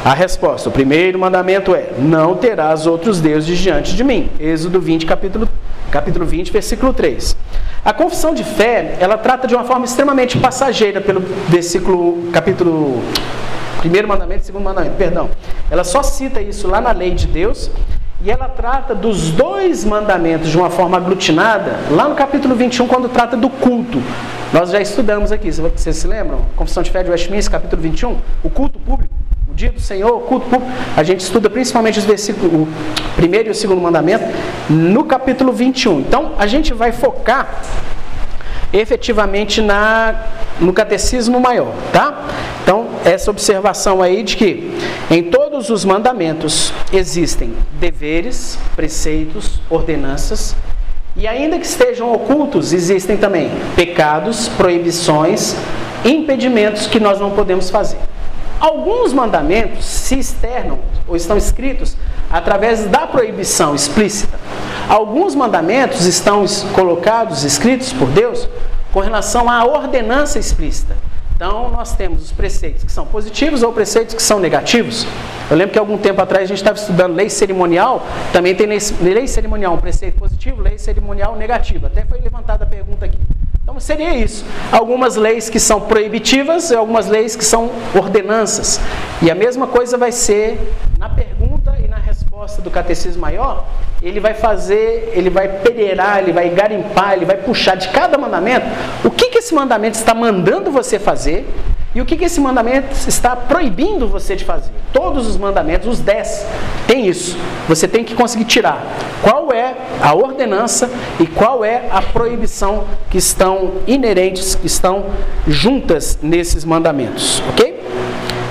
A 0.03 0.13
resposta: 0.13 0.69
o 0.69 0.71
primeiro 0.71 1.19
mandamento 1.19 1.75
é: 1.75 1.91
não 1.99 2.35
terás 2.35 2.87
outros 2.87 3.21
deuses 3.21 3.59
diante 3.59 3.95
de 3.95 4.03
mim. 4.03 4.31
Êxodo 4.39 4.81
20, 4.81 5.05
capítulo, 5.05 5.47
capítulo 5.91 6.25
20, 6.25 6.51
versículo 6.51 6.91
3. 6.91 7.37
A 7.85 7.93
confissão 7.93 8.33
de 8.33 8.43
fé, 8.43 8.97
ela 8.99 9.17
trata 9.17 9.47
de 9.47 9.53
uma 9.53 9.63
forma 9.63 9.85
extremamente 9.85 10.39
passageira 10.39 10.99
pelo 11.01 11.21
versículo, 11.47 12.29
capítulo 12.33 13.03
primeiro 13.79 14.07
mandamento, 14.07 14.43
segundo 14.43 14.63
mandamento, 14.63 14.95
perdão. 14.95 15.29
Ela 15.69 15.83
só 15.83 16.01
cita 16.01 16.41
isso 16.41 16.67
lá 16.67 16.81
na 16.81 16.91
lei 16.91 17.11
de 17.11 17.27
Deus 17.27 17.69
e 18.23 18.31
ela 18.31 18.49
trata 18.49 18.95
dos 18.95 19.29
dois 19.29 19.85
mandamentos 19.85 20.49
de 20.49 20.57
uma 20.57 20.69
forma 20.69 20.97
aglutinada, 20.97 21.75
lá 21.91 22.07
no 22.07 22.15
capítulo 22.15 22.55
21, 22.55 22.87
quando 22.87 23.09
trata 23.09 23.37
do 23.37 23.49
culto. 23.49 24.01
Nós 24.51 24.71
já 24.71 24.81
estudamos 24.81 25.31
aqui, 25.31 25.51
vocês 25.51 25.95
se 25.95 26.07
lembram? 26.07 26.39
Confissão 26.55 26.81
de 26.81 26.89
Fé 26.89 27.03
de 27.03 27.11
Westminster, 27.11 27.51
capítulo 27.51 27.81
21, 27.81 28.17
o 28.43 28.49
culto 28.49 28.79
público, 28.79 29.13
o 29.51 29.53
dia 29.53 29.71
do 29.71 29.79
Senhor, 29.79 30.11
o 30.15 30.21
culto 30.21 30.47
público. 30.47 30.71
A 30.95 31.03
gente 31.03 31.19
estuda 31.19 31.47
principalmente 31.47 31.99
os 31.99 32.05
versículos, 32.05 32.51
o 32.51 32.67
primeiro 33.15 33.49
e 33.49 33.51
o 33.51 33.55
segundo 33.55 33.81
mandamento, 33.81 34.25
no 34.67 35.03
capítulo 35.03 35.53
21. 35.53 35.99
Então, 35.99 36.31
a 36.39 36.47
gente 36.47 36.73
vai 36.73 36.91
focar 36.91 37.61
efetivamente 38.73 39.61
na, 39.61 40.15
no 40.59 40.73
catecismo 40.73 41.39
maior, 41.39 41.71
tá? 41.93 42.25
Então, 42.63 42.86
essa 43.09 43.31
observação 43.31 44.01
aí 44.01 44.23
de 44.23 44.35
que 44.35 44.71
em 45.09 45.23
todos 45.23 45.69
os 45.69 45.85
mandamentos 45.85 46.73
existem 46.91 47.53
deveres, 47.79 48.57
preceitos, 48.75 49.61
ordenanças, 49.69 50.55
e 51.15 51.25
ainda 51.25 51.57
que 51.57 51.65
estejam 51.65 52.13
ocultos, 52.13 52.73
existem 52.73 53.17
também 53.17 53.49
pecados, 53.75 54.47
proibições, 54.49 55.55
impedimentos 56.05 56.85
que 56.85 56.99
nós 56.99 57.19
não 57.19 57.31
podemos 57.31 57.69
fazer. 57.69 57.97
Alguns 58.59 59.13
mandamentos 59.13 59.85
se 59.85 60.19
externam 60.19 60.79
ou 61.07 61.15
estão 61.15 61.37
escritos 61.37 61.95
através 62.29 62.85
da 62.85 63.07
proibição 63.07 63.73
explícita. 63.73 64.37
Alguns 64.89 65.33
mandamentos 65.35 66.05
estão 66.05 66.45
colocados, 66.73 67.43
escritos 67.43 67.93
por 67.93 68.09
Deus, 68.09 68.47
com 68.91 68.99
relação 68.99 69.49
à 69.49 69.63
ordenança 69.65 70.39
explícita. 70.39 70.95
Então, 71.37 71.69
nós 71.69 71.95
temos 71.95 72.23
os 72.23 72.31
preceitos 72.31 72.83
que 72.83 72.91
são 72.91 73.05
positivos 73.05 73.61
ou 73.61 73.71
preceitos 73.71 74.15
que 74.15 74.23
são 74.23 74.39
negativos. 74.39 75.05
Eu 75.51 75.55
lembro 75.55 75.71
que 75.71 75.77
algum 75.77 75.95
tempo 75.95 76.19
atrás 76.19 76.45
a 76.45 76.47
gente 76.47 76.57
estava 76.57 76.79
estudando 76.79 77.13
lei 77.13 77.29
cerimonial, 77.29 78.01
também 78.33 78.55
tem 78.55 78.65
lei, 78.65 78.79
lei 78.99 79.27
cerimonial 79.27 79.75
um 79.75 79.77
preceito 79.77 80.17
positivo, 80.17 80.63
lei 80.63 80.79
cerimonial 80.79 81.35
negativa. 81.35 81.85
Até 81.85 82.03
foi 82.05 82.19
levantada 82.21 82.63
a 82.63 82.67
pergunta 82.67 83.05
aqui. 83.05 83.19
Então 83.61 83.79
seria 83.79 84.15
isso. 84.15 84.43
Algumas 84.71 85.15
leis 85.15 85.47
que 85.47 85.59
são 85.59 85.79
proibitivas 85.79 86.71
e 86.71 86.75
algumas 86.75 87.05
leis 87.05 87.35
que 87.35 87.45
são 87.45 87.69
ordenanças. 87.93 88.81
E 89.21 89.29
a 89.29 89.35
mesma 89.35 89.67
coisa 89.67 89.95
vai 89.95 90.11
ser 90.11 90.59
na 90.97 91.07
pergunta 91.07 91.36
resposta 92.37 92.61
do 92.61 92.69
catecismo 92.69 93.19
maior, 93.19 93.65
ele 93.99 94.19
vai 94.19 94.35
fazer, 94.35 95.11
ele 95.15 95.27
vai 95.27 95.47
peneirar, 95.47 96.19
ele 96.19 96.31
vai 96.31 96.47
garimpar, 96.49 97.13
ele 97.13 97.25
vai 97.25 97.37
puxar 97.37 97.73
de 97.73 97.87
cada 97.87 98.15
mandamento 98.15 98.67
o 99.03 99.09
que, 99.09 99.29
que 99.29 99.39
esse 99.39 99.55
mandamento 99.55 99.97
está 99.97 100.13
mandando 100.13 100.69
você 100.69 100.99
fazer 100.99 101.47
e 101.95 102.01
o 102.01 102.05
que, 102.05 102.15
que 102.15 102.25
esse 102.25 102.39
mandamento 102.39 102.93
está 103.07 103.35
proibindo 103.35 104.07
você 104.07 104.35
de 104.35 104.45
fazer. 104.45 104.69
Todos 104.93 105.25
os 105.25 105.35
mandamentos, 105.35 105.87
os 105.87 105.99
dez, 105.99 106.45
tem 106.85 107.07
isso. 107.07 107.35
Você 107.67 107.87
tem 107.87 108.03
que 108.03 108.13
conseguir 108.13 108.45
tirar 108.45 108.85
qual 109.23 109.51
é 109.51 109.75
a 109.99 110.13
ordenança 110.13 110.91
e 111.19 111.25
qual 111.25 111.65
é 111.65 111.87
a 111.89 112.03
proibição 112.03 112.83
que 113.09 113.17
estão 113.17 113.71
inerentes, 113.87 114.53
que 114.53 114.67
estão 114.67 115.05
juntas 115.47 116.19
nesses 116.21 116.63
mandamentos, 116.63 117.41
ok? 117.49 117.76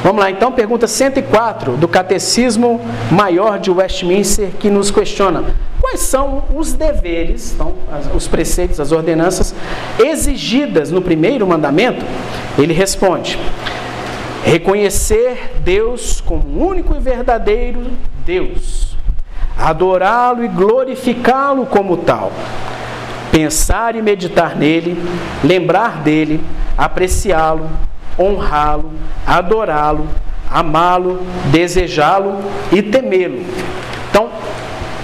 Vamos 0.07 0.23
lá, 0.23 0.31
então, 0.31 0.53
pergunta 0.53 0.87
104 0.87 1.77
do 1.77 1.89
Catecismo 1.89 2.81
Maior 3.11 3.59
de 3.59 3.73
Westminster, 3.73 4.51
que 4.61 4.71
nos 4.71 4.89
questiona 4.89 5.43
quais 5.81 5.99
são 5.99 6.45
os 6.55 6.73
deveres, 6.73 7.53
então, 7.53 7.75
os 8.15 8.29
preceitos, 8.29 8.79
as 8.79 8.93
ordenanças 8.93 9.53
exigidas 9.99 10.93
no 10.93 11.03
primeiro 11.03 11.45
mandamento. 11.45 12.07
Ele 12.57 12.73
responde: 12.73 13.37
reconhecer 14.45 15.55
Deus 15.65 16.21
como 16.21 16.65
único 16.65 16.95
e 16.95 17.01
verdadeiro 17.01 17.89
Deus, 18.25 18.97
adorá-lo 19.59 20.45
e 20.45 20.49
glorificá-lo 20.49 21.67
como 21.67 21.97
tal 21.97 22.31
pensar 23.33 23.97
e 23.97 24.03
meditar 24.03 24.55
nele, 24.55 24.97
lembrar 25.43 26.01
dele, 26.03 26.41
apreciá-lo, 26.79 27.69
honrá-lo, 28.19 28.93
adorá-lo, 29.27 30.09
amá-lo, 30.51 31.21
desejá-lo 31.51 32.39
e 32.73 32.83
temê-lo. 32.83 33.45
Então, 34.11 34.31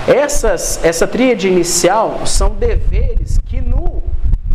essas, 0.06 0.82
essa 0.84 1.06
tríade 1.06 1.48
inicial 1.48 2.22
são 2.26 2.50
deveres 2.50 3.38
que 3.46 3.60
no 3.60 4.02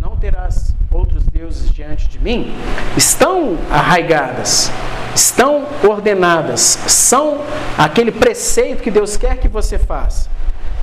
não 0.00 0.16
terás 0.16 0.74
outros 0.90 1.24
deuses 1.24 1.70
diante 1.70 2.08
de 2.08 2.18
mim 2.18 2.52
estão 2.96 3.56
arraigadas, 3.70 4.70
estão 5.14 5.64
ordenadas, 5.82 6.78
são 6.86 7.38
aquele 7.76 8.12
preceito 8.12 8.82
que 8.82 8.90
Deus 8.90 9.16
quer 9.16 9.36
que 9.36 9.48
você 9.48 9.78
faça. 9.78 10.28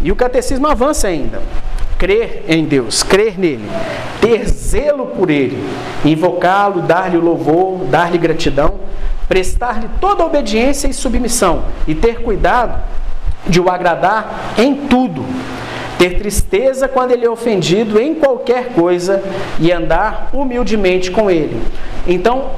E 0.02 0.12
o 0.12 0.16
catecismo 0.16 0.68
avança 0.68 1.08
ainda. 1.08 1.42
Crer 1.98 2.44
em 2.48 2.66
Deus, 2.66 3.04
crer 3.04 3.40
nele, 3.40 3.70
ter 4.20 4.48
zelo 4.48 5.08
por 5.08 5.30
ele, 5.30 5.58
invocá-lo, 6.04 6.82
dar-lhe 6.82 7.18
louvor, 7.18 7.86
dar-lhe 7.86 8.18
gratidão, 8.18 8.76
prestar-lhe 9.28 9.88
toda 10.02 10.26
obediência 10.26 10.88
e 10.88 10.94
submissão 10.94 11.64
e 11.88 11.96
ter 11.96 12.22
cuidado 12.22 12.82
de 13.48 13.62
o 13.62 13.70
agradar 13.70 14.54
em 14.58 14.76
tudo, 14.88 15.26
ter 15.98 16.18
tristeza 16.18 16.88
quando 16.88 17.12
ele 17.12 17.26
é 17.26 17.30
ofendido 17.30 18.00
em 18.00 18.16
qualquer 18.16 18.74
coisa 18.74 19.24
e 19.60 19.72
andar 19.72 20.30
humildemente 20.34 21.10
com 21.12 21.32
ele. 21.32 21.62
Então, 22.08 22.52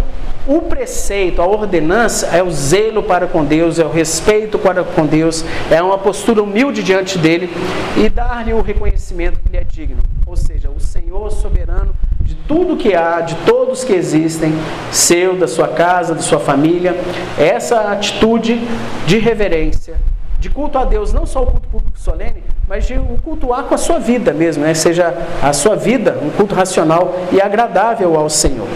o 0.47 0.62
preceito, 0.62 1.41
a 1.41 1.45
ordenança 1.45 2.27
é 2.27 2.41
o 2.41 2.49
zelo 2.49 3.03
para 3.03 3.27
com 3.27 3.43
Deus, 3.43 3.77
é 3.77 3.86
o 3.86 3.89
respeito 3.89 4.57
para 4.57 4.83
com 4.83 5.05
Deus, 5.05 5.43
é 5.69 5.81
uma 5.81 5.97
postura 5.97 6.41
humilde 6.41 6.81
diante 6.81 7.17
dele 7.17 7.49
e 7.97 8.07
dar-lhe 8.07 8.53
o 8.53 8.62
reconhecimento 8.62 9.39
que 9.41 9.51
lhe 9.51 9.57
é 9.57 9.63
digno. 9.63 10.01
Ou 10.25 10.38
seja, 10.38 10.69
o 10.69 10.79
Senhor 10.79 11.31
soberano 11.31 11.93
de 12.21 12.36
tudo 12.47 12.77
que 12.77 12.95
há, 12.95 13.19
de 13.19 13.36
todos 13.45 13.83
que 13.83 13.93
existem, 13.93 14.53
seu, 14.91 15.36
da 15.38 15.47
sua 15.47 15.67
casa, 15.67 16.15
da 16.15 16.21
sua 16.21 16.39
família, 16.39 16.95
essa 17.38 17.91
atitude 17.91 18.62
de 19.05 19.17
reverência, 19.19 19.95
de 20.39 20.49
culto 20.49 20.77
a 20.77 20.86
Deus, 20.86 21.12
não 21.12 21.25
só 21.25 21.43
o 21.43 21.47
culto 21.47 21.67
público 21.67 21.99
solene, 21.99 22.43
mas 22.67 22.86
de 22.86 22.95
o 22.95 23.17
cultuar 23.23 23.63
com 23.63 23.75
a 23.75 23.77
sua 23.77 23.99
vida 23.99 24.33
mesmo, 24.33 24.63
né? 24.63 24.73
seja 24.73 25.13
a 25.41 25.51
sua 25.51 25.75
vida 25.75 26.17
um 26.21 26.29
culto 26.29 26.55
racional 26.55 27.15
e 27.31 27.41
agradável 27.41 28.15
ao 28.15 28.29
Senhor. 28.29 28.67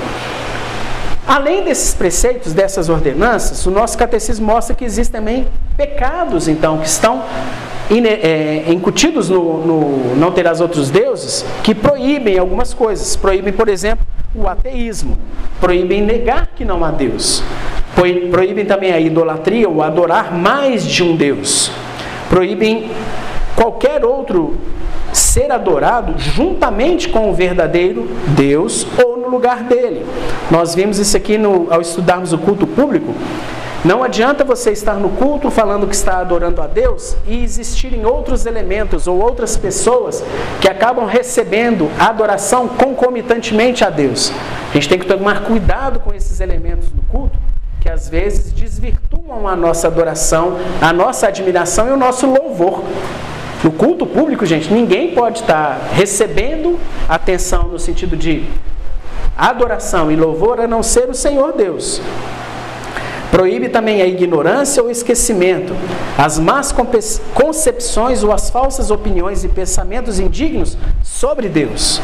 Além 1.31 1.63
desses 1.63 1.93
preceitos, 1.93 2.51
dessas 2.51 2.89
ordenanças, 2.89 3.65
o 3.65 3.71
nosso 3.71 3.97
catecismo 3.97 4.45
mostra 4.47 4.75
que 4.75 4.83
existem 4.83 5.21
também 5.21 5.47
pecados, 5.77 6.49
então, 6.49 6.79
que 6.79 6.87
estão 6.87 7.23
é, 7.89 8.65
incutidos 8.67 9.29
no, 9.29 9.65
no 9.65 10.15
não 10.17 10.33
terás 10.33 10.59
outros 10.59 10.89
deuses, 10.89 11.45
que 11.63 11.73
proíbem 11.73 12.37
algumas 12.37 12.73
coisas. 12.73 13.15
Proíbem, 13.15 13.53
por 13.53 13.69
exemplo, 13.69 14.05
o 14.35 14.45
ateísmo. 14.45 15.17
Proíbem 15.61 16.01
negar 16.01 16.47
que 16.53 16.65
não 16.65 16.83
há 16.83 16.91
Deus. 16.91 17.41
Proíbem 18.29 18.65
também 18.65 18.91
a 18.91 18.99
idolatria, 18.99 19.69
o 19.69 19.81
adorar 19.81 20.37
mais 20.37 20.85
de 20.85 21.01
um 21.01 21.15
Deus. 21.15 21.71
Proíbem 22.29 22.91
qualquer 23.55 24.03
outro 24.03 24.57
ser 25.13 25.51
adorado 25.51 26.13
juntamente 26.17 27.09
com 27.09 27.29
o 27.29 27.33
verdadeiro 27.33 28.07
Deus 28.35 28.85
ou 29.03 29.17
no 29.17 29.29
lugar 29.29 29.63
dele. 29.63 30.05
Nós 30.49 30.75
vimos 30.75 30.99
isso 30.99 31.15
aqui 31.15 31.37
no, 31.37 31.67
ao 31.71 31.81
estudarmos 31.81 32.33
o 32.33 32.37
culto 32.37 32.67
público. 32.67 33.13
Não 33.83 34.03
adianta 34.03 34.43
você 34.43 34.71
estar 34.71 34.93
no 34.93 35.09
culto 35.09 35.49
falando 35.49 35.87
que 35.87 35.95
está 35.95 36.19
adorando 36.19 36.61
a 36.61 36.67
Deus 36.67 37.15
e 37.25 37.43
existirem 37.43 38.05
outros 38.05 38.45
elementos 38.45 39.07
ou 39.07 39.19
outras 39.19 39.57
pessoas 39.57 40.23
que 40.61 40.69
acabam 40.69 41.07
recebendo 41.07 41.89
a 41.97 42.09
adoração 42.09 42.67
concomitantemente 42.67 43.83
a 43.83 43.89
Deus. 43.89 44.31
A 44.69 44.73
gente 44.75 44.87
tem 44.87 44.99
que 44.99 45.07
tomar 45.07 45.45
cuidado 45.45 45.99
com 45.99 46.13
esses 46.13 46.39
elementos 46.39 46.89
do 46.89 47.01
culto, 47.03 47.39
que 47.79 47.89
às 47.89 48.07
vezes 48.07 48.53
desvirtuam 48.53 49.47
a 49.47 49.55
nossa 49.55 49.87
adoração, 49.87 50.57
a 50.79 50.93
nossa 50.93 51.27
admiração 51.27 51.87
e 51.87 51.91
o 51.91 51.97
nosso 51.97 52.27
louvor. 52.27 52.83
No 53.63 53.71
culto 53.71 54.07
público, 54.07 54.45
gente, 54.45 54.73
ninguém 54.73 55.13
pode 55.13 55.41
estar 55.41 55.91
recebendo 55.93 56.79
atenção 57.07 57.63
no 57.67 57.77
sentido 57.77 58.17
de 58.17 58.43
adoração 59.37 60.11
e 60.11 60.15
louvor 60.15 60.59
a 60.59 60.67
não 60.67 60.81
ser 60.81 61.09
o 61.09 61.13
Senhor 61.13 61.53
Deus. 61.53 62.01
Proíbe 63.29 63.69
também 63.69 64.01
a 64.01 64.05
ignorância 64.05 64.83
ou 64.83 64.89
esquecimento, 64.89 65.73
as 66.17 66.37
más 66.37 66.75
concepções 67.33 68.23
ou 68.23 68.31
as 68.31 68.49
falsas 68.49 68.91
opiniões 68.91 69.43
e 69.43 69.47
pensamentos 69.47 70.19
indignos 70.19 70.77
sobre 71.03 71.47
Deus. 71.47 72.01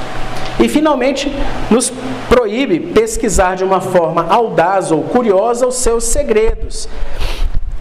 E, 0.60 0.70
finalmente, 0.70 1.32
nos 1.70 1.92
proíbe 2.30 2.80
pesquisar 2.80 3.56
de 3.56 3.64
uma 3.64 3.82
forma 3.82 4.26
audaz 4.30 4.92
ou 4.92 5.04
curiosa 5.04 5.68
os 5.68 5.76
seus 5.76 6.06
segredos, 6.06 6.88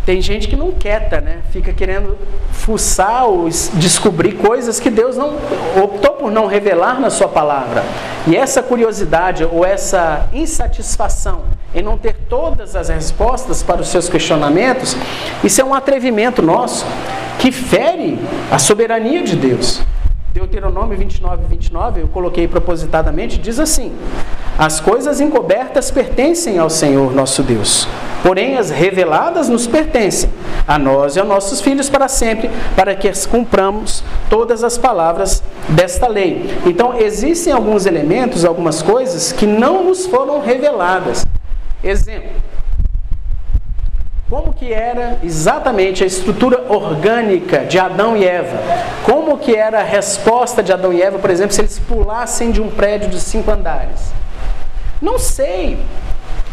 tem 0.06 0.22
gente 0.22 0.46
que 0.46 0.54
não 0.54 0.70
quieta, 0.70 1.20
né? 1.20 1.38
Fica 1.50 1.72
querendo 1.72 2.16
fuçar 2.52 3.26
ou 3.26 3.48
descobrir 3.74 4.34
coisas 4.34 4.78
que 4.78 4.88
Deus 4.88 5.16
não 5.16 5.34
optou 5.82 6.12
por 6.12 6.30
não 6.30 6.46
revelar 6.46 7.00
na 7.00 7.10
sua 7.10 7.26
palavra. 7.26 7.84
E 8.24 8.36
essa 8.36 8.62
curiosidade 8.62 9.44
ou 9.44 9.64
essa 9.64 10.28
insatisfação 10.32 11.42
em 11.74 11.82
não 11.82 11.98
ter 11.98 12.14
todas 12.28 12.76
as 12.76 12.88
respostas 12.88 13.64
para 13.64 13.80
os 13.82 13.88
seus 13.88 14.08
questionamentos, 14.08 14.96
isso 15.42 15.60
é 15.60 15.64
um 15.64 15.74
atrevimento 15.74 16.40
nosso 16.40 16.86
que 17.40 17.50
fere 17.50 18.16
a 18.48 18.60
soberania 18.60 19.24
de 19.24 19.34
Deus. 19.34 19.82
Deuteronômio 20.36 20.98
29, 20.98 21.44
29, 21.48 22.02
eu 22.02 22.08
coloquei 22.08 22.46
propositadamente, 22.46 23.38
diz 23.38 23.58
assim: 23.58 23.90
As 24.58 24.80
coisas 24.80 25.18
encobertas 25.18 25.90
pertencem 25.90 26.58
ao 26.58 26.68
Senhor 26.68 27.14
nosso 27.14 27.42
Deus, 27.42 27.88
porém 28.22 28.58
as 28.58 28.68
reveladas 28.68 29.48
nos 29.48 29.66
pertencem, 29.66 30.28
a 30.68 30.78
nós 30.78 31.16
e 31.16 31.20
aos 31.20 31.28
nossos 31.28 31.62
filhos 31.62 31.88
para 31.88 32.06
sempre, 32.06 32.50
para 32.76 32.94
que 32.94 33.10
cumpramos 33.28 34.04
todas 34.28 34.62
as 34.62 34.76
palavras 34.76 35.42
desta 35.70 36.06
lei. 36.06 36.54
Então, 36.66 36.98
existem 36.98 37.50
alguns 37.50 37.86
elementos, 37.86 38.44
algumas 38.44 38.82
coisas 38.82 39.32
que 39.32 39.46
não 39.46 39.84
nos 39.84 40.04
foram 40.04 40.42
reveladas. 40.42 41.24
Exemplo, 41.82 42.28
como 44.28 44.52
que 44.52 44.72
era 44.72 45.18
exatamente 45.22 46.02
a 46.02 46.06
estrutura 46.06 46.64
orgânica 46.68 47.60
de 47.60 47.78
Adão 47.78 48.16
e 48.16 48.24
Eva? 48.24 48.58
Como 49.04 49.38
que 49.38 49.54
era 49.54 49.80
a 49.80 49.84
resposta 49.84 50.64
de 50.64 50.72
Adão 50.72 50.92
e 50.92 51.00
Eva, 51.00 51.18
por 51.18 51.30
exemplo, 51.30 51.54
se 51.54 51.60
eles 51.60 51.78
pulassem 51.78 52.50
de 52.50 52.60
um 52.60 52.68
prédio 52.68 53.08
de 53.08 53.20
cinco 53.20 53.52
andares? 53.52 54.12
Não 55.00 55.16
sei. 55.16 55.78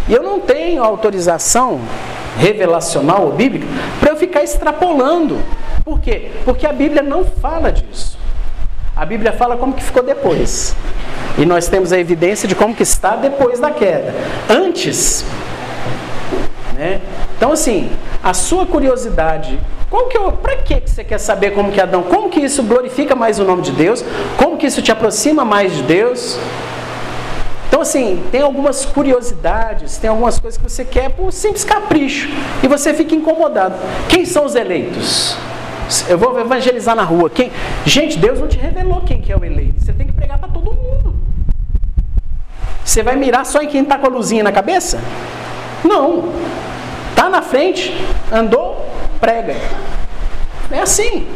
E 0.08 0.14
eu 0.14 0.22
não 0.22 0.40
tenho 0.40 0.84
autorização 0.84 1.82
revelacional 2.38 3.26
ou 3.26 3.32
bíblica 3.32 3.66
para 4.00 4.12
eu 4.12 4.18
ficar 4.18 4.44
extrapolando. 4.44 5.40
Por 5.84 6.00
quê? 6.00 6.30
Porque 6.46 6.68
a 6.68 6.74
Bíblia 6.74 7.02
não 7.02 7.26
fala 7.26 7.72
disso. 7.72 8.20
A 8.96 9.04
Bíblia 9.04 9.32
fala 9.32 9.58
como 9.58 9.74
que 9.74 9.84
ficou 9.84 10.04
depois. 10.04 10.76
E 11.40 11.46
nós 11.46 11.68
temos 11.68 11.92
a 11.92 11.98
evidência 11.98 12.48
de 12.48 12.54
como 12.54 12.76
que 12.76 12.84
está 12.84 13.16
depois 13.16 13.60
da 13.60 13.72
queda. 13.72 14.14
Antes, 14.48 15.26
né? 16.76 17.02
Então, 17.38 17.52
assim, 17.52 17.90
a 18.22 18.34
sua 18.34 18.66
curiosidade, 18.66 19.60
qual 19.90 20.08
que 20.08 20.18
é, 20.18 20.32
para 20.32 20.58
que 20.58 20.82
você 20.86 21.04
quer 21.04 21.20
saber 21.20 21.52
como 21.52 21.72
que 21.72 21.80
Adão, 21.80 22.04
como 22.04 22.30
que 22.30 22.40
isso 22.40 22.64
glorifica 22.64 23.16
mais 23.16 23.40
o 23.40 23.44
nome 23.44 23.62
de 23.62 23.72
Deus? 23.72 24.04
Como 24.38 24.58
que 24.58 24.66
isso 24.66 24.82
te 24.82 24.92
aproxima 24.92 25.46
mais 25.46 25.74
de 25.74 25.84
Deus? 25.84 26.38
Então, 27.68 27.82
assim, 27.82 28.24
tem 28.32 28.42
algumas 28.42 28.86
curiosidades, 28.86 29.98
tem 29.98 30.10
algumas 30.10 30.40
coisas 30.40 30.58
que 30.58 30.64
você 30.64 30.86
quer 30.86 31.10
por 31.10 31.32
simples 31.32 31.64
capricho 31.64 32.30
e 32.62 32.68
você 32.68 32.94
fica 32.94 33.16
incomodado. 33.16 33.76
Quem 34.08 34.26
são 34.26 34.46
os 34.46 34.56
eleitos? 34.56 35.36
Eu 36.08 36.18
vou 36.18 36.40
evangelizar 36.40 36.96
na 36.96 37.04
rua. 37.04 37.30
Quem? 37.30 37.52
Gente, 37.86 38.18
Deus 38.18 38.40
não 38.40 38.48
te 38.48 38.58
revelou 38.58 39.02
quem 39.02 39.22
que 39.22 39.32
é 39.32 39.38
o 39.38 39.44
eleito. 39.44 39.84
Você 39.84 39.92
tem 39.92 40.08
que 40.08 40.14
pregar 40.14 40.38
para 40.38 40.50
todo 40.50 40.72
mundo. 40.72 41.16
Você 42.86 43.02
vai 43.02 43.16
mirar 43.16 43.46
só 43.46 43.62
em 43.62 43.68
quem 43.68 43.82
está 43.82 43.98
com 43.98 44.08
a 44.08 44.10
luzinha 44.10 44.44
na 44.44 44.52
cabeça? 44.52 45.00
Não. 45.84 46.32
Tá 47.16 47.30
na 47.30 47.42
frente, 47.42 47.94
andou, 48.32 48.86
prega. 49.20 49.56
É 50.72 50.82
assim. 50.82 51.28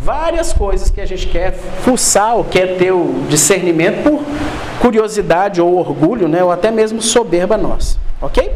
Várias 0.00 0.52
coisas 0.52 0.90
que 0.90 1.00
a 1.00 1.06
gente 1.06 1.26
quer 1.28 1.52
fuçar 1.52 2.36
ou 2.36 2.44
quer 2.44 2.76
ter 2.76 2.92
o 2.92 3.24
discernimento 3.28 4.02
por 4.02 4.22
curiosidade 4.78 5.62
ou 5.62 5.78
orgulho, 5.78 6.28
né, 6.28 6.44
ou 6.44 6.50
até 6.50 6.70
mesmo 6.70 7.00
soberba 7.00 7.56
nossa. 7.56 7.96
Ok? 8.20 8.52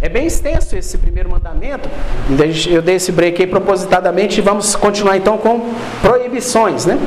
É 0.00 0.08
bem 0.08 0.26
extenso 0.26 0.76
esse 0.76 0.98
primeiro 0.98 1.30
mandamento. 1.30 1.88
Eu 2.70 2.82
dei 2.82 2.94
esse 2.94 3.10
break 3.10 3.42
aí 3.42 3.48
propositadamente 3.48 4.38
e 4.38 4.42
vamos 4.42 4.76
continuar 4.76 5.16
então 5.16 5.36
com 5.38 5.72
proibições, 6.00 6.84
né? 6.86 6.98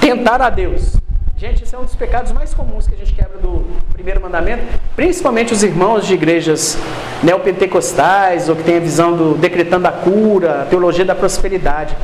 Tentar 0.00 0.42
a 0.42 0.50
Deus. 0.50 0.97
Gente, 1.38 1.62
esse 1.62 1.72
é 1.72 1.78
um 1.78 1.84
dos 1.84 1.94
pecados 1.94 2.32
mais 2.32 2.52
comuns 2.52 2.88
que 2.88 2.96
a 2.96 2.98
gente 2.98 3.12
quebra 3.12 3.38
do 3.38 3.64
primeiro 3.92 4.20
mandamento, 4.20 4.64
principalmente 4.96 5.52
os 5.52 5.62
irmãos 5.62 6.04
de 6.04 6.14
igrejas 6.14 6.76
neopentecostais 7.22 8.48
ou 8.48 8.56
que 8.56 8.64
têm 8.64 8.78
a 8.78 8.80
visão 8.80 9.16
do 9.16 9.34
decretando 9.36 9.86
a 9.86 9.92
cura, 9.92 10.62
a 10.62 10.64
teologia 10.64 11.04
da 11.04 11.14
prosperidade. 11.14 11.96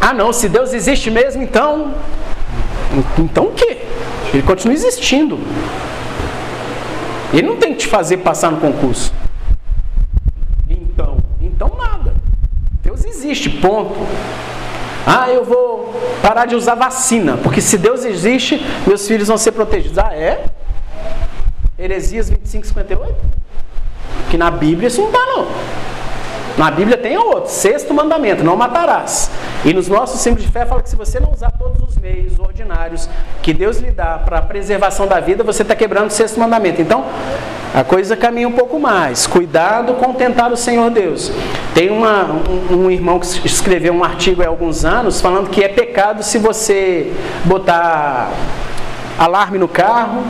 Ah, 0.00 0.12
não, 0.12 0.32
se 0.32 0.48
Deus 0.48 0.72
existe 0.72 1.08
mesmo, 1.08 1.40
então. 1.40 1.94
Então 3.16 3.44
o 3.44 3.52
quê? 3.52 3.78
Ele 4.34 4.42
continua 4.42 4.74
existindo. 4.74 5.38
Ele 7.32 7.46
não 7.46 7.58
tem 7.58 7.74
que 7.74 7.78
te 7.78 7.86
fazer 7.86 8.16
passar 8.16 8.50
no 8.50 8.58
concurso. 8.58 9.14
Então, 10.68 11.18
então 11.40 11.76
nada. 11.78 12.12
Deus 12.82 13.04
existe, 13.04 13.48
ponto. 13.48 13.94
Ah, 15.06 15.30
eu 15.30 15.44
vou 15.44 15.69
parar 16.22 16.46
de 16.46 16.54
usar 16.54 16.74
vacina, 16.74 17.36
porque 17.42 17.60
se 17.60 17.78
Deus 17.78 18.04
existe, 18.04 18.64
meus 18.86 19.06
filhos 19.06 19.28
vão 19.28 19.38
ser 19.38 19.52
protegidos. 19.52 19.98
Ah, 19.98 20.14
é? 20.14 20.44
Heresias 21.78 22.28
25, 22.28 22.66
58? 22.66 23.16
Que 24.30 24.36
na 24.36 24.50
Bíblia 24.50 24.88
isso 24.88 25.00
não 25.00 25.08
está, 25.08 25.18
não. 25.26 25.46
Na 26.58 26.70
Bíblia 26.70 26.96
tem 26.96 27.16
outro, 27.16 27.50
sexto 27.50 27.94
mandamento, 27.94 28.44
não 28.44 28.56
matarás. 28.56 29.30
E 29.64 29.72
nos 29.72 29.88
nossos 29.88 30.20
símbolos 30.20 30.44
de 30.44 30.52
fé 30.52 30.66
fala 30.66 30.82
que 30.82 30.88
se 30.88 30.96
você 30.96 31.20
não 31.20 31.32
usar 31.32 31.50
todos 31.52 31.88
os 31.88 31.96
meios 31.96 32.38
ordinários 32.38 33.08
que 33.42 33.52
Deus 33.52 33.78
lhe 33.78 33.90
dá 33.90 34.18
para 34.18 34.38
a 34.38 34.42
preservação 34.42 35.06
da 35.06 35.20
vida, 35.20 35.44
você 35.44 35.62
está 35.62 35.74
quebrando 35.74 36.08
o 36.08 36.12
sexto 36.12 36.38
mandamento. 36.40 36.80
Então, 36.82 37.04
a 37.74 37.84
coisa 37.84 38.16
caminha 38.16 38.48
um 38.48 38.52
pouco 38.52 38.80
mais. 38.80 39.26
Cuidado 39.26 39.94
com 39.94 40.12
tentar 40.12 40.52
o 40.52 40.56
Senhor 40.56 40.90
Deus. 40.90 41.30
Tem 41.74 41.90
uma, 41.90 42.24
um, 42.24 42.86
um, 42.86 42.90
irmão 42.90 43.20
que 43.20 43.46
escreveu 43.46 43.92
um 43.92 44.02
artigo 44.02 44.42
há 44.42 44.48
alguns 44.48 44.84
anos 44.84 45.20
falando 45.20 45.50
que 45.50 45.62
é 45.62 45.68
pecado 45.68 46.22
se 46.22 46.36
você 46.36 47.12
botar 47.44 48.30
alarme 49.16 49.58
no 49.58 49.68
carro, 49.68 50.24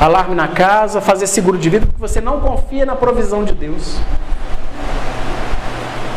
alarme 0.00 0.34
na 0.34 0.48
casa, 0.48 1.00
fazer 1.00 1.28
seguro 1.28 1.56
de 1.56 1.70
vida, 1.70 1.86
porque 1.86 2.00
você 2.00 2.20
não 2.20 2.40
confia 2.40 2.84
na 2.84 2.96
provisão 2.96 3.44
de 3.44 3.52
Deus. 3.52 3.98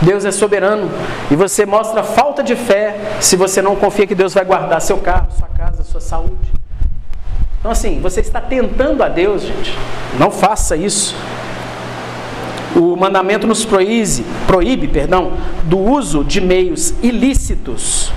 Deus 0.06 0.24
é 0.24 0.32
soberano 0.32 0.90
e 1.32 1.36
você 1.36 1.66
mostra 1.66 2.04
falta 2.04 2.44
de 2.44 2.56
fé 2.56 2.96
se 3.20 3.36
você 3.36 3.62
não 3.62 3.76
confia 3.76 4.06
que 4.06 4.14
Deus 4.14 4.34
vai 4.34 4.46
guardar 4.46 4.80
seu 4.80 4.98
carro, 4.98 5.28
sua 5.38 5.48
casa, 5.48 5.84
sua 5.84 6.00
saúde. 6.00 6.54
Então, 7.60 7.72
assim, 7.72 8.00
você 8.00 8.22
está 8.22 8.40
tentando 8.40 9.02
a 9.02 9.10
Deus, 9.10 9.42
gente. 9.42 9.76
Não 10.20 10.30
faça 10.30 10.78
isso. 10.78 11.16
O 12.76 12.96
mandamento 12.96 13.48
nos 13.48 13.66
proíbe, 13.66 14.24
proíbe 14.46 14.88
perdão, 14.88 15.34
do 15.64 15.80
uso 15.80 16.24
de 16.24 16.40
meios 16.40 16.94
ilícitos. 17.02 18.12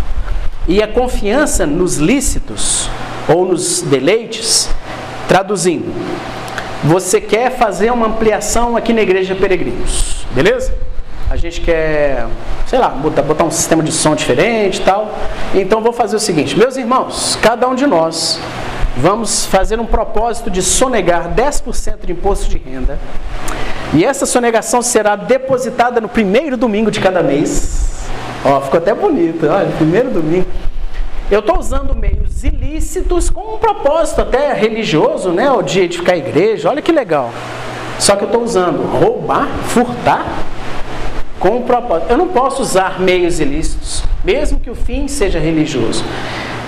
E 0.66 0.82
a 0.82 0.86
confiança 0.86 1.64
nos 1.64 1.96
lícitos 1.96 2.90
ou 3.26 3.46
nos 3.46 3.80
deleites, 3.80 4.68
traduzindo, 5.26 5.90
você 6.84 7.18
quer 7.20 7.56
fazer 7.56 7.90
uma 7.90 8.08
ampliação 8.08 8.76
aqui 8.76 8.92
na 8.92 9.00
igreja 9.00 9.34
Peregrinos, 9.34 10.26
beleza? 10.34 10.74
A 11.30 11.36
gente 11.36 11.60
quer, 11.60 12.26
sei 12.66 12.78
lá, 12.78 12.88
botar, 12.88 13.22
botar 13.22 13.44
um 13.44 13.50
sistema 13.50 13.82
de 13.82 13.92
som 13.92 14.14
diferente 14.14 14.80
e 14.80 14.82
tal. 14.82 15.14
Então 15.54 15.80
vou 15.80 15.92
fazer 15.92 16.16
o 16.16 16.20
seguinte, 16.20 16.58
meus 16.58 16.76
irmãos, 16.76 17.38
cada 17.42 17.68
um 17.68 17.74
de 17.74 17.86
nós 17.86 18.40
vamos 18.96 19.44
fazer 19.44 19.78
um 19.78 19.86
propósito 19.86 20.50
de 20.50 20.62
sonegar 20.62 21.34
10% 21.34 22.06
de 22.06 22.12
imposto 22.12 22.48
de 22.48 22.58
renda. 22.58 22.98
E 23.94 24.04
essa 24.04 24.26
sonegação 24.26 24.82
será 24.82 25.16
depositada 25.16 26.00
no 26.00 26.08
primeiro 26.08 26.56
domingo 26.56 26.90
de 26.90 27.00
cada 27.00 27.22
mês. 27.22 28.08
Ó, 28.44 28.60
ficou 28.60 28.78
até 28.78 28.94
bonito, 28.94 29.46
olha, 29.46 29.68
primeiro 29.76 30.10
domingo. 30.10 30.46
Eu 31.30 31.40
estou 31.40 31.58
usando 31.58 31.94
meios 31.94 32.42
ilícitos 32.42 33.28
com 33.28 33.54
um 33.54 33.58
propósito 33.58 34.22
até 34.22 34.52
religioso, 34.54 35.30
né? 35.30 35.50
O 35.50 35.62
dia 35.62 35.86
de 35.86 35.98
ficar 35.98 36.16
igreja, 36.16 36.70
olha 36.70 36.80
que 36.80 36.90
legal. 36.90 37.30
Só 37.98 38.16
que 38.16 38.24
eu 38.24 38.28
estou 38.28 38.42
usando 38.42 38.82
roubar, 38.98 39.46
furtar 39.66 40.24
com 41.38 41.56
um 41.56 41.62
propósito. 41.62 42.10
Eu 42.10 42.16
não 42.16 42.28
posso 42.28 42.62
usar 42.62 43.00
meios 43.00 43.40
ilícitos, 43.40 44.02
mesmo 44.24 44.58
que 44.58 44.70
o 44.70 44.74
fim 44.74 45.08
seja 45.08 45.38
religioso. 45.38 46.04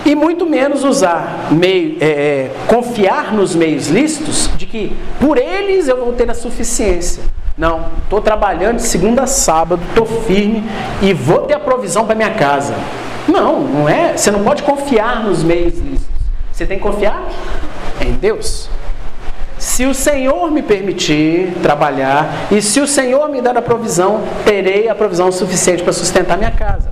E 0.04 0.14
muito 0.14 0.46
menos 0.46 0.82
usar 0.82 1.48
meio, 1.50 1.98
é, 2.00 2.06
é, 2.06 2.50
confiar 2.66 3.34
nos 3.34 3.54
meios 3.54 3.88
lícitos 3.88 4.50
de 4.56 4.64
que 4.64 4.96
por 5.18 5.36
eles 5.36 5.88
eu 5.88 5.96
vou 5.96 6.12
ter 6.12 6.30
a 6.30 6.34
suficiência. 6.34 7.22
Não, 7.58 7.88
estou 8.02 8.22
trabalhando 8.22 8.76
de 8.76 8.82
segunda 8.84 9.24
a 9.24 9.26
sábado, 9.26 9.82
estou 9.90 10.06
firme 10.06 10.64
e 11.02 11.12
vou 11.12 11.40
ter 11.40 11.54
a 11.54 11.60
provisão 11.60 12.06
para 12.06 12.14
minha 12.14 12.30
casa. 12.30 12.74
Não, 13.28 13.60
não 13.60 13.88
é. 13.88 14.16
Você 14.16 14.30
não 14.30 14.42
pode 14.42 14.62
confiar 14.62 15.22
nos 15.22 15.42
meios 15.42 15.78
lícitos. 15.78 16.08
Você 16.50 16.64
tem 16.64 16.78
que 16.78 16.82
confiar 16.82 17.22
em 18.00 18.12
Deus. 18.12 18.69
Se 19.60 19.84
o 19.84 19.92
Senhor 19.92 20.50
me 20.50 20.62
permitir 20.62 21.52
trabalhar 21.62 22.48
e 22.50 22.62
se 22.62 22.80
o 22.80 22.86
Senhor 22.86 23.28
me 23.28 23.42
dar 23.42 23.58
a 23.58 23.60
provisão, 23.60 24.22
terei 24.42 24.88
a 24.88 24.94
provisão 24.94 25.30
suficiente 25.30 25.82
para 25.82 25.92
sustentar 25.92 26.38
minha 26.38 26.50
casa. 26.50 26.90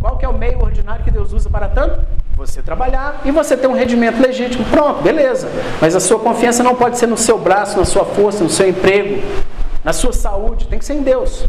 Qual 0.00 0.16
que 0.16 0.24
é 0.24 0.28
o 0.28 0.32
meio 0.32 0.62
ordinário 0.62 1.02
que 1.02 1.10
Deus 1.10 1.32
usa 1.32 1.50
para 1.50 1.66
tanto? 1.66 2.06
Você 2.36 2.62
trabalhar 2.62 3.20
e 3.24 3.32
você 3.32 3.56
ter 3.56 3.66
um 3.66 3.72
rendimento 3.72 4.22
legítimo. 4.22 4.64
Pronto, 4.66 5.02
beleza. 5.02 5.48
Mas 5.80 5.96
a 5.96 5.98
sua 5.98 6.20
confiança 6.20 6.62
não 6.62 6.76
pode 6.76 6.98
ser 6.98 7.08
no 7.08 7.16
seu 7.16 7.36
braço, 7.36 7.76
na 7.76 7.84
sua 7.84 8.04
força, 8.04 8.44
no 8.44 8.50
seu 8.50 8.68
emprego, 8.68 9.20
na 9.82 9.92
sua 9.92 10.12
saúde. 10.12 10.68
Tem 10.68 10.78
que 10.78 10.84
ser 10.84 10.94
em 10.94 11.02
Deus. 11.02 11.48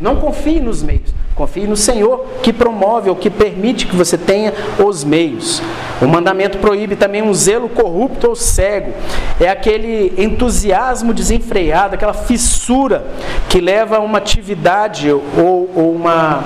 Não 0.00 0.16
confie 0.16 0.58
nos 0.58 0.82
meios. 0.82 1.12
Confie 1.40 1.66
no 1.66 1.74
Senhor 1.74 2.26
que 2.42 2.52
promove 2.52 3.08
ou 3.08 3.16
que 3.16 3.30
permite 3.30 3.86
que 3.86 3.96
você 3.96 4.18
tenha 4.18 4.52
os 4.78 5.02
meios. 5.02 5.62
O 5.98 6.06
mandamento 6.06 6.58
proíbe 6.58 6.96
também 6.96 7.22
um 7.22 7.32
zelo 7.32 7.66
corrupto 7.66 8.28
ou 8.28 8.36
cego. 8.36 8.92
É 9.40 9.48
aquele 9.48 10.12
entusiasmo 10.18 11.14
desenfreado, 11.14 11.94
aquela 11.94 12.12
fissura 12.12 13.06
que 13.48 13.58
leva 13.58 13.96
a 13.96 14.00
uma 14.00 14.18
atividade 14.18 15.10
ou, 15.10 15.22
ou 15.74 15.94
uma, 15.94 16.44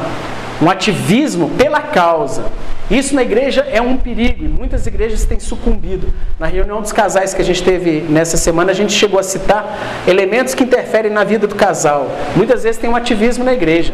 um 0.62 0.70
ativismo 0.70 1.50
pela 1.58 1.80
causa. 1.80 2.44
Isso 2.88 3.16
na 3.16 3.22
igreja 3.22 3.66
é 3.68 3.82
um 3.82 3.96
perigo 3.96 4.44
e 4.44 4.48
muitas 4.48 4.86
igrejas 4.86 5.24
têm 5.24 5.40
sucumbido. 5.40 6.06
Na 6.38 6.46
reunião 6.46 6.80
dos 6.80 6.92
casais 6.92 7.34
que 7.34 7.42
a 7.42 7.44
gente 7.44 7.64
teve 7.64 8.02
nessa 8.08 8.36
semana, 8.36 8.70
a 8.70 8.74
gente 8.74 8.92
chegou 8.92 9.18
a 9.18 9.24
citar 9.24 10.04
elementos 10.06 10.54
que 10.54 10.62
interferem 10.62 11.10
na 11.10 11.24
vida 11.24 11.48
do 11.48 11.56
casal. 11.56 12.06
Muitas 12.36 12.62
vezes 12.62 12.80
tem 12.80 12.88
um 12.88 12.94
ativismo 12.94 13.42
na 13.42 13.52
igreja. 13.52 13.92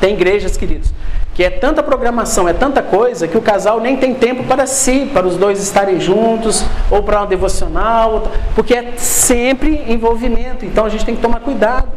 Tem 0.00 0.14
igrejas, 0.14 0.56
queridos, 0.56 0.92
que 1.34 1.44
é 1.44 1.50
tanta 1.50 1.82
programação, 1.82 2.48
é 2.48 2.52
tanta 2.52 2.82
coisa, 2.82 3.28
que 3.28 3.36
o 3.36 3.42
casal 3.42 3.80
nem 3.80 3.96
tem 3.96 4.14
tempo 4.14 4.44
para 4.44 4.66
si, 4.66 5.08
para 5.12 5.26
os 5.26 5.36
dois 5.36 5.60
estarem 5.62 6.00
juntos, 6.00 6.64
ou 6.90 7.02
para 7.02 7.22
um 7.22 7.26
devocional, 7.26 8.30
porque 8.54 8.74
é 8.74 8.92
sempre 8.96 9.84
envolvimento. 9.88 10.64
Então 10.64 10.84
a 10.84 10.88
gente 10.88 11.04
tem 11.04 11.14
que 11.14 11.22
tomar 11.22 11.40
cuidado. 11.40 11.88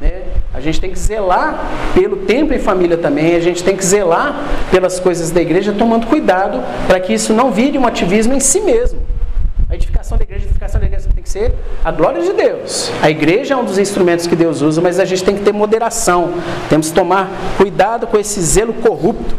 Né? 0.00 0.22
A 0.52 0.60
gente 0.60 0.80
tem 0.80 0.90
que 0.90 0.98
zelar 0.98 1.68
pelo 1.94 2.18
tempo 2.18 2.52
em 2.52 2.58
família 2.58 2.96
também, 2.96 3.34
a 3.34 3.40
gente 3.40 3.62
tem 3.62 3.76
que 3.76 3.84
zelar 3.84 4.34
pelas 4.70 5.00
coisas 5.00 5.30
da 5.30 5.40
igreja, 5.40 5.72
tomando 5.72 6.06
cuidado 6.06 6.62
para 6.86 7.00
que 7.00 7.12
isso 7.12 7.32
não 7.32 7.50
vire 7.50 7.78
um 7.78 7.86
ativismo 7.86 8.34
em 8.34 8.40
si 8.40 8.60
mesmo. 8.60 9.05
Edificação 9.76 10.16
da 10.16 10.24
igreja, 10.24 10.44
a 10.44 10.46
edificação 10.46 10.80
da 10.80 10.86
igreja 10.86 11.08
tem 11.14 11.22
que 11.22 11.28
ser 11.28 11.54
a 11.84 11.92
glória 11.92 12.22
de 12.22 12.32
Deus. 12.32 12.90
A 13.02 13.10
igreja 13.10 13.52
é 13.52 13.56
um 13.58 13.64
dos 13.64 13.76
instrumentos 13.76 14.26
que 14.26 14.34
Deus 14.34 14.62
usa, 14.62 14.80
mas 14.80 14.98
a 14.98 15.04
gente 15.04 15.22
tem 15.22 15.36
que 15.36 15.42
ter 15.42 15.52
moderação. 15.52 16.32
Temos 16.70 16.88
que 16.88 16.94
tomar 16.94 17.28
cuidado 17.58 18.06
com 18.06 18.18
esse 18.18 18.40
zelo 18.40 18.72
corrupto. 18.72 19.36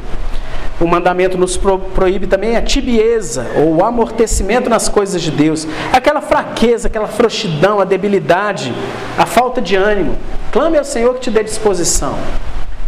O 0.80 0.86
mandamento 0.86 1.40
nos 1.40 1.58
proíbe 1.58 2.28
também 2.28 2.56
a 2.56 2.62
tibieza 2.62 3.48
ou 3.56 3.78
o 3.78 3.84
amortecimento 3.84 4.70
nas 4.70 4.88
coisas 4.88 5.24
de 5.24 5.32
Deus. 5.32 5.68
Aquela 5.92 6.22
fraqueza, 6.22 6.88
aquela 6.88 7.08
frouxidão, 7.08 7.80
a 7.80 7.84
debilidade, 7.84 8.72
a 9.18 9.26
falta 9.26 9.60
de 9.60 9.76
ânimo. 9.76 10.16
Clame 10.52 10.78
ao 10.78 10.84
Senhor 10.84 11.16
que 11.16 11.22
te 11.22 11.32
dê 11.32 11.44
disposição. 11.44 12.16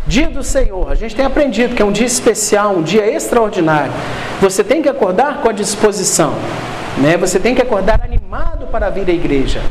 Dia 0.06 0.30
do 0.30 0.44
Senhor, 0.44 0.92
a 0.92 0.94
gente 0.94 1.16
tem 1.16 1.26
aprendido 1.26 1.74
que 1.74 1.82
é 1.82 1.86
um 1.86 1.92
dia 1.92 2.06
especial, 2.06 2.76
um 2.76 2.84
dia 2.84 3.10
extraordinário. 3.10 3.92
Você 4.40 4.64
tem 4.64 4.84
que 4.84 4.90
acordar 4.90 5.42
com 5.42 5.50
a 5.50 5.52
disposição. 5.52 6.36
Né? 7.00 7.18
Você 7.18 7.40
tem 7.40 7.56
que 7.56 7.62
acordar 7.62 8.02
animado 8.04 8.68
para 8.68 8.90
vir 8.90 9.10
à 9.10 9.14
igreja. 9.14 9.62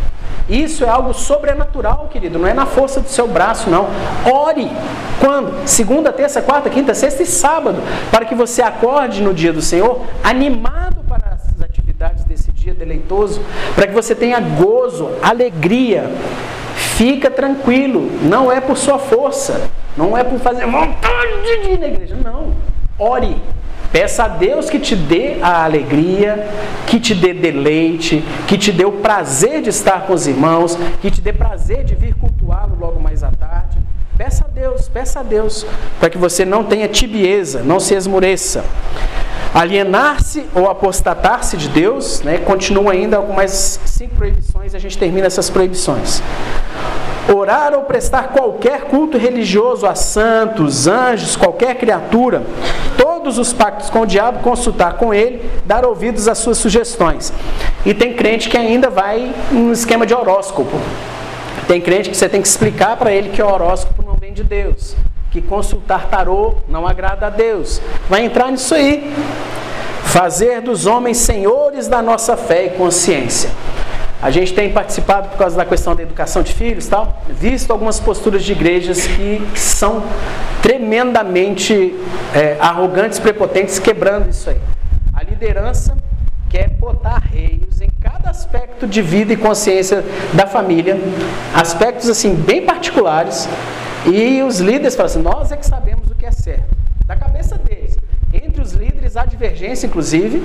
Isso 0.49 0.83
é 0.83 0.89
algo 0.89 1.12
sobrenatural, 1.12 2.09
querido, 2.11 2.39
não 2.39 2.49
é 2.49 2.55
na 2.55 2.64
força 2.64 3.01
do 3.01 3.09
seu 3.09 3.29
braço, 3.29 3.68
não. 3.68 3.87
Ore. 4.24 4.70
Quando? 5.20 5.68
Segunda, 5.68 6.11
terça, 6.11 6.41
quarta, 6.41 6.70
quinta, 6.70 6.95
sexta 6.95 7.22
e 7.22 7.26
sábado, 7.26 7.83
para 8.11 8.24
que 8.24 8.35
você 8.35 8.62
acorde 8.62 9.20
no 9.22 9.35
dia 9.35 9.53
do 9.53 9.61
Senhor 9.61 10.01
animado 10.24 11.05
para 11.07 11.35
as 11.35 11.62
atividades 11.62 12.24
desse 12.24 12.51
dia 12.53 12.72
deleitoso, 12.72 13.43
para 13.74 13.87
que 13.87 13.93
você 13.93 14.14
tenha 14.14 14.41
gozo, 14.41 15.11
alegria. 15.22 16.11
Fica 16.76 17.31
tranquilo, 17.31 18.11
não 18.22 18.51
é 18.51 18.61
por 18.61 18.76
sua 18.76 18.99
força, 18.99 19.68
não 19.97 20.16
é 20.16 20.24
por 20.24 20.39
fazer 20.39 20.64
vontade 20.64 21.43
de 21.43 21.70
ir 21.72 21.79
na 21.79 21.89
igreja, 21.89 22.16
não. 22.24 22.53
Ore, 22.99 23.40
Peça 23.90 24.24
a 24.24 24.28
Deus 24.28 24.68
que 24.68 24.78
te 24.78 24.94
dê 24.94 25.38
a 25.40 25.64
alegria, 25.64 26.46
que 26.86 27.01
te 27.01 27.14
dê 27.14 27.32
deleite, 27.32 28.22
que 28.46 28.59
te 28.59 28.70
dê 28.70 28.84
o 28.84 28.92
prazer 28.92 29.62
de 29.62 29.70
estar 29.70 30.03
com 30.03 30.12
os 30.12 30.26
irmãos, 30.26 30.76
que 31.01 31.11
te 31.11 31.22
dê 31.22 31.32
prazer 31.32 31.84
de 31.84 31.94
vir 31.94 32.14
cultuá-lo 32.14 32.76
logo 32.78 33.01
mais 33.01 33.22
à 33.22 33.30
tarde. 33.30 33.78
Peça 34.16 34.44
a 34.44 34.49
Deus, 34.49 34.88
peça 34.90 35.20
a 35.20 35.22
Deus, 35.22 35.64
para 35.99 36.11
que 36.11 36.18
você 36.18 36.44
não 36.44 36.64
tenha 36.64 36.86
tibieza, 36.86 37.62
não 37.62 37.80
se 37.80 37.94
esmureça. 37.94 38.62
Alienar-se 39.55 40.44
ou 40.55 40.68
apostatar-se 40.68 41.57
de 41.57 41.70
Deus, 41.70 42.20
né, 42.20 42.36
continua 42.38 42.92
ainda 42.92 43.22
mais 43.22 43.80
cinco 43.86 44.16
proibições 44.16 44.74
e 44.74 44.76
a 44.76 44.80
gente 44.80 44.99
termina 44.99 45.26
essas 45.26 45.49
proibições. 45.49 46.22
orar 47.34 47.74
ou 47.74 47.82
prestar 47.82 48.28
qualquer 48.28 48.82
culto 48.82 49.18
religioso 49.18 49.86
a 49.86 49.94
santos, 49.94 50.86
anjos, 50.86 51.36
qualquer 51.36 51.76
criatura, 51.76 52.42
todos 53.29 53.37
os 53.37 53.53
pactos 53.53 53.91
com 53.91 54.01
o 54.01 54.07
diabo, 54.07 54.39
consultar 54.39 54.95
com 54.95 55.12
ele, 55.12 55.51
dar 55.66 55.85
ouvidos 55.85 56.29
às 56.29 56.39
suas 56.39 56.57
sugestões. 56.57 57.31
E 57.85 57.93
tem 57.93 58.14
crente 58.14 58.49
que 58.49 58.57
ainda 58.57 58.89
vai 58.89 59.35
um 59.53 59.70
esquema 59.70 60.07
de 60.07 60.14
horóscopo. 60.14 60.74
Tem 61.66 61.79
crente 61.79 62.09
que 62.09 62.16
você 62.16 62.26
tem 62.26 62.41
que 62.41 62.49
explicar 62.49 62.97
para 62.97 63.12
ele 63.12 63.29
que 63.29 63.43
o 63.43 63.47
horóscopo 63.47 64.03
não 64.03 64.14
vem 64.14 64.33
de 64.33 64.43
Deus, 64.43 64.97
que 65.31 65.43
consultar 65.43 66.07
tarô 66.07 66.55
não 66.70 66.87
agrada 66.87 67.26
a 67.26 67.31
Deus. 67.31 67.83
Vai 68.09 68.24
entrar 68.24 68.51
nisso 68.51 68.74
aí. 68.74 69.12
Fazer 70.05 70.62
dos 70.62 70.87
homens 70.87 71.18
senhores 71.18 71.87
da 71.87 72.01
nossa 72.01 72.35
fé 72.35 72.64
e 72.64 72.70
consciência. 72.70 73.51
A 74.21 74.33
gente 74.33 74.53
tem 74.53 74.73
participado 74.73 75.29
por 75.29 75.39
causa 75.39 75.57
da 75.57 75.64
questão 75.64 75.95
da 75.95 76.03
educação 76.03 76.43
de 76.43 76.53
filhos, 76.53 76.89
tal, 76.89 77.23
visto 77.29 77.71
algumas 77.71 78.01
posturas 78.01 78.43
de 78.43 78.51
igrejas 78.51 79.07
que 79.07 79.41
são 79.55 80.03
tremendamente 80.61 81.95
é, 82.35 82.57
arrogantes, 82.59 83.21
prepotentes, 83.21 83.79
quebrando 83.79 84.31
isso 84.31 84.51
aí. 84.51 84.61
A 85.14 85.23
liderança 85.23 85.97
quer 86.51 86.69
botar 86.71 87.19
reios 87.19 87.81
em 87.81 87.89
cada 88.03 88.31
aspecto 88.31 88.89
de 88.89 89.01
vida 89.01 89.33
e 89.33 89.37
consciência 89.37 90.05
da 90.33 90.49
família, 90.49 90.99
aspectos 91.55 92.09
assim 92.09 92.35
bem 92.35 92.66
particulares, 92.66 93.49
e 94.05 94.43
os 94.43 94.59
líderes 94.59 94.97
falam 94.97 95.11
assim: 95.11 95.23
nós 95.23 95.53
é 95.53 95.57
que 95.57 95.66
sabemos 95.66 96.11
o 96.11 96.14
que 96.16 96.27
é 96.27 96.33
certo, 96.33 96.77
da 97.07 97.14
cabeça 97.14 97.57
deles. 97.57 97.97
Entre 98.33 98.61
os 98.61 98.73
líderes 98.73 99.16
há 99.16 99.25
divergência, 99.25 99.87
inclusive, 99.87 100.43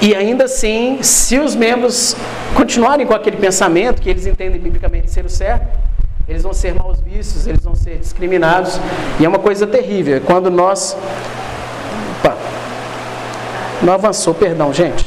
e 0.00 0.14
ainda 0.14 0.44
assim, 0.44 0.98
se 1.02 1.38
os 1.38 1.54
membros 1.54 2.16
continuarem 2.54 3.06
com 3.06 3.14
aquele 3.14 3.36
pensamento 3.36 4.00
que 4.00 4.08
eles 4.08 4.26
entendem 4.26 4.58
biblicamente 4.58 5.10
ser 5.10 5.26
o 5.26 5.28
certo, 5.28 5.78
eles 6.26 6.42
vão 6.42 6.54
ser 6.54 6.74
maus 6.74 7.00
vistos, 7.00 7.46
eles 7.46 7.62
vão 7.62 7.74
ser 7.74 7.98
discriminados, 7.98 8.80
e 9.18 9.24
é 9.24 9.28
uma 9.28 9.38
coisa 9.38 9.66
terrível. 9.66 10.16
É 10.16 10.20
quando 10.20 10.50
nós. 10.50 10.96
Opa, 12.20 12.36
não 13.82 13.92
avançou, 13.92 14.32
perdão, 14.32 14.72
gente. 14.72 15.04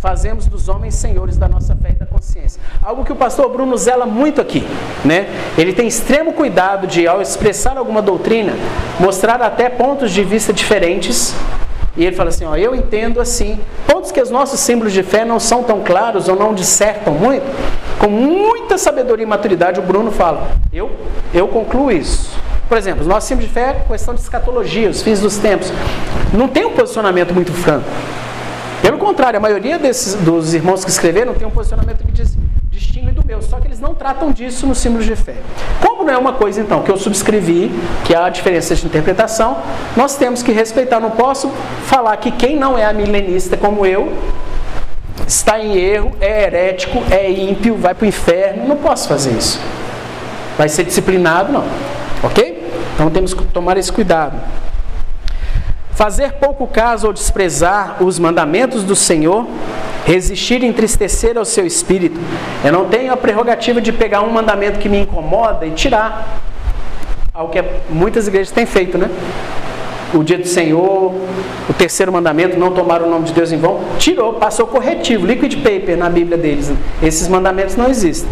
Fazemos 0.00 0.46
dos 0.46 0.68
homens 0.68 0.94
senhores 0.94 1.36
da 1.36 1.48
nossa 1.48 1.76
fé 1.76 1.90
e 1.90 1.98
da 1.98 2.06
consciência. 2.06 2.60
Algo 2.82 3.04
que 3.04 3.12
o 3.12 3.16
pastor 3.16 3.50
Bruno 3.50 3.76
zela 3.76 4.06
muito 4.06 4.40
aqui, 4.40 4.66
né? 5.04 5.26
Ele 5.58 5.72
tem 5.72 5.86
extremo 5.86 6.32
cuidado 6.32 6.86
de, 6.86 7.06
ao 7.06 7.20
expressar 7.20 7.76
alguma 7.76 8.00
doutrina, 8.00 8.54
mostrar 8.98 9.42
até 9.42 9.68
pontos 9.68 10.10
de 10.10 10.24
vista 10.24 10.52
diferentes. 10.52 11.34
E 11.96 12.04
ele 12.04 12.14
fala 12.14 12.28
assim: 12.28 12.44
ó, 12.44 12.56
eu 12.56 12.74
entendo 12.74 13.20
assim. 13.20 13.58
Pontos 13.86 14.12
que 14.12 14.20
os 14.20 14.30
nossos 14.30 14.60
símbolos 14.60 14.92
de 14.92 15.02
fé 15.02 15.24
não 15.24 15.40
são 15.40 15.62
tão 15.62 15.80
claros 15.80 16.28
ou 16.28 16.36
não 16.36 16.54
dissertam 16.54 17.14
muito, 17.14 17.44
com 17.98 18.08
muita 18.08 18.78
sabedoria 18.78 19.24
e 19.24 19.26
maturidade, 19.26 19.80
o 19.80 19.82
Bruno 19.82 20.10
fala: 20.10 20.48
eu, 20.72 20.90
eu 21.34 21.48
concluo 21.48 21.90
isso. 21.90 22.30
Por 22.68 22.76
exemplo, 22.76 23.00
os 23.00 23.06
nossos 23.06 23.26
símbolos 23.28 23.48
de 23.48 23.54
fé, 23.54 23.84
questão 23.88 24.14
de 24.14 24.20
escatologia, 24.20 24.90
os 24.90 25.02
fins 25.02 25.20
dos 25.20 25.38
tempos, 25.38 25.72
não 26.32 26.46
tem 26.46 26.66
um 26.66 26.72
posicionamento 26.72 27.32
muito 27.32 27.52
franco. 27.52 27.88
Pelo 28.82 28.98
contrário, 28.98 29.38
a 29.38 29.40
maioria 29.40 29.78
desses, 29.78 30.14
dos 30.14 30.54
irmãos 30.54 30.84
que 30.84 30.90
escreveram 30.90 31.34
tem 31.34 31.46
um 31.46 31.50
posicionamento 31.50 32.04
que 32.04 32.12
diz 32.12 32.36
meu, 33.28 33.42
só 33.42 33.60
que 33.60 33.66
eles 33.66 33.78
não 33.78 33.94
tratam 33.94 34.32
disso 34.32 34.66
nos 34.66 34.78
símbolos 34.78 35.04
de 35.04 35.14
fé. 35.14 35.34
Como 35.82 36.02
não 36.02 36.14
é 36.14 36.16
uma 36.16 36.32
coisa, 36.32 36.62
então, 36.62 36.82
que 36.82 36.90
eu 36.90 36.96
subscrevi, 36.96 37.70
que 38.06 38.14
há 38.14 38.26
diferença 38.30 38.74
de 38.74 38.86
interpretação, 38.86 39.58
nós 39.94 40.16
temos 40.16 40.42
que 40.42 40.50
respeitar. 40.50 40.98
Não 40.98 41.10
posso 41.10 41.50
falar 41.84 42.16
que 42.16 42.30
quem 42.30 42.56
não 42.56 42.78
é 42.78 42.90
milenista 42.90 43.54
como 43.54 43.84
eu 43.84 44.10
está 45.26 45.60
em 45.60 45.76
erro, 45.76 46.16
é 46.22 46.44
herético, 46.44 47.02
é 47.10 47.30
ímpio, 47.30 47.76
vai 47.76 47.94
para 47.94 48.06
o 48.06 48.08
inferno. 48.08 48.66
Não 48.66 48.76
posso 48.76 49.06
fazer 49.06 49.32
isso. 49.32 49.60
Vai 50.56 50.70
ser 50.70 50.84
disciplinado, 50.84 51.52
não. 51.52 51.66
Ok? 52.22 52.66
Então 52.94 53.10
temos 53.10 53.34
que 53.34 53.44
tomar 53.44 53.76
esse 53.76 53.92
cuidado. 53.92 54.40
Fazer 55.98 56.34
pouco 56.34 56.64
caso 56.64 57.08
ou 57.08 57.12
desprezar 57.12 58.00
os 58.00 58.20
mandamentos 58.20 58.84
do 58.84 58.94
Senhor, 58.94 59.44
resistir 60.06 60.62
e 60.62 60.66
entristecer 60.66 61.36
ao 61.36 61.44
seu 61.44 61.66
espírito. 61.66 62.20
Eu 62.64 62.70
não 62.70 62.84
tenho 62.84 63.12
a 63.12 63.16
prerrogativa 63.16 63.80
de 63.80 63.92
pegar 63.92 64.22
um 64.22 64.30
mandamento 64.30 64.78
que 64.78 64.88
me 64.88 65.00
incomoda 65.00 65.66
e 65.66 65.72
tirar. 65.72 66.38
Algo 67.34 67.52
que 67.52 67.64
muitas 67.90 68.28
igrejas 68.28 68.52
têm 68.52 68.64
feito, 68.64 68.96
né? 68.96 69.10
O 70.14 70.22
dia 70.22 70.38
do 70.38 70.46
Senhor, 70.46 71.12
o 71.68 71.72
terceiro 71.76 72.12
mandamento, 72.12 72.56
não 72.56 72.70
tomar 72.70 73.02
o 73.02 73.10
nome 73.10 73.24
de 73.24 73.32
Deus 73.32 73.50
em 73.50 73.58
vão, 73.58 73.80
tirou, 73.98 74.34
passou 74.34 74.68
corretivo, 74.68 75.26
liquid 75.26 75.56
paper 75.56 75.98
na 75.98 76.08
Bíblia 76.08 76.38
deles. 76.38 76.70
Esses 77.02 77.26
mandamentos 77.26 77.74
não 77.74 77.90
existem. 77.90 78.30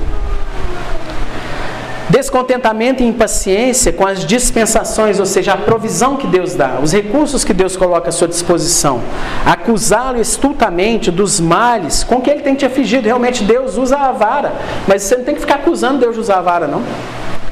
Descontentamento 2.08 3.02
e 3.02 3.06
impaciência 3.06 3.92
com 3.92 4.06
as 4.06 4.24
dispensações, 4.24 5.18
ou 5.18 5.26
seja, 5.26 5.54
a 5.54 5.56
provisão 5.56 6.16
que 6.16 6.26
Deus 6.26 6.54
dá, 6.54 6.78
os 6.80 6.92
recursos 6.92 7.44
que 7.44 7.52
Deus 7.52 7.76
coloca 7.76 8.10
à 8.10 8.12
sua 8.12 8.28
disposição. 8.28 9.00
Acusá-lo 9.44 10.20
estultamente 10.20 11.10
dos 11.10 11.40
males 11.40 12.04
com 12.04 12.20
que 12.20 12.30
ele 12.30 12.42
tem 12.42 12.54
te 12.54 12.64
afligido. 12.64 13.06
Realmente 13.06 13.42
Deus 13.42 13.76
usa 13.76 13.96
a 13.96 14.12
vara, 14.12 14.52
mas 14.86 15.02
você 15.02 15.16
não 15.16 15.24
tem 15.24 15.34
que 15.34 15.40
ficar 15.40 15.56
acusando 15.56 15.98
Deus 15.98 16.14
de 16.14 16.20
usar 16.20 16.38
a 16.38 16.42
vara, 16.42 16.68
não. 16.68 16.82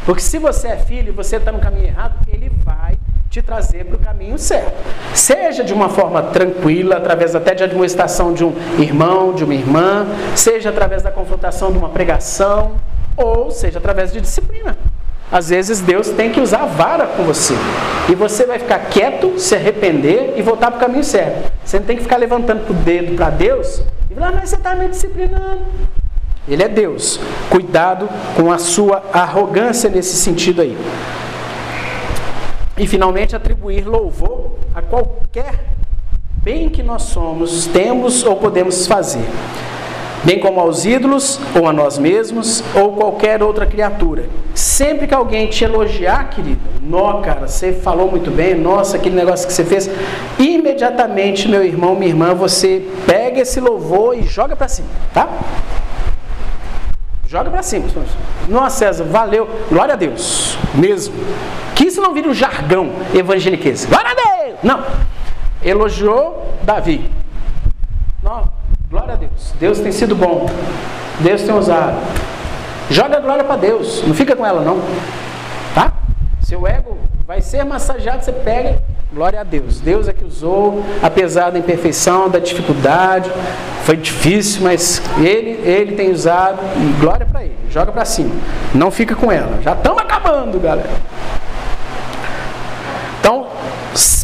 Porque 0.07 0.22
se 0.22 0.38
você 0.38 0.68
é 0.68 0.76
filho 0.76 1.09
e 1.09 1.12
você 1.12 1.36
está 1.36 1.50
no 1.50 1.59
caminho 1.59 1.86
errado, 1.86 2.14
ele 2.28 2.52
vai 2.64 2.94
te 3.28 3.42
trazer 3.42 3.84
para 3.86 3.96
o 3.96 3.98
caminho 3.98 4.38
certo. 4.38 4.72
Seja 5.12 5.64
de 5.64 5.72
uma 5.72 5.88
forma 5.88 6.22
tranquila, 6.22 6.96
através 6.96 7.34
até 7.34 7.55
de 7.55 7.64
administração 7.64 8.32
de 8.32 8.44
um 8.44 8.55
irmão, 8.78 9.32
de 9.32 9.42
uma 9.42 9.55
irmã, 9.55 10.07
seja 10.36 10.68
através 10.68 11.02
da 11.02 11.11
confrontação 11.11 11.72
de 11.72 11.78
uma 11.78 11.88
pregação 11.88 12.76
ou 13.16 13.50
seja 13.50 13.78
através 13.78 14.12
de 14.12 14.20
disciplina. 14.20 14.76
Às 15.30 15.48
vezes 15.48 15.80
Deus 15.80 16.10
tem 16.10 16.30
que 16.30 16.40
usar 16.40 16.62
a 16.62 16.66
vara 16.66 17.06
com 17.06 17.24
você. 17.24 17.54
E 18.08 18.14
você 18.14 18.46
vai 18.46 18.58
ficar 18.58 18.78
quieto, 18.90 19.38
se 19.38 19.54
arrepender 19.54 20.34
e 20.36 20.42
voltar 20.42 20.70
para 20.70 20.76
o 20.76 20.80
caminho 20.80 21.04
certo. 21.04 21.50
Você 21.64 21.78
não 21.78 21.86
tem 21.86 21.96
que 21.96 22.02
ficar 22.02 22.16
levantando 22.18 22.70
o 22.70 22.74
dedo 22.74 23.16
para 23.16 23.30
Deus 23.30 23.82
e 24.10 24.14
falar, 24.14 24.32
mas 24.32 24.50
você 24.50 24.56
está 24.56 24.74
me 24.74 24.88
disciplinando. 24.88 25.62
Ele 26.46 26.62
é 26.62 26.68
Deus. 26.68 27.18
Cuidado 27.48 28.08
com 28.36 28.52
a 28.52 28.58
sua 28.58 29.02
arrogância 29.12 29.88
nesse 29.88 30.16
sentido 30.16 30.60
aí. 30.60 30.76
E 32.76 32.86
finalmente 32.86 33.34
atribuir 33.34 33.86
louvor 33.86 34.58
a 34.74 34.82
qualquer 34.82 35.64
bem 36.42 36.68
que 36.68 36.82
nós 36.82 37.02
somos, 37.04 37.66
temos 37.66 38.22
ou 38.24 38.36
podemos 38.36 38.86
fazer 38.86 39.24
bem 40.24 40.38
como 40.38 40.58
aos 40.58 40.84
ídolos, 40.84 41.38
ou 41.54 41.68
a 41.68 41.72
nós 41.72 41.98
mesmos, 41.98 42.64
ou 42.74 42.92
qualquer 42.92 43.42
outra 43.42 43.66
criatura. 43.66 44.24
Sempre 44.54 45.06
que 45.06 45.14
alguém 45.14 45.46
te 45.46 45.64
elogiar, 45.64 46.30
querido, 46.30 46.60
nó, 46.82 47.20
cara, 47.20 47.46
você 47.46 47.72
falou 47.72 48.10
muito 48.10 48.30
bem, 48.30 48.54
nossa, 48.54 48.96
aquele 48.96 49.14
negócio 49.14 49.46
que 49.46 49.52
você 49.52 49.64
fez, 49.64 49.90
imediatamente, 50.38 51.48
meu 51.48 51.64
irmão, 51.64 51.94
minha 51.94 52.10
irmã, 52.10 52.34
você 52.34 52.86
pega 53.06 53.40
esse 53.40 53.60
louvor 53.60 54.16
e 54.16 54.22
joga 54.22 54.56
para 54.56 54.68
cima, 54.68 54.88
tá? 55.12 55.28
Joga 57.26 57.50
para 57.50 57.62
cima. 57.64 57.86
Nossa, 58.48 58.76
César, 58.76 59.04
valeu. 59.04 59.48
Glória 59.68 59.94
a 59.94 59.96
Deus. 59.96 60.56
Mesmo. 60.72 61.14
Que 61.74 61.86
isso 61.86 62.00
não 62.00 62.14
vira 62.14 62.28
um 62.28 62.34
jargão 62.34 62.92
evangeliquez. 63.12 63.86
Glória 63.86 64.12
a 64.12 64.14
Deus. 64.14 64.58
Não. 64.62 64.84
Elogiou 65.60 66.54
Davi. 66.62 67.10
Glória 68.91 69.14
a 69.14 69.16
Deus. 69.16 69.55
Deus 69.59 69.80
tem 69.80 69.93
sido 69.93 70.14
bom. 70.14 70.47
Deus 71.20 71.43
tem 71.43 71.55
usado. 71.55 71.97
Joga 72.91 73.16
a 73.16 73.20
glória 73.20 73.45
para 73.45 73.57
Deus. 73.57 74.03
Não 74.07 74.14
fica 74.14 74.37
com 74.37 74.45
ela, 74.45 74.62
não. 74.62 74.80
Tá? 75.74 75.93
Seu 76.43 76.66
ego 76.66 76.99
vai 77.26 77.41
ser 77.41 77.64
massageado, 77.64 78.24
você 78.24 78.32
pega. 78.32 78.82
Glória 79.12 79.41
a 79.41 79.45
Deus. 79.45 79.80
Deus 79.80 80.09
é 80.09 80.12
que 80.12 80.24
usou, 80.24 80.85
apesar 81.03 81.51
da 81.51 81.59
imperfeição, 81.59 82.28
da 82.28 82.39
dificuldade. 82.39 83.30
Foi 83.85 83.97
difícil, 83.97 84.62
mas 84.62 85.01
Ele, 85.18 85.51
ele 85.68 85.93
tem 85.95 86.11
usado. 86.11 86.59
E 86.76 87.01
glória 87.01 87.24
para 87.24 87.45
Ele. 87.45 87.57
Joga 87.70 87.93
para 87.93 88.05
cima. 88.05 88.35
Não 88.74 88.91
fica 88.91 89.14
com 89.14 89.30
ela. 89.30 89.62
Já 89.62 89.72
estamos 89.72 90.03
acabando, 90.03 90.59
galera. 90.61 90.91
Então, 93.20 93.47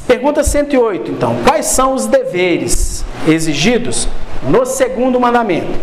pergunta 0.07 0.43
108, 0.43 1.13
então. 1.13 1.37
Quais 1.47 1.67
são 1.67 1.95
os 1.95 2.07
deveres 2.07 3.05
exigidos 3.29 4.09
no 4.43 4.65
segundo 4.65 5.21
mandamento. 5.21 5.79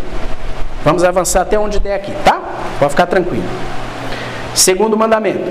Vamos 0.84 1.04
avançar 1.04 1.42
até 1.42 1.58
onde 1.58 1.78
der 1.78 1.94
aqui, 1.94 2.12
tá? 2.24 2.40
Pode 2.78 2.90
ficar 2.90 3.06
tranquilo. 3.06 3.44
Segundo 4.54 4.96
mandamento. 4.96 5.50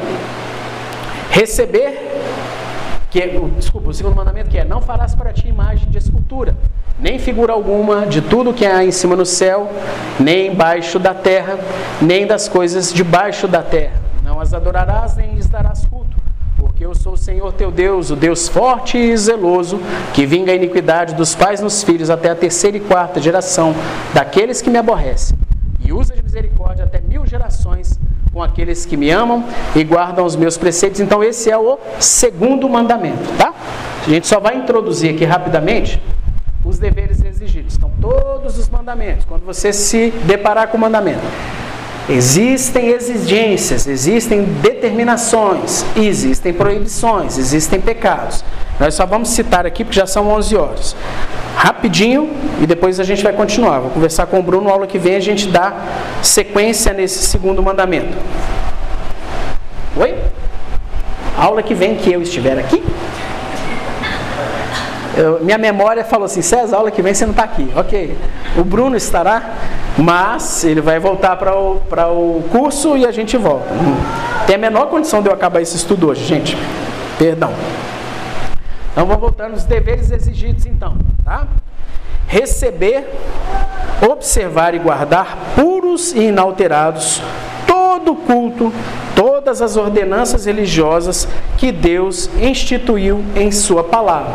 Receber 1.30 2.08
que 3.10 3.22
é, 3.22 3.28
desculpa, 3.56 3.90
o 3.90 3.94
segundo 3.94 4.16
mandamento 4.16 4.50
que 4.50 4.58
é 4.58 4.66
não 4.66 4.82
farás 4.82 5.16
para 5.16 5.32
ti 5.32 5.48
imagem 5.48 5.90
de 5.90 5.98
escultura, 5.98 6.58
nem 7.00 7.18
figura 7.18 7.54
alguma 7.54 8.06
de 8.06 8.22
tudo 8.22 8.54
que 8.54 8.66
há 8.66 8.84
em 8.84 8.92
cima 8.92 9.16
no 9.16 9.26
céu, 9.26 9.70
nem 10.20 10.52
embaixo 10.52 11.00
da 11.00 11.14
terra, 11.14 11.58
nem 12.02 12.28
das 12.28 12.50
coisas 12.50 12.92
debaixo 12.92 13.48
da 13.48 13.62
terra. 13.62 13.94
Não 14.24 14.42
as 14.42 14.54
adorarás, 14.54 15.16
nem 15.16 15.36
lhes 15.36 15.48
darás 15.48 15.86
culto 15.86 16.17
porque 16.78 16.86
eu 16.86 16.94
sou 16.94 17.14
o 17.14 17.18
Senhor 17.18 17.52
teu 17.54 17.72
Deus, 17.72 18.12
o 18.12 18.16
Deus 18.16 18.48
forte 18.48 19.00
e 19.00 19.18
zeloso, 19.18 19.80
que 20.14 20.28
vinga 20.28 20.52
a 20.52 20.56
iniquidade 20.56 21.16
dos 21.16 21.34
pais 21.34 21.60
nos 21.60 21.82
filhos 21.82 22.12
até 22.12 22.30
a 22.30 22.36
terceira 22.36 22.78
e 22.78 22.80
quarta 22.80 23.20
geração 23.20 23.74
daqueles 24.14 24.62
que 24.62 24.70
me 24.70 24.78
aborrecem. 24.78 25.36
e 25.84 25.92
usa 25.92 26.14
de 26.14 26.22
misericórdia 26.22 26.84
até 26.86 27.02
mil 27.02 27.26
gerações 27.26 28.00
com 28.32 28.44
aqueles 28.44 28.86
que 28.86 28.96
me 28.96 29.10
amam 29.10 29.44
e 29.76 29.84
guardam 29.84 30.24
os 30.24 30.36
meus 30.36 30.56
preceitos. 30.56 31.00
Então, 31.00 31.24
esse 31.24 31.50
é 31.50 31.58
o 31.58 31.80
segundo 32.00 32.70
mandamento, 32.70 33.28
tá? 33.40 33.52
A 34.06 34.10
gente 34.10 34.28
só 34.28 34.40
vai 34.40 34.56
introduzir 34.58 35.16
aqui 35.16 35.26
rapidamente 35.26 36.00
os 36.64 36.78
deveres 36.78 37.24
exigidos. 37.24 37.76
Então, 37.76 37.92
todos 38.00 38.56
os 38.56 38.70
mandamentos, 38.70 39.26
quando 39.26 39.44
você 39.44 39.74
se 39.74 40.12
deparar 40.28 40.68
com 40.68 40.78
o 40.78 40.80
mandamento, 40.80 41.26
existem 42.10 42.90
exigências, 42.90 43.88
existem 43.88 44.44
determinações, 44.44 45.86
existem 45.96 46.54
proibições, 46.54 47.38
existem 47.38 47.80
pecados. 47.80 48.44
Nós 48.80 48.94
só 48.94 49.06
vamos 49.06 49.30
citar 49.30 49.66
aqui 49.66 49.84
porque 49.84 50.00
já 50.00 50.06
são 50.06 50.28
11 50.30 50.56
horas. 50.56 50.96
Rapidinho 51.56 52.30
e 52.62 52.68
depois 52.68 53.00
a 53.00 53.04
gente 53.04 53.24
vai 53.24 53.34
continuar. 53.34 53.80
Vou 53.80 53.90
conversar 53.90 54.28
com 54.28 54.40
o 54.40 54.44
Bruno, 54.44 54.70
aula 54.70 54.86
que 54.86 55.00
vem 55.00 55.16
a 55.16 55.20
gente 55.20 55.48
dá 55.48 55.74
sequência 56.22 56.94
nesse 56.94 57.26
segundo 57.26 57.62
mandamento. 57.64 58.16
Oi? 59.96 60.16
Aula 61.36 61.64
que 61.64 61.74
vem 61.74 61.96
que 61.96 62.12
eu 62.12 62.22
estiver 62.22 62.58
aqui. 62.60 62.84
Eu, 65.18 65.44
minha 65.44 65.58
memória 65.58 66.06
falou 66.06 66.26
assim, 66.26 66.44
César, 66.44 66.78
aula 66.78 66.92
que 66.92 67.02
vem 67.02 67.12
você 67.12 67.26
não 67.26 67.32
está 67.32 67.44
aqui. 67.44 67.68
Ok. 67.76 68.16
O 68.56 68.64
Bruno 68.64 68.96
estará, 68.96 69.56
mas 69.98 70.64
ele 70.64 70.80
vai 70.80 71.00
voltar 71.00 71.36
para 71.38 71.58
o, 71.58 71.78
o 71.78 72.44
curso 72.52 72.96
e 72.96 73.04
a 73.04 73.12
gente 73.12 73.36
volta. 73.36 73.68
Tem 74.46 74.56
a 74.56 74.60
menor 74.60 74.86
condição 74.90 75.24
de 75.24 75.28
eu 75.28 75.34
acabar 75.34 75.60
esse 75.60 75.76
estudo 75.76 76.10
hoje, 76.10 76.24
gente. 76.24 76.56
Perdão. 77.18 77.52
Então 78.92 79.08
vamos 79.08 79.20
voltando 79.20 79.54
aos 79.54 79.64
deveres 79.64 80.12
exigidos 80.12 80.68
então, 80.68 80.96
tá? 81.26 81.48
Receber, 82.28 83.10
observar 84.08 84.76
e 84.76 84.80
guardar 84.80 85.36
puros 85.56 86.14
e 86.14 86.28
inalterados 86.28 87.24
todo 87.66 88.16
culto, 88.16 88.72
todas 89.16 89.62
as 89.62 89.76
ordenanças 89.76 90.46
religiosas 90.46 91.28
que 91.58 91.72
Deus 91.72 92.30
instituiu 92.40 93.24
em 93.36 93.52
sua 93.52 93.84
palavra. 93.84 94.34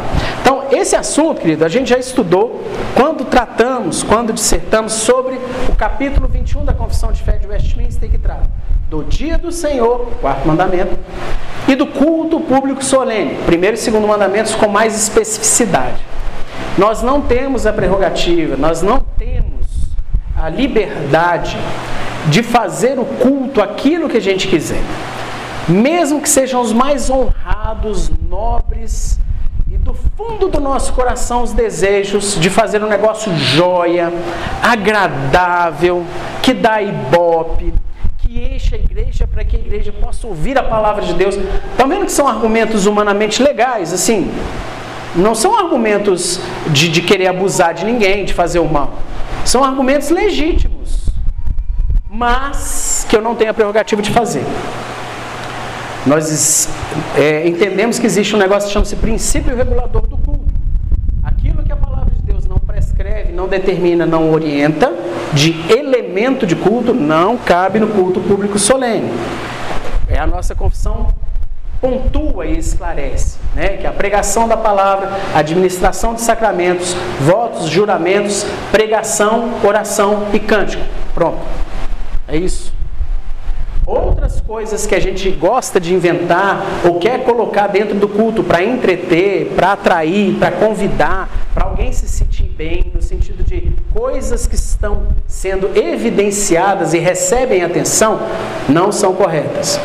Esse 0.83 0.97
assunto, 0.97 1.41
querido, 1.41 1.65
a 1.65 1.69
gente 1.69 1.91
já 1.91 1.97
estudou 1.97 2.61
quando 2.97 3.25
tratamos, 3.25 4.03
quando 4.03 4.33
dissertamos 4.33 4.95
sobre 4.95 5.39
o 5.69 5.77
capítulo 5.77 6.27
21 6.27 6.65
da 6.65 6.75
Confissão 6.75 7.13
de 7.13 7.23
Fé 7.23 7.37
de 7.37 7.47
Westminster 7.47 8.11
que 8.11 8.19
trata 8.19 8.51
do 8.91 9.05
dia 9.05 9.39
do 9.39 9.53
Senhor, 9.53 10.09
quarto 10.21 10.45
mandamento, 10.45 10.99
e 11.69 11.77
do 11.77 11.87
culto 11.87 12.41
público 12.41 12.85
solene, 12.85 13.37
primeiro 13.47 13.77
e 13.77 13.79
segundo 13.79 14.09
mandamentos 14.09 14.57
com 14.57 14.67
mais 14.67 15.01
especificidade. 15.01 16.03
Nós 16.77 17.01
não 17.01 17.21
temos 17.21 17.65
a 17.65 17.73
prerrogativa, 17.73 18.57
nós 18.57 18.83
não 18.83 18.99
temos 19.17 19.69
a 20.37 20.49
liberdade 20.49 21.57
de 22.27 22.43
fazer 22.43 22.99
o 22.99 23.05
culto 23.05 23.63
aquilo 23.63 24.09
que 24.09 24.17
a 24.17 24.21
gente 24.21 24.49
quiser. 24.49 24.83
Mesmo 25.69 26.21
que 26.21 26.29
sejam 26.29 26.61
os 26.61 26.73
mais 26.73 27.09
honrados, 27.09 28.11
nobres 28.29 29.21
e 29.73 29.79
do 29.79 29.95
fundo 29.95 30.49
do 30.49 30.61
nosso 30.61 30.93
coração 30.93 31.43
os 31.43 31.53
desejos 31.53 32.39
de 32.39 32.51
fazer 32.51 32.85
um 32.85 32.89
negócio 32.89 33.35
joia, 33.35 34.13
agradável, 34.63 36.05
que 36.43 36.53
dá 36.53 36.83
ibope, 36.83 37.73
que 38.19 38.55
enche 38.55 38.75
a 38.75 38.79
igreja 38.79 39.27
para 39.27 39.43
que 39.43 39.57
a 39.57 39.59
igreja 39.59 39.91
possa 39.91 40.27
ouvir 40.27 40.59
a 40.59 40.63
palavra 40.63 41.03
de 41.03 41.15
Deus. 41.15 41.39
Também 41.79 42.05
que 42.05 42.13
são 42.13 42.29
argumentos 42.29 42.85
humanamente 42.85 43.43
legais, 43.43 43.95
assim, 43.95 44.31
não 45.17 45.35
são 45.35 45.59
argumentos 45.59 46.39
de, 46.67 46.91
de 46.91 47.01
querer 47.01 47.29
abusar 47.29 47.73
de 47.73 47.87
ninguém, 47.87 48.27
de 48.27 48.35
fazer 48.35 48.59
o 48.59 48.69
mal. 48.69 48.93
São 49.43 49.65
argumentos 49.65 50.11
legítimos, 50.11 51.09
mas 52.11 53.07
que 53.09 53.17
eu 53.17 53.23
não 53.23 53.35
tenho 53.35 53.51
a 53.51 53.55
prerrogativa 53.55 54.03
de 54.03 54.11
fazer. 54.11 54.45
Nós 56.05 56.69
é, 57.17 57.47
entendemos 57.47 57.99
que 57.99 58.07
existe 58.07 58.35
um 58.35 58.39
negócio 58.39 58.67
que 58.67 58.73
chama-se 58.73 58.97
princípio 58.97 59.55
regulador 59.55 60.07
do 60.07 60.17
culto. 60.17 60.53
Aquilo 61.23 61.63
que 61.63 61.73
a 61.73 61.77
palavra 61.77 62.13
de 62.15 62.23
Deus 62.23 62.45
não 62.45 62.59
prescreve, 62.59 63.33
não 63.33 63.47
determina, 63.47 64.05
não 64.05 64.33
orienta, 64.33 64.93
de 65.33 65.55
elemento 65.73 66.47
de 66.47 66.57
culto 66.57 66.93
não 66.93 67.37
cabe 67.37 67.79
no 67.79 67.89
culto 67.89 68.21
público 68.21 68.59
solene. 68.59 69.11
É 70.09 70.19
a 70.19 70.27
nossa 70.27 70.55
confissão 70.55 71.07
pontua 71.81 72.47
e 72.47 72.59
esclarece, 72.59 73.39
né? 73.57 73.77
Que 73.77 73.87
a 73.87 73.93
pregação 73.93 74.47
da 74.47 74.57
palavra, 74.57 75.11
administração 75.35 76.15
de 76.15 76.21
sacramentos, 76.21 76.95
votos, 77.21 77.69
juramentos, 77.69 78.47
pregação, 78.71 79.53
oração 79.65 80.29
e 80.33 80.39
cântico. 80.39 80.85
Pronto. 81.13 81.41
É 82.29 82.37
isso. 82.37 82.73
Outras 83.87 84.41
coisas 84.41 84.87
que 84.87 84.95
a 84.95 85.01
gente 85.01 85.29
gosta 85.31 85.81
de 85.81 85.93
inventar 85.93 86.65
ou 86.85 86.99
quer 86.99 87.25
colocar 87.25 87.67
dentro 87.67 87.97
do 87.97 88.09
culto 88.09 88.43
para 88.45 88.63
entreter, 88.63 89.53
para 89.57 89.73
atrair, 89.73 90.37
para 90.39 90.53
convidar, 90.53 91.29
para 91.53 91.65
alguém 91.65 91.93
se 91.93 92.09
sentir 92.09 92.45
bem, 92.45 92.93
no 92.95 93.03
sentido 93.03 93.43
de 93.43 93.73
coisas 93.93 94.47
que 94.47 94.55
estão 94.55 95.09
sendo 95.27 95.71
evidenciadas 95.77 96.95
e 96.95 96.99
recebem 96.99 97.63
atenção, 97.63 98.21
não 98.69 98.93
são 98.93 99.15
corretas. 99.15 99.81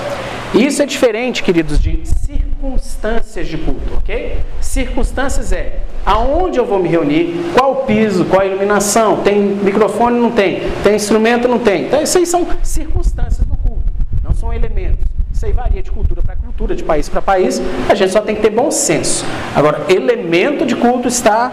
Isso 0.54 0.82
é 0.82 0.86
diferente, 0.86 1.44
queridos, 1.44 1.80
de 1.80 2.02
circunstâncias 2.06 3.48
de 3.48 3.58
culto, 3.58 3.96
ok? 3.98 4.38
Circunstâncias 4.62 5.52
é 5.52 5.80
aonde 6.06 6.58
eu 6.58 6.66
vou 6.66 6.80
me 6.80 6.88
reunir, 6.88 7.52
qual 7.54 7.72
o 7.72 7.76
piso, 7.86 8.24
qual 8.26 8.42
a 8.42 8.46
iluminação, 8.46 9.18
tem 9.18 9.42
microfone, 9.42 10.18
não 10.20 10.32
tem, 10.32 10.62
tem 10.84 10.96
instrumento, 10.96 11.48
não 11.48 11.60
tem. 11.60 11.86
Então, 11.86 12.02
isso 12.02 12.18
aí 12.18 12.26
são 12.26 12.48
circunstâncias 12.64 13.46
do 13.46 13.58
culto, 13.58 13.84
não 14.24 14.34
são 14.34 14.47
elementos. 14.58 15.00
Isso 15.32 15.46
aí 15.46 15.52
varia 15.52 15.84
de 15.84 15.92
cultura 15.92 16.22
para 16.22 16.36
cultura, 16.36 16.76
de 16.76 16.84
país 16.84 17.08
para 17.08 17.22
país. 17.22 17.62
A 17.88 17.96
gente 17.96 18.12
só 18.12 18.22
tem 18.22 18.36
que 18.36 18.42
ter 18.42 18.50
bom 18.50 18.72
senso. 18.72 19.24
Agora, 19.56 19.86
elemento 19.88 20.66
de 20.66 20.76
culto 20.76 21.08
está 21.08 21.52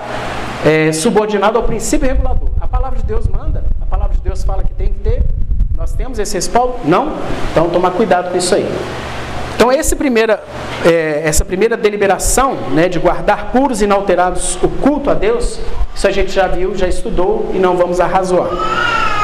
é, 0.65 0.91
subordinado 0.91 1.59
ao 1.59 1.65
princípio 1.65 2.09
regulador. 2.09 2.49
A 2.61 2.67
palavra 2.67 2.99
de 2.99 3.05
Deus 3.05 3.29
manda, 3.29 3.63
a 3.81 3.87
palavra 3.87 4.17
de 4.17 4.23
Deus 4.23 4.43
fala 4.43 4.63
que 4.63 4.73
tem 4.73 4.89
que 4.89 5.01
ter. 5.01 5.23
Nós 5.77 5.93
temos 5.93 6.19
esse 6.19 6.35
respaldo? 6.35 6.77
Não? 6.85 7.15
Então, 7.51 7.69
tomar 7.69 7.91
cuidado 7.91 8.31
com 8.31 8.39
isso 8.39 8.55
aí. 8.55 8.67
Então, 9.55 9.71
primeira, 9.97 10.43
é, 10.85 11.23
essa 11.25 11.45
primeira 11.45 11.77
deliberação 11.77 12.55
né, 12.73 12.89
de 12.89 12.99
guardar 12.99 13.53
puros 13.53 13.81
e 13.81 13.85
inalterados 13.85 14.57
o 14.63 14.69
culto 14.69 15.11
a 15.11 15.15
Deus, 15.15 15.59
isso 15.95 16.07
a 16.07 16.11
gente 16.11 16.31
já 16.31 16.47
viu, 16.47 16.77
já 16.77 16.87
estudou 16.87 17.51
e 17.55 17.59
não 17.59 17.77
vamos 17.77 18.01
arrazoar. 18.01 18.51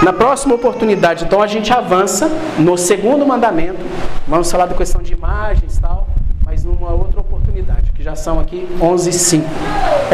Na 0.02 0.12
próxima 0.12 0.54
oportunidade, 0.54 1.24
então, 1.24 1.42
a 1.42 1.46
gente 1.46 1.72
avança 1.72 2.30
no 2.58 2.78
segundo 2.78 3.26
mandamento. 3.26 3.80
Vamos 4.26 4.50
falar 4.50 4.66
da 4.66 4.74
questão 4.74 5.02
de 5.02 5.12
imagens 5.12 5.76
e 5.76 5.80
tal, 5.80 6.06
mas 6.44 6.64
numa 6.64 6.90
outra 6.92 7.20
oportunidade, 7.20 7.92
que 7.92 8.02
já 8.02 8.14
são 8.16 8.40
aqui 8.40 8.66
11 8.80 9.10
e 9.10 9.12
5. 9.12 9.46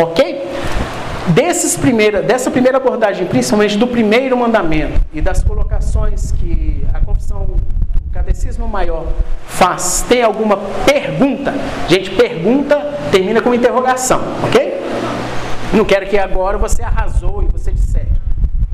Ok? 0.02 0.46
Desses 1.28 1.76
primeira, 1.76 2.22
dessa 2.22 2.50
primeira 2.50 2.78
abordagem, 2.78 3.26
principalmente 3.26 3.76
do 3.76 3.86
primeiro 3.86 4.36
mandamento 4.36 5.00
e 5.12 5.20
das 5.20 5.42
colocações 5.42 6.32
que 6.32 6.84
a 6.94 7.00
confissão, 7.00 7.46
catecismo 8.16 8.66
maior 8.66 9.06
faz, 9.46 10.04
tem 10.08 10.22
alguma 10.22 10.56
pergunta? 10.86 11.52
Gente, 11.86 12.10
pergunta 12.10 12.76
termina 13.12 13.42
com 13.42 13.52
interrogação, 13.52 14.20
ok? 14.42 14.80
Não 15.74 15.84
quero 15.84 16.06
que 16.06 16.16
agora 16.16 16.56
você 16.56 16.82
arrasou 16.82 17.42
e 17.42 17.46
você 17.52 17.70
disser. 17.70 18.06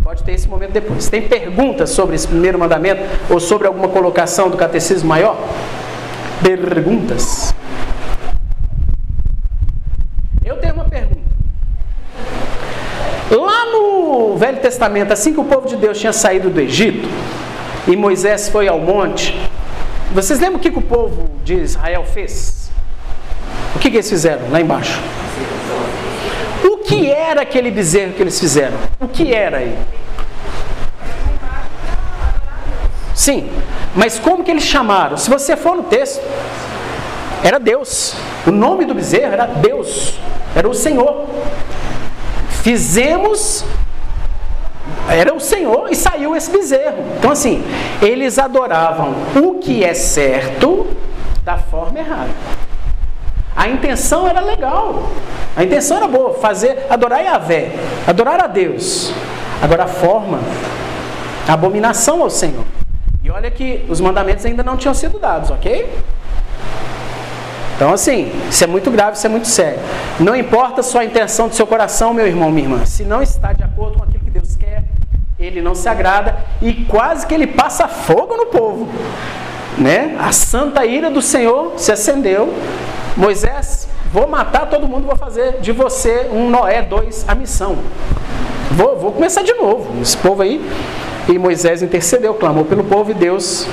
Pode 0.03 0.23
ter 0.23 0.33
esse 0.33 0.49
momento 0.49 0.73
depois. 0.73 1.09
Tem 1.09 1.23
perguntas 1.23 1.91
sobre 1.91 2.15
esse 2.15 2.29
primeiro 2.29 2.59
mandamento 2.59 3.03
ou 3.29 3.41
sobre 3.41 3.67
alguma 3.67 3.89
colocação 3.89 4.49
do 4.49 4.57
catecismo 4.57 5.09
maior? 5.09 5.37
Perguntas. 6.43 7.53
Eu 10.45 10.57
tenho 10.59 10.75
uma 10.75 10.85
pergunta. 10.85 11.21
Lá 13.31 13.67
no 13.73 14.37
Velho 14.37 14.59
Testamento, 14.59 15.13
assim 15.13 15.33
que 15.33 15.41
o 15.41 15.45
povo 15.45 15.67
de 15.67 15.77
Deus 15.77 15.99
tinha 15.99 16.13
saído 16.13 16.51
do 16.51 16.61
Egito 16.61 17.09
e 17.87 17.97
Moisés 17.97 18.49
foi 18.49 18.69
ao 18.69 18.79
monte, 18.79 19.35
vocês 20.13 20.39
lembram 20.39 20.59
o 20.59 20.61
que, 20.61 20.71
que 20.71 20.79
o 20.79 20.83
povo 20.83 21.31
de 21.43 21.55
Israel 21.55 22.05
fez? 22.05 22.71
O 23.75 23.79
que, 23.79 23.91
que 23.91 23.97
eles 23.97 24.09
fizeram 24.09 24.51
lá 24.51 24.61
embaixo? 24.61 25.01
O 26.63 26.79
que 26.79 27.11
era 27.11 27.43
aquele 27.43 27.71
bezerro 27.71 28.13
que 28.13 28.23
eles 28.23 28.39
fizeram? 28.39 28.77
O 29.01 29.09
que 29.09 29.33
era 29.33 29.59
aí? 29.59 29.77
Sim, 33.15 33.51
mas 33.95 34.19
como 34.19 34.45
que 34.45 34.51
eles 34.51 34.65
chamaram? 34.65 35.17
Se 35.17 35.31
você 35.31 35.57
for 35.57 35.77
no 35.77 35.85
texto, 35.85 36.23
era 37.43 37.59
Deus. 37.59 38.15
O 38.47 38.51
nome 38.51 38.85
do 38.85 38.95
bezerro 38.95 39.33
era 39.33 39.47
Deus, 39.47 40.15
era 40.55 40.69
o 40.69 40.75
Senhor. 40.75 41.27
Fizemos, 42.63 43.65
era 45.09 45.35
o 45.35 45.41
Senhor 45.41 45.89
e 45.91 45.97
saiu 45.97 46.35
esse 46.37 46.51
bezerro. 46.51 47.05
Então, 47.19 47.31
assim, 47.31 47.65
eles 48.01 48.39
adoravam 48.39 49.15
o 49.37 49.55
que 49.59 49.85
é 49.85 49.95
certo 49.95 50.87
da 51.45 51.57
forma 51.59 51.99
errada. 51.99 52.31
A 53.55 53.69
intenção 53.69 54.27
era 54.27 54.41
legal. 54.41 55.11
A 55.57 55.63
intenção 55.65 55.97
era 55.97 56.09
boa, 56.09 56.35
fazer, 56.35 56.87
adorar 56.89 57.23
Yahvé, 57.23 57.73
adorar 58.07 58.43
a 58.43 58.47
Deus. 58.47 59.13
Agora 59.61 59.85
a 59.85 59.89
forma 59.89 60.41
Abominação 61.47 62.23
ao 62.23 62.31
Senhor. 62.31 62.65
E 63.23 63.31
olha 63.31 63.51
que 63.51 63.85
os 63.89 64.01
mandamentos 64.01 64.45
ainda 64.45 64.63
não 64.63 64.77
tinham 64.77 64.95
sido 64.95 65.19
dados, 65.19 65.51
ok? 65.51 65.93
Então, 67.77 67.93
assim, 67.93 68.31
isso 68.49 68.63
é 68.63 68.67
muito 68.67 68.91
grave, 68.91 69.17
isso 69.17 69.27
é 69.27 69.31
muito 69.31 69.49
sério. 69.49 69.81
Não 70.21 70.37
importa 70.37 70.81
a 70.81 70.85
sua 70.85 71.05
intenção 71.05 71.49
do 71.49 71.55
seu 71.55 71.67
coração, 71.67 72.15
meu 72.15 72.27
irmão, 72.27 72.51
minha 72.51 72.65
irmã, 72.65 72.87
se 72.87 73.03
não 73.03 73.21
está 73.21 73.53
de 73.53 73.63
acordo 73.65 73.99
com 73.99 74.07
quer, 74.07 74.12
ele 75.47 75.61
não 75.61 75.75
se 75.75 75.89
agrada 75.89 76.37
e 76.61 76.73
quase 76.73 77.27
que 77.27 77.35
ele 77.35 77.47
passa 77.47 77.89
fogo 77.89 78.37
no 78.37 78.47
povo. 78.47 78.89
Né? 79.79 80.17
A 80.19 80.33
santa 80.33 80.85
ira 80.85 81.11
do 81.11 81.23
Senhor 81.23 81.75
se 81.77 81.91
acendeu. 81.91 82.53
Moisés, 83.17 83.89
vou 84.13 84.27
matar 84.27 84.69
todo 84.69 84.87
mundo, 84.87 85.07
vou 85.07 85.17
fazer 85.17 85.61
de 85.61 85.73
você 85.73 86.29
um 86.33 86.49
Noé 86.49 86.83
2 86.83 87.27
a 87.29 87.35
missão. 87.35 87.79
Vou, 88.73 88.99
vou 88.99 89.13
começar 89.13 89.43
de 89.43 89.53
novo. 89.55 90.01
Esse 90.01 90.17
povo 90.17 90.43
aí. 90.43 90.61
E 91.29 91.39
Moisés 91.39 91.83
intercedeu, 91.83 92.35
clamou 92.35 92.65
pelo 92.65 92.85
povo 92.85 93.11
e 93.11 93.15
Deus 93.15 93.67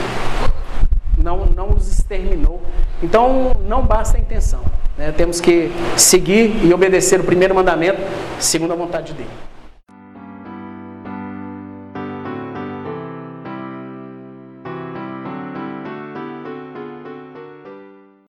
não, 1.17 1.45
não 1.55 1.69
os 1.69 1.91
exterminou. 1.91 2.61
Então 3.01 3.53
não 3.67 3.81
basta 3.81 4.17
a 4.17 4.19
intenção. 4.19 4.61
Né? 4.97 5.11
Temos 5.15 5.39
que 5.39 5.71
seguir 5.97 6.65
e 6.65 6.73
obedecer 6.73 7.19
o 7.19 7.23
primeiro 7.23 7.53
mandamento 7.55 8.01
segundo 8.39 8.73
a 8.73 8.75
vontade 8.75 9.13
dele. 9.13 9.29